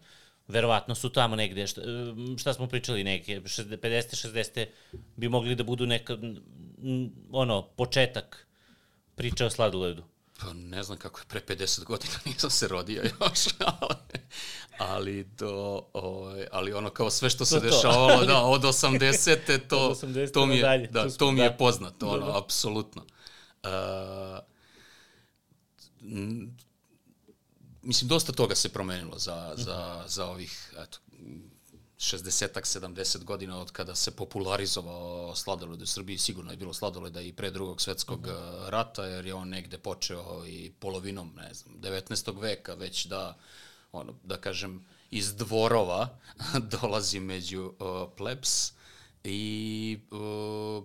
[0.48, 1.80] Verovatno su tamo negde, šta,
[2.38, 3.76] šta smo pričali neke, 50.
[3.78, 4.66] 60.
[5.16, 6.16] bi mogli da budu neka,
[7.30, 8.46] ono, početak
[9.14, 10.02] priče o sladoledu.
[10.40, 13.96] Pa ne znam kako je pre 50 godina, nisam se rodio još, ali,
[14.78, 19.58] ali, do, ovaj, ali ono kao sve što se to, dešavalo, da, od 80.
[19.68, 21.44] to, od 80 to, mi je, dalje, da, to mi da.
[21.44, 23.04] je poznato, ono, apsolutno.
[23.66, 24.38] Uh,
[27.82, 30.98] mislim, dosta toga se promenilo za, za, za ovih, eto,
[31.98, 37.32] 60-ak, 70 godina od kada se popularizovao sladoled u Srbiji, sigurno je bilo sladoleda i
[37.32, 38.68] pre drugog svetskog uh -huh.
[38.68, 42.40] rata, jer je on negde počeo i polovinom, ne znam, 19.
[42.40, 43.36] veka već da,
[43.92, 46.18] ono, da kažem, iz dvorova
[46.80, 48.72] dolazi među uh, plebs
[49.24, 50.84] i uh,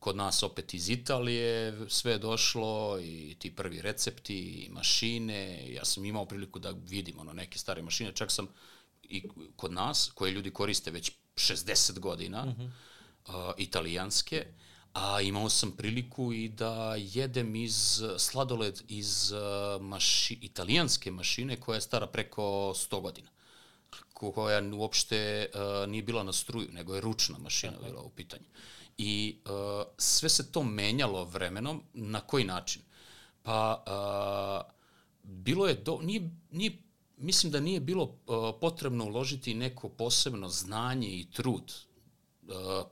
[0.00, 5.72] kod nas opet iz Italije sve je došlo i ti prvi recepti i mašine.
[5.72, 8.48] Ja sam imao priliku da vidim ono neke stare mašine, čak sam
[9.02, 9.22] i
[9.56, 12.70] kod nas, koje ljudi koriste već 60 godina, mm -hmm.
[13.28, 14.46] uh, italijanske,
[14.92, 21.74] a imao sam priliku i da jedem iz sladoled iz uh, maši, italijanske mašine koja
[21.74, 23.30] je stara preko 100 godina
[24.12, 28.44] koja uopšte uh, nije bila na struju, nego je ručna mašina bila u pitanju.
[29.02, 31.82] I uh, sve se to menjalo vremenom.
[31.92, 32.82] Na koji način?
[33.42, 34.72] Pa, uh,
[35.22, 36.78] bilo je, do, nije, nije,
[37.16, 41.72] mislim da nije bilo uh, potrebno uložiti neko posebno znanje i trud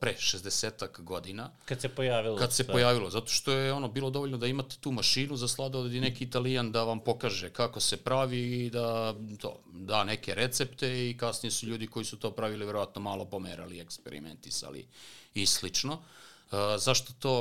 [0.01, 1.51] pre 60 godina.
[1.65, 2.37] Kad se pojavilo.
[2.37, 5.95] Kad se pojavilo, zato što je ono bilo dovoljno da imate tu mašinu za sladoled
[5.95, 11.11] i neki italijan da vam pokaže kako se pravi i da to, da neke recepte
[11.11, 14.87] i kasnije su ljudi koji su to pravili verovatno malo pomerali, eksperimentisali
[15.35, 15.93] i slično.
[15.93, 17.41] Uh, zašto to,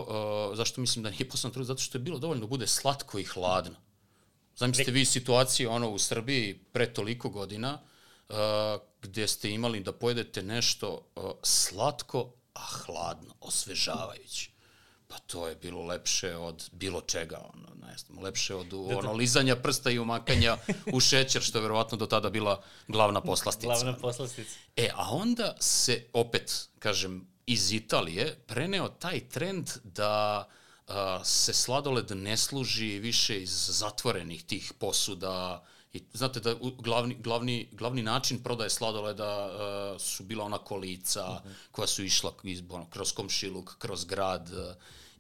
[0.52, 1.65] uh, zašto mislim da nije poslan trud?
[1.65, 3.76] Zato što je bilo dovoljno da bude slatko i hladno.
[4.56, 7.80] Zamislite vi situaciju ono u Srbiji pre toliko godina,
[8.30, 8.35] uh,
[9.02, 14.49] gde ste imali da pojedete nešto uh, slatko, a hladno, osvežavajuće.
[15.07, 18.98] Pa to je bilo lepše od bilo čega, ono, ne znam, lepše od da, da.
[18.98, 20.57] ono, lizanja prsta i umakanja
[20.94, 23.68] u šećer, što je verovatno do tada bila glavna poslastica.
[23.68, 24.52] Glavna poslastica.
[24.76, 30.48] E, a onda se, opet, kažem, iz Italije preneo taj trend da
[30.88, 35.65] a, se sladoled ne služi više iz zatvorenih tih posuda,
[35.98, 41.45] I znate da glavni, glavni, glavni način prodaje sladoleda uh, su bila ona kolica uh
[41.45, 41.49] mhm.
[41.49, 41.53] -huh.
[41.72, 44.76] koja su išla iz, ono, kroz komšiluk, kroz grad uh,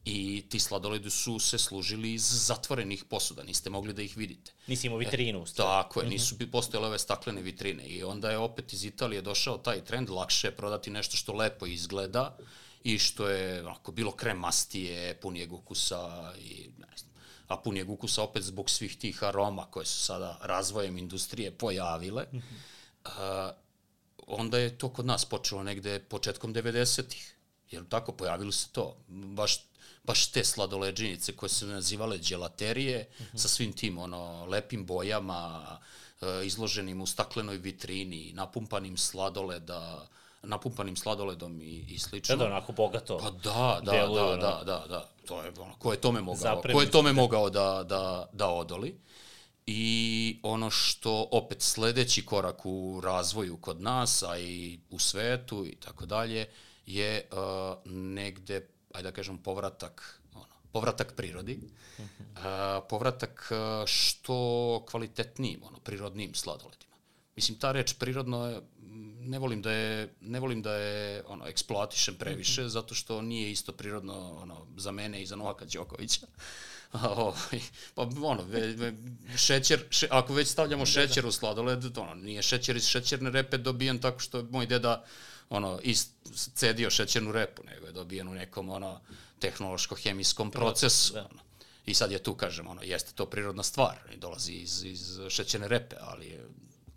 [0.05, 4.51] i ti sladoledi su se služili iz zatvorenih posuda, niste mogli da ih vidite.
[4.67, 5.41] Nisi imao vitrinu.
[5.41, 6.15] E, tako je, uh mhm.
[6.15, 6.19] -huh.
[6.19, 10.47] nisu postojale ove staklene vitrine i onda je opet iz Italije došao taj trend, lakše
[10.47, 12.37] je prodati nešto što lepo izgleda
[12.83, 17.06] i što je onako, bilo kremastije, punijeg ukusa i ne znam,
[17.47, 22.37] a punijeg ukusa opet zbog svih tih aroma koje su sada razvojem industrije pojavile, mm
[22.37, 23.49] -hmm.
[23.49, 23.55] uh,
[24.27, 27.33] onda je to kod nas počelo negde početkom 90-ih.
[27.71, 28.97] Jer tako, pojavilo se to.
[29.07, 29.59] Baš,
[30.03, 33.37] baš te sladoleđinice koje su nazivale dželaterije mm -hmm.
[33.37, 35.63] sa svim tim ono, lepim bojama,
[36.21, 40.07] uh, izloženim u staklenoj vitrini, napumpanim sladoleda,
[40.43, 42.35] napumpanim sladoledom i, i slično.
[42.35, 43.17] Da, da, onako bogato.
[43.17, 46.55] Pa da, da, deluje, da, da, da, da, to je ono, ko je tome mogao,
[46.55, 48.99] Zapremni ko je tome mogao da, da, da odoli.
[49.67, 55.75] I ono što opet sledeći korak u razvoju kod nas, a i u svetu i
[55.75, 56.47] tako dalje,
[56.85, 61.59] je uh, negde, ajde da kažem, povratak ono, povratak prirodi,
[61.99, 62.05] uh,
[62.89, 66.95] povratak uh, što kvalitetnijim, ono, prirodnim sladoledima.
[67.35, 68.61] Mislim, ta reč prirodno je
[69.27, 72.69] ne volim da je ne volim da je ono eksploatišem previše mm -hmm.
[72.69, 76.27] zato što nije isto prirodno ono za mene i za Novaka Đokovića.
[77.17, 77.61] Ovaj
[77.95, 78.93] pa ono ve, ve,
[79.37, 81.29] šećer še, ako već stavljamo da, šećer da.
[81.29, 85.05] u sladoled, ono nije šećer iz šećerne repe dobijan tako što je moj deda
[85.49, 86.11] ono ist,
[86.53, 89.01] cedio šećernu repu, nego je dobijen u nekom ono
[89.41, 91.13] tehnološko-hemijskom procesu.
[91.13, 91.27] Da.
[91.31, 91.47] Ono
[91.87, 95.95] I sad je tu, kažem, ono, jeste to prirodna stvar, dolazi iz, iz šećene repe,
[95.99, 96.39] ali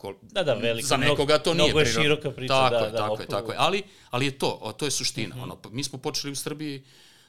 [0.01, 2.03] je ko, Da, da, velika, za nekoga to nije mnogo je prirodno.
[2.03, 3.57] široka priča, tako da, je, da, tako oko- je, tako je.
[3.59, 5.35] Ali, ali je to, to je suština.
[5.35, 5.43] Mhm.
[5.43, 6.83] ono, mi smo počeli u Srbiji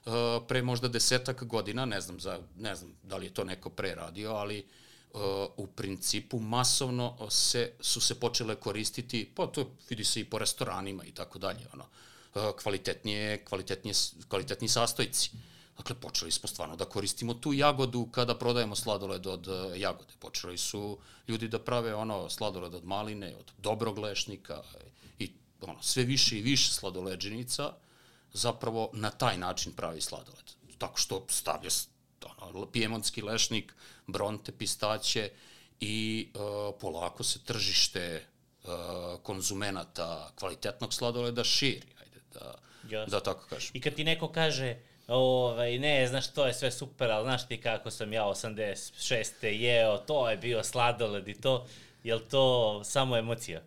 [0.06, 0.14] uh,
[0.48, 3.95] pre možda desetak godina, ne znam, za, ne znam da li je to neko pre
[3.95, 4.65] radio, ali
[5.10, 5.22] uh,
[5.57, 11.03] u principu masovno se, su se počele koristiti, pa to vidi se i po restoranima
[11.06, 11.85] i tako dalje, ono,
[12.35, 13.93] uh, kvalitetnije, kvalitetnije,
[14.27, 15.31] kvalitetni sastojci.
[15.82, 20.14] Dakle, počeli smo stvarno da koristimo tu jagodu kada prodajemo sladoled od uh, jagode.
[20.20, 20.98] Počeli su
[21.28, 24.64] ljudi da prave ono sladoled od maline, od dobrog lešnika
[25.20, 25.32] i
[25.62, 27.74] ono, sve više i više sladoleđenica
[28.34, 30.52] zapravo na taj način pravi sladoled.
[30.78, 31.70] Tako što stavlja
[32.38, 33.74] ono, pijemonski lešnik,
[34.08, 35.32] bronte, pistaće
[35.80, 36.41] i uh,
[36.80, 38.26] polako se tržište
[38.64, 38.72] uh,
[39.24, 43.72] konzumenata kvalitetnog sladoleda širi, ajde da, da tako kažem.
[43.74, 47.61] I kad ti neko kaže, ovaj, ne, znaš, to je sve super, ali znaš ti
[47.61, 49.45] kako sam ja 86.
[49.45, 51.67] jeo, to je bio sladoled i to,
[52.03, 53.61] jel to samo emocija?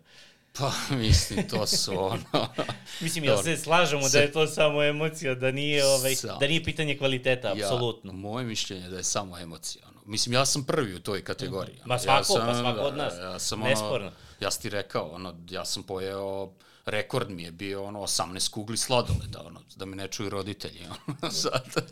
[0.57, 2.47] Pa, mislim, to su ono...
[3.01, 6.63] Mislim, jel se slažemo da je to samo emocija, da nije, ovaj, Sa- da nije
[6.63, 8.11] pitanje kvaliteta, apsolutno.
[8.11, 9.85] Ja, moje mišljenje je da je samo emocija.
[9.89, 10.01] Ono.
[10.05, 11.77] Mislim, ja sam prvi u toj kategoriji.
[11.85, 13.13] Ma svako, ja sam, pa svako od da, nas.
[13.19, 14.07] Ja sam Nesporno.
[14.07, 16.49] ono, ja sam ti rekao, ono, ja sam pojeo,
[16.85, 20.79] rekord mi je bio ono 18 kugli sladoleda, ono, da me ne čuju roditelji.
[20.85, 21.91] Ono, sad.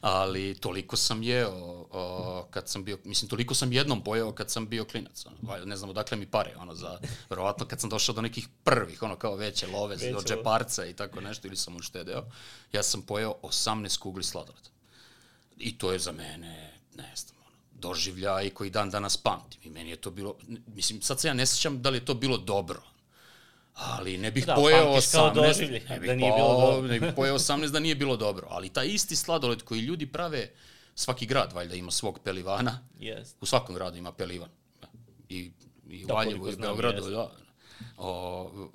[0.00, 4.68] Ali toliko sam jeo o, kad sam bio, mislim, toliko sam jednom pojeo kad sam
[4.68, 5.26] bio klinac.
[5.26, 6.98] Ono, ne znam odakle mi pare, ono, za,
[7.30, 10.24] verovatno kad sam došao do nekih prvih, ono, kao veće love, Veće love.
[10.26, 12.24] džeparca i tako nešto, ili sam uštedeo,
[12.72, 14.68] ja sam pojeo 18 kugli sladoleda.
[15.58, 19.60] I to je za mene, ne znam, ono, doživljaj koji dan danas pamtim.
[19.64, 20.34] I meni je to bilo,
[20.66, 22.91] mislim, sad se ja ne sjećam da li je to bilo dobro,
[23.74, 26.88] ali ne bih Da, pojeo pamtiš kao 18, doživljaj, ne bih, da nije bilo dobro.
[26.88, 28.46] ne bih pojeo 18 da nije bilo dobro.
[28.50, 30.50] Ali taj isti sladoled koji ljudi prave,
[30.94, 33.24] svaki grad valjda ima svog pelivana, Yes.
[33.40, 34.48] u svakom gradu ima pelivan.
[35.28, 35.50] I,
[35.88, 37.30] i u Da, Valjevu, i u Beogradu, da.
[37.96, 38.68] O,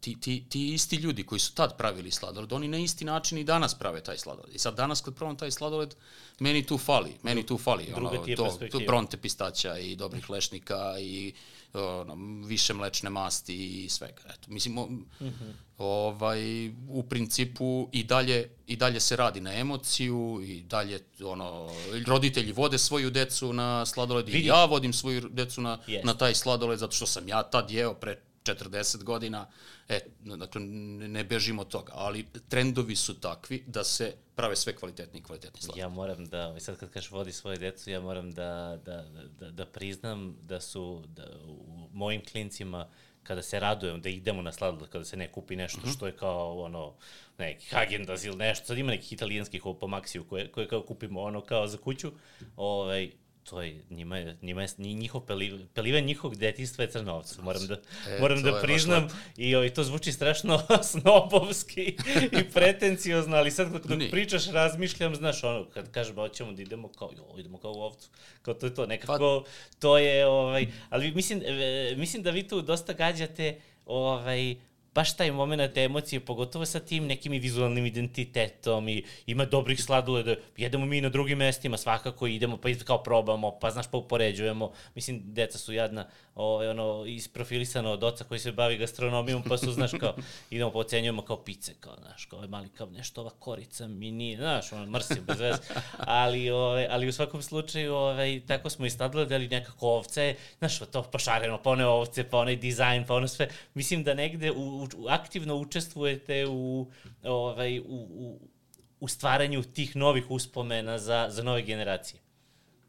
[0.00, 3.44] ti, ti, ti isti ljudi koji su tad pravili sladoled, oni na isti način i
[3.44, 4.54] danas prave taj sladoled.
[4.54, 5.94] I sad danas kad probam taj sladoled,
[6.38, 7.84] meni tu fali, meni tu fali.
[7.86, 11.32] Druga ono, ti je to, to bronte pistaća i dobrih lešnika i
[11.74, 12.14] ono,
[12.46, 13.54] više mlečne masti
[13.84, 14.22] i svega.
[14.26, 14.86] Eto, mislim, o,
[15.20, 15.44] Mhm.
[15.78, 16.40] ovaj,
[16.88, 21.70] u principu i dalje, i dalje se radi na emociju i dalje ono,
[22.06, 24.46] roditelji vode svoju decu na sladoled i Vidi.
[24.46, 26.04] ja vodim svoju decu na, Jest.
[26.04, 28.20] na taj sladoled zato što sam ja tad jeo pre
[28.54, 29.46] 40 godina,
[29.88, 35.20] e, dakle, ne, bežimo od toga, ali trendovi su takvi da se prave sve kvalitetni
[35.20, 35.80] i kvalitetni sladoled.
[35.80, 39.04] Ja moram da, sad kad kažeš vodi svoje decu, ja moram da, da,
[39.40, 42.88] da, da priznam da su da, u mojim klincima
[43.22, 46.60] kada se radujem da idemo na sladoled, kada se ne kupi nešto što je kao
[46.60, 46.94] ono,
[47.38, 51.22] neki Hagendaz ili nešto, sad ima nekih italijanskih ovo po Maxiju koje, koje kao kupimo
[51.22, 52.12] ono kao za kuću,
[52.56, 53.10] ovaj,
[53.50, 57.74] to je, njima je, njima je, njihov peliv, pelivan njihovog detinjstva je crnovca, moram da,
[58.08, 59.08] E, moram da priznam.
[59.36, 61.96] i ovaj, to zvuči strašno snobovski
[62.32, 66.88] i pretenciozno, ali sad dok, dok pričaš razmišljam, znaš, ono, kad kažem hoćemo da idemo
[66.88, 68.08] kao, jo, idemo kao u ovcu,
[68.42, 69.44] kao to je to, nekako,
[69.78, 74.56] to je, ovaj, ali mislim, e, mislim da vi tu dosta gađate, ovaj,
[74.98, 80.34] baš taj moment emocije, pogotovo sa tim nekim i vizualnim identitetom i ima dobrih sladoleda,
[80.56, 85.20] jedemo mi na drugim mestima, svakako idemo, pa kao probamo, pa znaš, pa upoređujemo, mislim,
[85.24, 89.90] deca su jadna, ovaj, ono, isprofilisano od oca koji se bavi gastronomijom, pa su, znaš,
[90.00, 90.14] kao,
[90.50, 94.10] idemo pa ocenjujemo kao pice, kao, znaš, kao, ovaj mali, kao, nešto ova korica mi
[94.10, 95.62] nije, znaš, ono, mrsim, bez veze,
[95.98, 101.02] ali, ovaj, ali u svakom slučaju, ovaj, tako smo i sladoledi nekako ovce, znaš, to
[101.02, 104.82] pa šareno, pa one ovce, pa onaj dizajn, pa ono sve, mislim da negde u,
[104.82, 106.90] u, aktivno učestvujete u,
[107.22, 108.40] ovaj, u, u,
[109.00, 112.20] u stvaranju tih novih uspomena za, za nove generacije.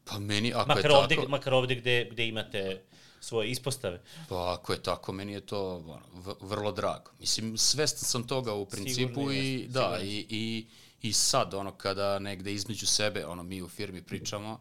[0.04, 1.28] Pa meni, ako Makar je ovde, tako...
[1.28, 2.82] makar ovde gde, gde imate
[3.20, 4.00] svoje ispostave.
[4.28, 7.10] Pa ako je tako, meni je to ono, vrlo drago.
[7.20, 10.66] Mislim, svestan sam toga u principu Sigurno i da, i, i,
[11.02, 14.60] i sad, ono, kada negde između sebe, ono, mi u firmi pričamo, ono,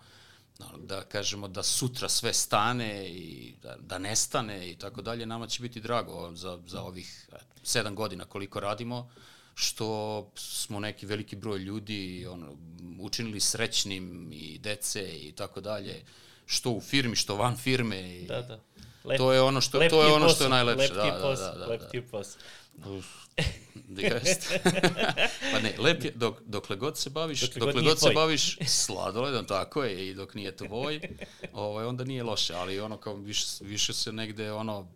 [0.78, 5.62] da kažemo da sutra sve stane i da, da nestane i tako dalje, nama će
[5.62, 7.30] biti drago za, za ovih
[7.64, 9.10] sedam godina koliko radimo,
[9.56, 12.58] što smo neki veliki broj ljudi ono,
[13.00, 16.04] učinili srećnim i dece i tako dalje,
[16.46, 18.20] što u firmi, što van firme.
[18.22, 18.60] I, Da, da.
[19.04, 20.94] Lep, to je ono što to je ono što je najlepše.
[20.94, 21.90] Lep Da, da, posao, da, da, lep da.
[21.90, 22.42] ti posao.
[24.02, 24.60] Jeste.
[25.52, 28.14] pa ne, lep je, dok, dokle god se baviš, Dokle dokle, god god, se tvoj.
[28.14, 31.02] baviš sladoledom, tako je, i dok nije tvoj,
[31.54, 34.88] ovaj, onda nije loše, ali ono kao više, više se negde ono,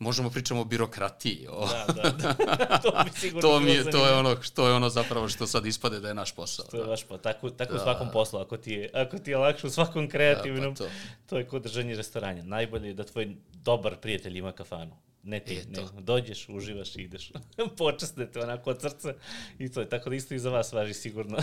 [0.00, 1.46] možemo pričamo o birokratiji.
[1.50, 1.66] O...
[1.66, 2.34] Da, da, da.
[2.82, 5.66] to bi sigurno to, mi je, to, je ono, što je ono zapravo što sad
[5.66, 6.66] ispade da je naš posao.
[6.66, 7.18] To je vaš posao.
[7.18, 7.78] Tako, tako da.
[7.78, 8.40] u svakom poslu.
[8.40, 10.90] Ako ti, je, ako ti je lakše u svakom kreativnom, da, pa to.
[11.26, 12.42] to je kod držanje restoranja.
[12.42, 14.96] Najbolje je da tvoj dobar prijatelj ima kafanu.
[15.22, 17.32] Ne ti, ne, dođeš, uživaš i ideš.
[17.78, 19.14] Počasne te onako od srca
[19.58, 19.88] i to je.
[19.88, 21.38] Tako da isto i za vas važi sigurno.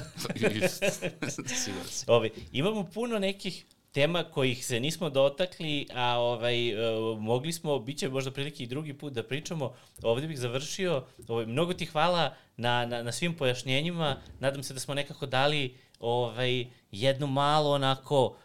[1.63, 1.83] sigurno.
[2.07, 7.97] Ovi, imamo puno nekih tema kojih se nismo dotakli, a ovaj, uh, mogli smo, bit
[7.97, 9.73] će možda prilike i drugi put da pričamo.
[10.03, 11.05] Ovde bih završio.
[11.27, 14.21] Ovaj, mnogo ti hvala na, na, na svim pojašnjenjima.
[14.39, 18.37] Nadam se da smo nekako dali ovaj, jednu malo onako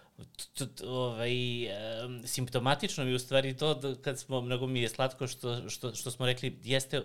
[0.86, 1.32] ovaj,
[2.24, 6.10] simptomatično mi u stvari to da kad smo, mnogo mi je slatko što, što, što
[6.10, 7.02] smo rekli, jeste,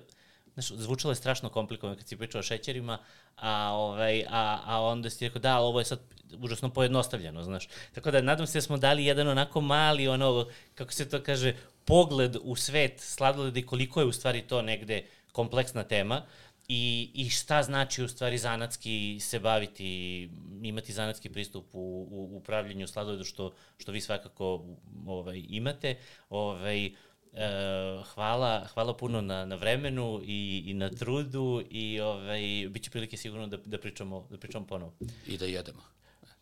[0.54, 2.98] znaš, zvučalo je strašno komplikovano kad si pričao o šećerima,
[3.36, 6.00] a, ovaj, a, a onda si rekao, da, ali ovo je sad
[6.40, 7.68] užasno pojednostavljeno, znaš.
[7.96, 11.54] Tako da nadam se da smo dali jedan onako mali, ono, kako se to kaže,
[11.86, 16.22] pogled u svet sladoleda i koliko je u stvari to negde kompleksna tema
[16.68, 20.30] i, i šta znači u stvari zanatski se baviti,
[20.62, 24.66] imati zanatski pristup u, u, upravljanju sladoledu, što, što vi svakako
[25.06, 25.96] ovaj, imate.
[26.30, 26.92] Ovaj,
[27.32, 32.90] Uh, hvala, hvala puno na, na vremenu i, i na trudu i ovaj, bit će
[32.90, 34.94] prilike sigurno da, da, pričamo, da pričamo ponovo.
[35.28, 35.82] I da jedemo.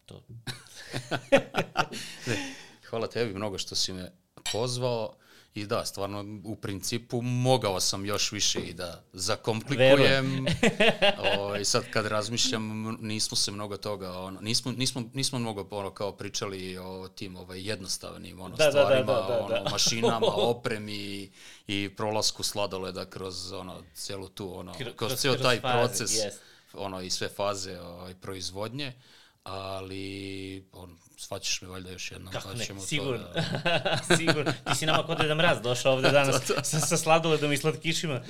[0.06, 0.24] To.
[2.28, 2.38] ne,
[2.90, 4.12] hvala tebi mnogo što si me
[4.52, 5.16] pozvao.
[5.56, 10.46] I da, stvarno, u principu mogao sam još više i da zakomplikujem.
[11.20, 15.68] o, ovaj, I sad kad razmišljam, nismo se mnogo toga, ono, nismo, nismo, nismo mnogo
[15.72, 19.70] ono, kao pričali o tim ovaj, jednostavnim ono, da, stvarima, da, da, da, da, ono,
[19.72, 21.32] mašinama, opremi
[21.68, 26.34] i prolasku sladoleda kroz ono, celu tu, ono, kroz, kroz ceo taj faze, proces yes.
[26.74, 28.94] ono, i sve faze ovaj, proizvodnje
[29.46, 32.34] ali on, svaćiš me valjda još jednom.
[32.34, 33.24] Kako pa ne, sigurno.
[33.24, 33.40] To
[34.08, 34.16] da...
[34.18, 34.52] sigurno.
[34.52, 38.22] Ti si nama kod da mraz došao ovde danas sa, sa sladoledom i slatkišima.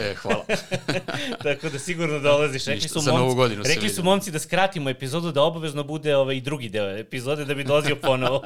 [0.00, 0.44] e, hvala.
[1.44, 2.64] Tako da sigurno dolaziš.
[2.66, 6.96] Rekli su, momci, rekli su momci da skratimo epizodu, da obavezno bude ovaj drugi deo
[6.96, 8.42] epizode da bi dolazio ponovo.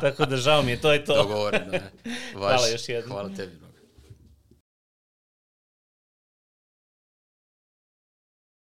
[0.00, 1.14] Tako da žao mi je, to je to.
[1.14, 1.72] Dogovoreno.
[2.32, 3.12] Hvala još jednom.
[3.12, 3.65] Hvala tebi.